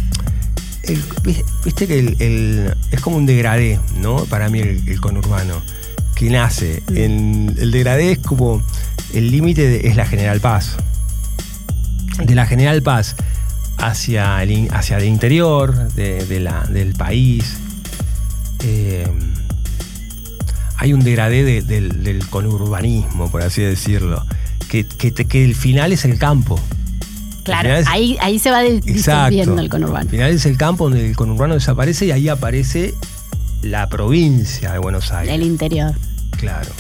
viste 1.65 1.87
que 1.87 1.99
el, 2.01 2.75
es 2.91 3.01
como 3.01 3.17
un 3.17 3.25
degradé, 3.25 3.79
¿no? 3.99 4.25
Para 4.25 4.49
mí 4.49 4.59
el 4.59 5.01
conurbano 5.01 5.63
que 6.19 6.31
nace. 6.31 6.83
En, 6.95 7.55
el 7.59 7.71
degradé 7.71 8.13
es 8.13 8.19
como 8.19 8.61
el 9.15 9.31
límite 9.31 9.87
es 9.89 9.97
la 9.97 10.05
General 10.05 10.41
Paz. 10.41 10.77
De 12.25 12.35
la 12.35 12.47
General 12.47 12.83
Paz 12.83 13.15
hacia 13.79 14.43
el, 14.43 14.69
hacia 14.73 14.99
el 14.99 15.05
interior 15.05 15.93
de, 15.93 16.41
la, 16.41 16.65
del 16.65 16.95
país. 16.95 17.57
Eh, 18.65 19.07
hay 20.77 20.93
un 20.93 21.01
degradé 21.01 21.63
del, 21.63 22.27
conurbanismo, 22.29 23.31
por 23.31 23.43
así 23.43 23.63
decirlo, 23.63 24.25
que, 24.69 24.87
que, 24.87 25.45
el 25.45 25.55
final 25.55 25.93
es 25.93 26.05
el 26.05 26.19
campo. 26.19 26.61
Claro, 27.45 27.71
ahí, 27.87 28.17
ahí 28.21 28.39
se 28.39 28.51
va 28.51 28.63
disolviendo 28.63 29.61
el 29.61 29.69
conurbano. 29.69 30.03
El 30.03 30.11
final 30.11 30.31
es 30.33 30.47
el 30.47 30.57
campo 30.57 30.85
donde 30.85 31.07
el 31.07 31.17
conurbano 31.17 31.55
desaparece 31.55 32.07
y 32.07 32.11
ahí 32.11 32.29
aparece 32.29 32.95
la 33.63 33.89
provincia 33.89 34.73
de 34.73 34.79
Buenos 34.79 35.13
Aires. 35.13 35.35
El 35.35 35.43
interior. 35.43 35.95
Claro. 36.39 36.71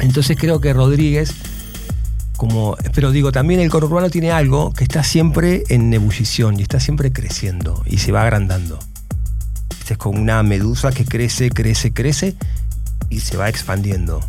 Entonces 0.00 0.36
creo 0.38 0.60
que 0.60 0.72
Rodríguez, 0.72 1.34
como, 2.36 2.76
pero 2.94 3.12
digo, 3.12 3.30
también 3.30 3.60
el 3.60 3.70
conurbano 3.70 4.10
tiene 4.10 4.32
algo 4.32 4.72
que 4.72 4.84
está 4.84 5.04
siempre 5.04 5.62
en 5.68 5.92
ebullición 5.92 6.58
y 6.58 6.62
está 6.62 6.80
siempre 6.80 7.12
creciendo 7.12 7.82
y 7.86 7.98
se 7.98 8.10
va 8.10 8.22
agrandando. 8.22 8.78
Es 9.88 9.98
como 9.98 10.20
una 10.20 10.42
medusa 10.42 10.92
que 10.92 11.04
crece, 11.04 11.50
crece, 11.50 11.92
crece 11.92 12.34
y 13.10 13.20
se 13.20 13.36
va 13.36 13.48
expandiendo. 13.48 14.20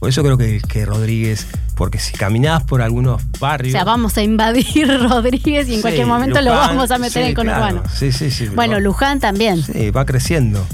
Por 0.00 0.10
eso 0.10 0.22
creo 0.22 0.36
que, 0.36 0.60
que 0.60 0.84
Rodríguez, 0.84 1.46
porque 1.74 1.98
si 1.98 2.12
caminás 2.12 2.64
por 2.64 2.82
algunos 2.82 3.22
barrios. 3.38 3.74
O 3.74 3.78
sea, 3.78 3.84
vamos 3.84 4.16
a 4.18 4.22
invadir 4.22 4.88
Rodríguez 5.08 5.68
y 5.68 5.76
en 5.76 5.80
cualquier 5.80 6.06
momento 6.06 6.42
lo 6.42 6.50
vamos 6.50 6.90
a 6.90 6.98
meter 6.98 7.22
en 7.22 7.28
el 7.28 7.34
conurbano. 7.34 7.82
Sí, 7.94 8.12
sí, 8.12 8.30
sí. 8.30 8.46
Bueno, 8.48 8.78
Luján 8.80 9.20
también. 9.20 9.62
Sí, 9.62 9.90
va 9.90 10.04
creciendo. 10.04 10.66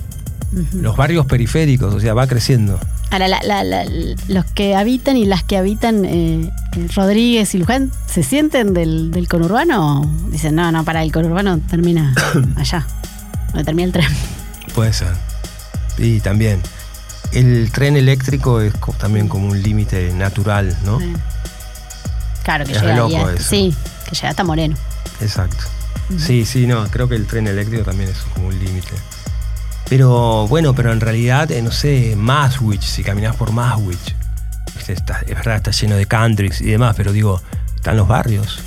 Los 0.74 0.96
barrios 0.96 1.26
periféricos, 1.26 1.94
o 1.94 2.00
sea, 2.00 2.14
va 2.14 2.26
creciendo. 2.26 2.78
Ahora, 3.12 3.28
los 4.28 4.44
que 4.46 4.74
habitan 4.74 5.18
y 5.18 5.26
las 5.26 5.42
que 5.42 5.58
habitan 5.58 6.06
eh, 6.06 6.50
Rodríguez 6.96 7.54
y 7.54 7.58
Luján, 7.58 7.92
¿se 8.06 8.22
sienten 8.22 8.72
del, 8.72 9.26
conurbano? 9.28 10.10
Dicen, 10.30 10.54
no, 10.54 10.72
no, 10.72 10.82
para 10.82 11.02
el 11.02 11.12
conurbano 11.12 11.58
termina 11.58 12.14
allá, 12.56 12.86
donde 13.48 13.64
termina 13.64 13.84
el 13.84 13.92
tren. 13.92 14.08
Puede 14.74 14.94
ser. 14.94 15.12
Y 15.98 16.20
también. 16.20 16.62
El 17.32 17.70
tren 17.70 17.98
eléctrico 17.98 18.62
es 18.62 18.72
también 18.98 19.28
como 19.28 19.48
un 19.48 19.62
límite 19.62 20.10
natural, 20.14 20.74
¿no? 20.86 20.98
Claro, 22.44 22.64
que 22.64 22.72
llega 22.72 22.96
loco 22.96 23.28
Sí, 23.38 23.74
que 24.08 24.14
llega 24.14 24.30
hasta 24.30 24.42
Moreno. 24.42 24.74
Exacto. 25.20 25.64
Sí, 26.16 26.46
sí, 26.46 26.66
no, 26.66 26.86
creo 26.88 27.10
que 27.10 27.16
el 27.16 27.26
tren 27.26 27.46
eléctrico 27.46 27.84
también 27.84 28.08
es 28.08 28.18
como 28.34 28.48
un 28.48 28.58
límite. 28.58 28.92
Pero 29.92 30.48
bueno, 30.48 30.74
pero 30.74 30.90
en 30.90 31.00
realidad, 31.00 31.50
eh, 31.50 31.60
no 31.60 31.70
sé, 31.70 32.16
Maswich, 32.16 32.80
si 32.80 33.02
caminas 33.02 33.36
por 33.36 33.52
Maswich, 33.52 34.16
es 34.88 35.04
verdad, 35.26 35.56
está 35.56 35.70
lleno 35.70 35.96
de 35.96 36.06
countries 36.06 36.62
y 36.62 36.70
demás, 36.70 36.94
pero 36.96 37.12
digo, 37.12 37.42
están 37.74 37.98
los 37.98 38.08
barrios 38.08 38.58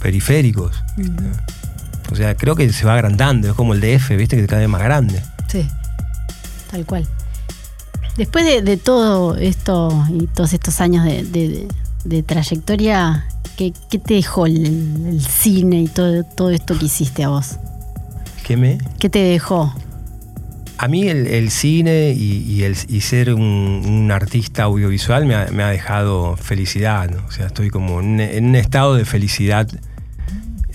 periféricos. 0.00 0.82
O 2.10 2.16
sea, 2.16 2.34
creo 2.36 2.56
que 2.56 2.72
se 2.72 2.86
va 2.86 2.94
agrandando, 2.94 3.50
es 3.50 3.54
como 3.54 3.74
el 3.74 3.82
DF, 3.82 4.16
¿viste? 4.16 4.38
Que 4.38 4.46
cada 4.46 4.60
vez 4.60 4.68
más 4.70 4.82
grande. 4.82 5.22
Sí, 5.46 5.68
tal 6.70 6.86
cual. 6.86 7.06
Después 8.16 8.64
de, 8.64 8.76
todo 8.78 9.36
esto 9.36 10.06
y 10.08 10.26
todos 10.26 10.54
estos 10.54 10.80
años 10.80 11.04
de, 11.04 12.22
trayectoria, 12.22 13.26
¿qué, 13.58 13.74
te 13.90 14.14
dejó 14.14 14.46
el, 14.46 15.20
cine 15.20 15.82
y 15.82 15.88
todo, 15.88 16.24
todo 16.24 16.48
esto 16.48 16.78
que 16.78 16.86
hiciste 16.86 17.24
a 17.24 17.28
vos? 17.28 17.58
¿Qué 18.42 18.56
me? 18.56 18.78
¿Qué 18.98 19.10
te 19.10 19.18
dejó? 19.18 19.74
A 20.82 20.88
mí 20.88 21.08
el, 21.08 21.50
cine 21.52 22.10
y, 22.10 22.64
el, 22.64 22.74
ser 22.74 23.32
un, 23.34 24.10
artista 24.12 24.64
audiovisual 24.64 25.26
me 25.26 25.62
ha, 25.62 25.68
dejado 25.68 26.36
felicidad. 26.36 27.08
O 27.28 27.30
sea, 27.30 27.46
estoy 27.46 27.70
como 27.70 28.00
en, 28.00 28.46
un 28.46 28.56
estado 28.56 28.96
de 28.96 29.04
felicidad 29.04 29.68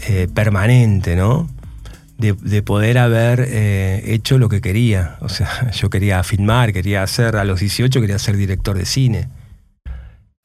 eh, 0.07 0.29
permanente, 0.33 1.17
¿no? 1.17 1.49
De, 2.17 2.61
poder 2.61 2.99
haber 2.99 3.49
eh, 3.49 4.01
hecho 4.05 4.37
lo 4.37 4.47
que 4.47 4.61
quería. 4.61 5.17
O 5.19 5.27
sea, 5.27 5.71
yo 5.77 5.89
quería 5.89 6.23
filmar, 6.23 6.71
quería 6.71 7.03
hacer, 7.03 7.35
a 7.35 7.43
los 7.43 7.59
18 7.59 7.99
quería 7.99 8.17
ser 8.17 8.37
director 8.37 8.77
de 8.77 8.85
cine. 8.85 9.27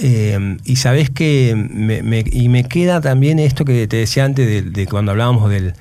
Eh, 0.01 0.57
y 0.65 0.75
sabes 0.75 1.09
que 1.09 1.55
me, 1.55 2.25
y 2.33 2.49
me 2.49 2.65
queda 2.65 3.01
también 3.01 3.39
esto 3.39 3.65
que 3.65 3.87
te 3.87 3.99
decía 3.99 4.25
antes 4.25 4.73
de, 4.73 4.87
cuando 4.89 5.13
hablábamos 5.13 5.49
del, 5.49 5.75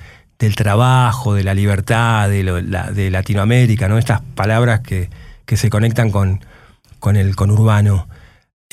trabajo, 0.50 1.34
de 1.34 1.44
la 1.44 1.54
libertad, 1.54 2.28
de, 2.28 2.42
de, 2.94 3.10
Latinoamérica, 3.10 3.88
¿no? 3.88 3.98
Estas 3.98 4.20
palabras 4.34 4.80
que, 4.80 5.08
que 5.46 5.56
se 5.56 5.70
conectan 5.70 6.10
con, 6.10 6.40
con 6.98 7.16
el 7.16 7.34
conurbano. 7.34 8.08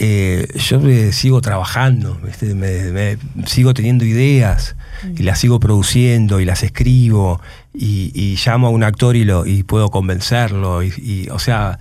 Eh, 0.02 0.48
yo 0.56 0.80
sigo 1.12 1.42
trabajando, 1.42 2.22
Me, 2.56 3.18
sigo 3.46 3.74
teniendo 3.74 4.06
ideas 4.06 4.78
y 5.18 5.24
las 5.24 5.40
sigo 5.40 5.60
produciendo 5.60 6.40
y 6.40 6.46
las 6.46 6.64
escribo 6.64 7.42
y, 7.74 8.38
llamo 8.46 8.68
a 8.68 8.70
un 8.70 8.84
actor 8.84 9.18
y, 9.18 9.26
lo, 9.26 9.46
y 9.46 9.64
puedo 9.64 9.90
convencerlo. 9.90 10.84
Y, 10.84 11.28
o 11.32 11.40
sea, 11.40 11.80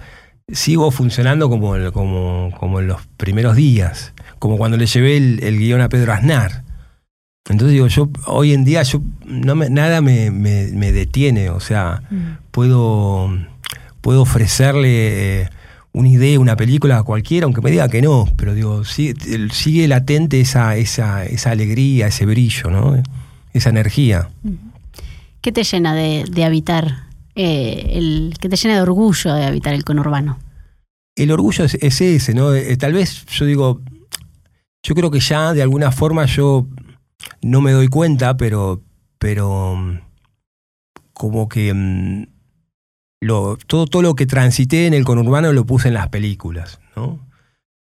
sigo 0.50 0.90
funcionando 0.90 1.48
como, 1.48 1.74
como, 1.92 2.50
como, 2.58 2.80
en 2.80 2.88
los 2.88 3.06
primeros 3.18 3.54
días, 3.54 4.14
como 4.40 4.58
cuando 4.58 4.76
le 4.76 4.86
llevé 4.86 5.16
el, 5.16 5.58
guion 5.58 5.80
a 5.80 5.88
Pedro 5.88 6.12
Aznar. 6.12 6.64
Entonces 7.48 7.72
digo, 7.72 7.86
yo 7.86 8.10
hoy 8.26 8.52
en 8.52 8.64
día 8.64 8.82
yo 8.82 9.00
no 9.24 9.54
me, 9.54 9.70
nada 9.70 10.00
me, 10.00 10.30
detiene, 10.92 11.50
o 11.50 11.60
sea, 11.60 12.02
mm. 12.10 12.50
puedo, 12.50 13.30
puedo 14.00 14.22
ofrecerle... 14.22 15.42
Eh, 15.42 15.48
una 15.92 16.08
idea, 16.10 16.38
una 16.38 16.54
película 16.54 17.02
cualquiera, 17.02 17.46
aunque 17.46 17.60
me 17.60 17.70
diga 17.70 17.88
que 17.88 18.02
no, 18.02 18.28
pero 18.36 18.54
digo, 18.54 18.84
sigue, 18.84 19.16
sigue 19.50 19.88
latente 19.88 20.40
esa, 20.40 20.76
esa, 20.76 21.24
esa, 21.24 21.50
alegría, 21.50 22.06
ese 22.06 22.24
brillo, 22.24 22.70
¿no? 22.70 23.02
esa 23.52 23.70
energía. 23.70 24.28
¿Qué 25.40 25.52
te 25.52 25.64
llena 25.64 25.94
de, 25.94 26.44
habitar, 26.44 27.06
eh, 27.34 27.92
el, 27.94 28.34
qué 28.40 28.48
te 28.48 28.56
llena 28.56 28.76
de 28.76 28.82
orgullo 28.82 29.34
de 29.34 29.44
habitar 29.44 29.74
el 29.74 29.84
conurbano? 29.84 30.38
El 31.16 31.32
orgullo 31.32 31.64
es, 31.64 31.74
ese, 31.80 32.34
¿no? 32.34 32.54
Eh, 32.54 32.76
tal 32.76 32.92
vez 32.92 33.26
yo 33.26 33.44
digo, 33.44 33.80
yo 34.82 34.94
creo 34.94 35.10
que 35.10 35.20
ya 35.20 35.52
de 35.52 35.62
alguna 35.62 35.90
forma 35.90 36.26
yo 36.26 36.66
no 37.42 37.60
me 37.60 37.72
doy 37.72 37.88
cuenta, 37.88 38.36
pero, 38.36 38.82
pero 39.18 39.76
mm, 39.76 40.00
como 41.12 41.48
que 41.48 41.72
mm, 41.74 42.26
todo, 43.66 43.86
todo 43.86 44.02
lo 44.02 44.14
que 44.14 44.26
transité 44.26 44.86
en 44.86 44.94
el 44.94 45.04
conurbano 45.04 45.52
lo 45.52 45.66
puse 45.66 45.88
en 45.88 45.94
las 45.94 46.08
películas, 46.08 46.80
¿no? 46.96 47.26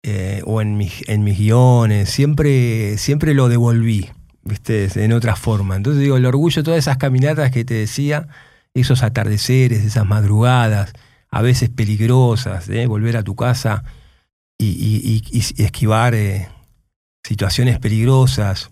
Eh, 0.03 0.41
o 0.45 0.61
en 0.61 0.77
mis, 0.77 1.07
en 1.07 1.23
mis 1.23 1.37
guiones, 1.37 2.09
siempre, 2.09 2.97
siempre 2.97 3.35
lo 3.35 3.49
devolví, 3.49 4.09
¿viste? 4.43 4.89
En 4.95 5.13
otra 5.13 5.35
forma. 5.35 5.75
Entonces 5.75 6.01
digo, 6.01 6.17
el 6.17 6.25
orgullo, 6.25 6.63
todas 6.63 6.79
esas 6.79 6.97
caminatas 6.97 7.51
que 7.51 7.63
te 7.63 7.75
decía, 7.75 8.27
esos 8.73 9.03
atardeceres, 9.03 9.83
esas 9.83 10.07
madrugadas, 10.07 10.93
a 11.29 11.41
veces 11.41 11.69
peligrosas, 11.69 12.67
¿eh? 12.69 12.87
volver 12.87 13.15
a 13.15 13.23
tu 13.23 13.35
casa 13.35 13.83
y, 14.57 15.23
esquivar 15.57 16.13
eh, 16.13 16.49
situaciones 17.23 17.79
peligrosas. 17.79 18.71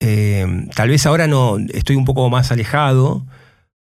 Tal 0.00 0.88
vez 0.88 1.06
ahora 1.06 1.26
no 1.26 1.58
estoy 1.72 1.96
un 1.96 2.04
poco 2.04 2.28
más 2.30 2.52
alejado, 2.52 3.24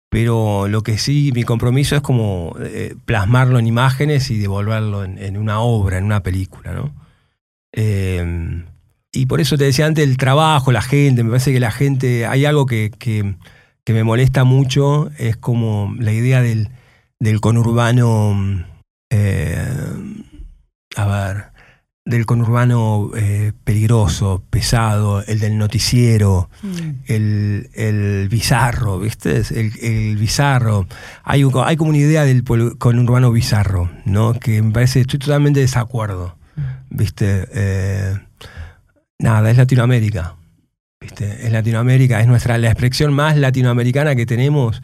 pero 0.10 0.68
lo 0.68 0.84
que 0.84 0.98
sí, 0.98 1.32
mi 1.34 1.44
compromiso 1.44 1.96
es 1.96 2.02
como 2.02 2.56
eh, 2.60 2.96
plasmarlo 3.06 3.60
en 3.60 3.68
imágenes 3.68 4.30
y 4.30 4.38
devolverlo 4.38 5.06
en, 5.06 5.38
una 5.38 5.62
obra, 5.62 5.98
en 5.98 6.04
una 6.04 6.22
película, 6.22 6.74
¿no? 6.74 6.94
Eh, 7.74 8.62
y 9.14 9.26
por 9.26 9.42
eso 9.42 9.58
te 9.58 9.66
decía 9.66 9.86
antes 9.86 10.08
el 10.08 10.18
trabajo, 10.18 10.72
la 10.72 10.82
gente, 10.82 11.24
me 11.24 11.32
parece 11.32 11.52
que 11.52 11.60
la 11.60 11.72
gente, 11.72 12.26
hay 12.26 12.46
algo 12.46 12.66
que, 12.66 12.92
me 13.88 14.04
molesta 14.04 14.46
mucho, 14.46 15.12
es 15.18 15.36
como 15.36 15.94
la 16.00 16.14
idea 16.14 16.42
del, 16.42 16.70
del 17.20 17.42
conurbano, 17.42 18.66
eh, 19.10 19.68
a 20.96 21.06
ver, 21.06 21.51
del 22.04 22.26
conurbano 22.26 23.12
eh, 23.16 23.54
peligroso, 23.64 24.44
pesado, 24.50 25.24
el 25.26 25.40
del 25.40 25.58
noticiero, 25.58 26.50
mm. 26.64 26.90
el, 27.06 28.28
bizarro, 28.30 29.00
¿viste? 29.00 29.42
El, 29.52 30.18
bizarro. 30.18 30.88
Hay, 31.24 31.44
hay 31.64 31.78
como 31.78 31.90
una 31.90 32.00
idea 32.00 32.26
del 32.26 32.44
conurbano 32.44 33.32
bizarro, 33.32 33.92
¿no? 34.06 34.34
Que 34.34 34.62
me 34.62 34.72
parece, 34.72 35.02
estoy 35.02 35.20
totalmente 35.20 35.60
de 35.60 35.66
desacuerdo, 35.66 36.38
mm. 36.56 36.62
¿viste? 36.90 37.48
Eh, 37.54 38.18
nada, 39.20 39.52
es 39.52 39.58
Latinoamérica, 39.58 40.36
¿viste? 41.00 41.46
Es 41.46 41.52
Latinoamérica, 41.52 42.20
es 42.20 42.28
nuestra, 42.28 42.58
la 42.58 42.72
expresión 42.72 43.14
más 43.14 43.38
latinoamericana 43.38 44.16
que 44.16 44.26
tenemos 44.26 44.82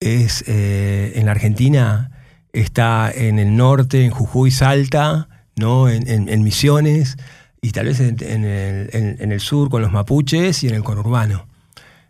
es 0.00 0.44
eh, 0.48 1.12
en 1.14 1.26
la 1.26 1.30
Argentina, 1.32 2.10
está 2.52 3.10
en 3.14 3.38
el 3.38 3.56
norte, 3.56 4.04
en 4.04 4.10
Jujuy, 4.10 4.50
Salta, 4.50 5.28
¿no? 5.56 5.88
En, 5.88 6.42
Misiones 6.42 7.16
y 7.60 7.70
tal 7.70 7.86
vez 7.86 8.00
en, 8.00 8.18
el, 8.18 9.40
sur 9.40 9.70
con 9.70 9.82
los 9.82 9.92
mapuches 9.92 10.62
y 10.64 10.68
en 10.68 10.74
el 10.74 10.82
conurbano. 10.82 11.46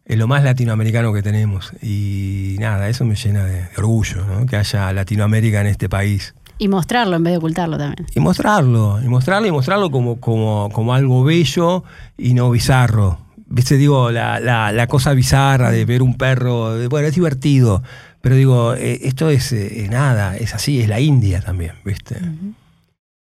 Es 0.04 0.18
lo 0.18 0.26
más 0.26 0.42
latinoamericano 0.42 1.12
que 1.12 1.22
tenemos. 1.22 1.72
Y 1.82 2.56
nada, 2.58 2.88
eso 2.88 3.04
me 3.04 3.14
llena 3.14 3.44
de, 3.44 3.68
orgullo, 3.76 4.24
que 4.48 4.56
haya 4.56 4.92
Latinoamérica 4.92 5.60
en 5.60 5.68
este 5.68 5.88
país. 5.88 6.34
Y 6.58 6.68
mostrarlo 6.68 7.16
en 7.16 7.24
vez 7.24 7.32
de 7.32 7.38
ocultarlo 7.38 7.78
también. 7.78 8.06
Y 8.14 8.20
mostrarlo, 8.20 9.00
y 9.02 9.08
mostrarlo, 9.08 9.48
y 9.48 9.50
mostrarlo 9.50 9.90
como, 9.90 10.20
como, 10.20 10.70
como 10.72 10.94
algo 10.94 11.24
bello 11.24 11.84
y 12.16 12.34
no 12.34 12.50
bizarro. 12.50 13.18
Viste, 13.46 13.76
digo, 13.76 14.10
la, 14.10 14.86
cosa 14.88 15.12
bizarra 15.12 15.70
de 15.70 15.84
ver 15.84 16.02
un 16.02 16.16
perro, 16.16 16.88
bueno, 16.88 17.08
es 17.08 17.14
divertido, 17.14 17.82
pero 18.20 18.36
digo, 18.36 18.74
eh, 18.74 19.00
esto 19.02 19.28
es 19.28 19.52
eh, 19.52 19.88
nada, 19.90 20.36
es 20.36 20.54
así, 20.54 20.80
es 20.80 20.88
la 20.88 21.00
India 21.00 21.40
también, 21.40 21.72
¿viste? 21.84 22.16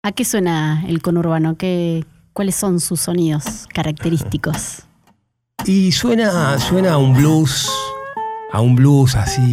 ¿A 0.06 0.12
qué 0.12 0.24
suena 0.24 0.84
el 0.86 1.02
conurbano? 1.02 1.56
¿Qué, 1.56 2.04
¿Cuáles 2.32 2.54
son 2.54 2.78
sus 2.78 3.00
sonidos 3.00 3.66
característicos? 3.74 4.84
Y 5.64 5.90
suena, 5.90 6.60
suena 6.60 6.92
a 6.92 6.98
un 6.98 7.12
blues, 7.12 7.68
a 8.52 8.60
un 8.60 8.76
blues 8.76 9.16
así, 9.16 9.52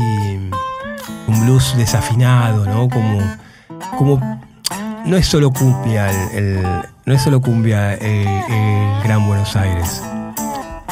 un 1.27 1.41
blues 1.43 1.75
desafinado, 1.75 2.67
¿no? 2.67 2.87
Como, 2.87 3.19
como 3.97 4.43
no 5.07 5.17
es 5.17 5.25
solo 5.25 5.51
cumbia 5.51 6.11
el, 6.33 6.61
no 7.07 7.15
es 7.15 7.23
solo 7.23 7.41
cumbia 7.41 7.95
el, 7.95 8.27
Gran 9.03 9.25
Buenos 9.25 9.55
Aires, 9.55 10.03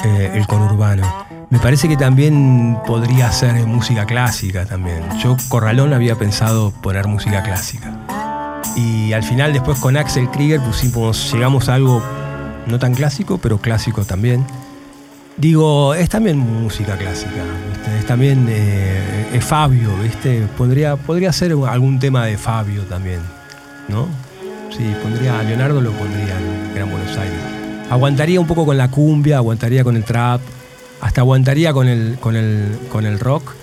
eh, 0.04 0.32
el 0.34 0.48
conurbano. 0.48 1.04
Me 1.52 1.60
parece 1.60 1.88
que 1.88 1.98
también 1.98 2.80
podría 2.88 3.32
ser 3.32 3.68
música 3.68 4.08
clásica 4.08 4.66
también. 4.66 5.04
Yo 5.20 5.38
Corralón 5.50 5.94
había 5.94 6.16
pensado 6.16 6.72
poner 6.82 7.06
música 7.06 7.44
clásica. 7.44 8.31
Y 8.76 9.14
al 9.14 9.24
final 9.24 9.54
después 9.54 9.80
con 9.80 9.98
Axel 9.98 10.30
Krieger 10.30 10.62
pusimos, 10.62 11.32
llegamos 11.34 11.70
a 11.70 11.76
algo 11.76 12.02
no 12.68 12.80
tan 12.80 12.94
clásico, 12.94 13.38
pero 13.38 13.60
clásico 13.60 14.04
también. 14.06 14.46
Digo, 15.38 15.96
es 15.96 16.10
también 16.10 16.38
música 16.38 16.98
clásica, 16.98 17.44
es 17.98 18.06
también 18.06 18.48
eh, 18.50 19.30
es 19.34 19.44
Fabio, 19.44 19.90
¿viste? 20.04 20.46
Podría, 20.58 20.98
podría 20.98 21.32
ser 21.32 21.54
algún 21.68 22.00
tema 22.00 22.26
de 22.26 22.38
Fabio 22.38 22.84
también, 22.84 23.22
¿no? 23.88 24.08
Sí, 24.70 24.94
pondría, 25.02 25.40
a 25.40 25.44
Leonardo 25.44 25.82
lo 25.82 25.92
pondría 25.92 26.38
en 26.38 26.76
Gran 26.76 26.92
Buenos 26.92 27.18
Aires. 27.18 27.40
Aguantaría 27.90 28.40
un 28.40 28.48
poco 28.48 28.66
con 28.66 28.78
la 28.78 28.90
cumbia, 28.90 29.38
aguantaría 29.38 29.84
con 29.84 29.96
el 29.96 30.04
trap, 30.04 30.42
hasta 31.02 31.22
aguantaría 31.22 31.74
con 31.74 31.88
el, 31.88 32.18
con 32.20 32.36
el, 32.36 32.78
con 32.92 33.06
el 33.06 33.20
rock, 33.20 33.54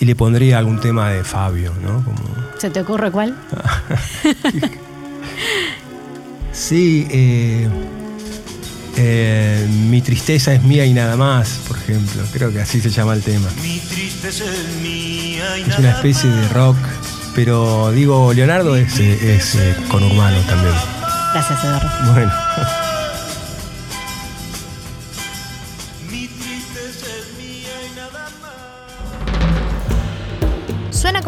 y 0.00 0.06
le 0.06 0.16
pondría 0.16 0.58
algún 0.58 0.80
tema 0.80 1.10
de 1.10 1.22
Fabio, 1.22 1.72
¿no? 1.82 2.02
¿Se 2.58 2.70
te 2.70 2.80
ocurre 2.80 3.10
cuál? 3.10 3.32
sí, 6.52 7.06
eh, 7.10 7.68
eh, 8.96 9.66
Mi 9.88 10.00
tristeza 10.00 10.54
es 10.54 10.62
mía 10.62 10.86
y 10.86 10.94
nada 10.94 11.16
más, 11.16 11.60
por 11.68 11.76
ejemplo. 11.76 12.22
Creo 12.32 12.50
que 12.50 12.60
así 12.60 12.80
se 12.80 12.88
llama 12.88 13.12
el 13.12 13.22
tema. 13.22 13.48
Mi 13.62 13.78
tristeza 13.78 14.44
es 14.44 14.82
mía 14.82 15.58
y 15.58 15.70
Es 15.70 15.78
una 15.78 15.90
especie 15.90 16.30
de 16.30 16.48
rock, 16.48 16.78
pero 17.34 17.92
digo, 17.92 18.32
Leonardo 18.32 18.76
es, 18.76 18.98
es 18.98 19.54
eh, 19.54 19.76
conurbano 19.88 20.40
también. 20.42 20.74
Gracias, 21.34 21.62
Eduardo. 21.62 22.12
Bueno. 22.12 22.32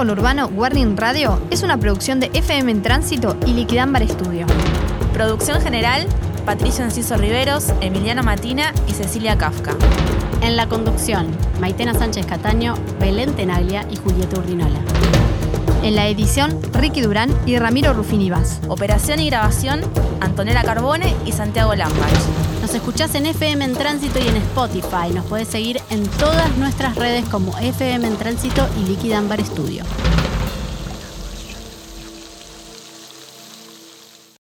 Con 0.03 0.11
Urbano 0.11 0.48
Warning 0.48 0.96
Radio 0.96 1.40
es 1.53 1.62
una 1.62 1.78
producción 1.78 2.18
de 2.18 2.28
FM 2.34 2.72
en 2.72 2.82
Tránsito 2.82 3.36
y 3.46 3.53
Liquidámbar 3.53 4.03
Estudio. 4.03 4.46
Producción 5.12 5.61
general, 5.61 6.09
Patricio 6.44 6.82
Enciso 6.82 7.16
Riveros, 7.16 7.72
Emiliano 7.80 8.24
Matina 8.24 8.72
y 8.88 8.94
Cecilia 8.94 9.38
Kafka. 9.38 9.76
En 10.40 10.57
la 10.57 10.68
conducción, 10.68 11.28
Maitena 11.61 11.94
Sánchez 11.94 12.26
Cataño, 12.26 12.74
Belén 12.98 13.32
Tenaglia 13.36 13.86
y 13.92 13.96
Julieta 13.96 14.40
Urdinola. 14.40 14.80
En 15.84 15.94
la 15.94 16.09
edición, 16.09 16.59
Ricky 16.72 17.00
Durán 17.00 17.30
y 17.46 17.57
Ramiro 17.61 17.92
Rufini 17.92 18.28
Vaz. 18.28 18.61
Operación 18.66 19.20
y 19.20 19.30
grabación, 19.30 19.82
Antonella 20.20 20.64
Carbone 20.64 21.14
y 21.24 21.30
Santiago 21.30 21.76
Lambach. 21.76 22.51
Nos 22.62 22.72
escuchás 22.74 23.12
en 23.16 23.26
FM 23.26 23.64
en 23.64 23.72
Tránsito 23.74 24.20
y 24.20 24.28
en 24.28 24.36
Spotify. 24.36 25.12
Nos 25.12 25.26
podés 25.26 25.48
seguir 25.48 25.80
en 25.90 26.06
todas 26.06 26.56
nuestras 26.58 26.94
redes 26.94 27.28
como 27.28 27.58
FM 27.58 28.06
en 28.06 28.16
Tránsito 28.16 28.68
y 28.80 28.88
Liquid 28.88 29.12
Ambar 29.14 29.44
Studio. 29.44 29.82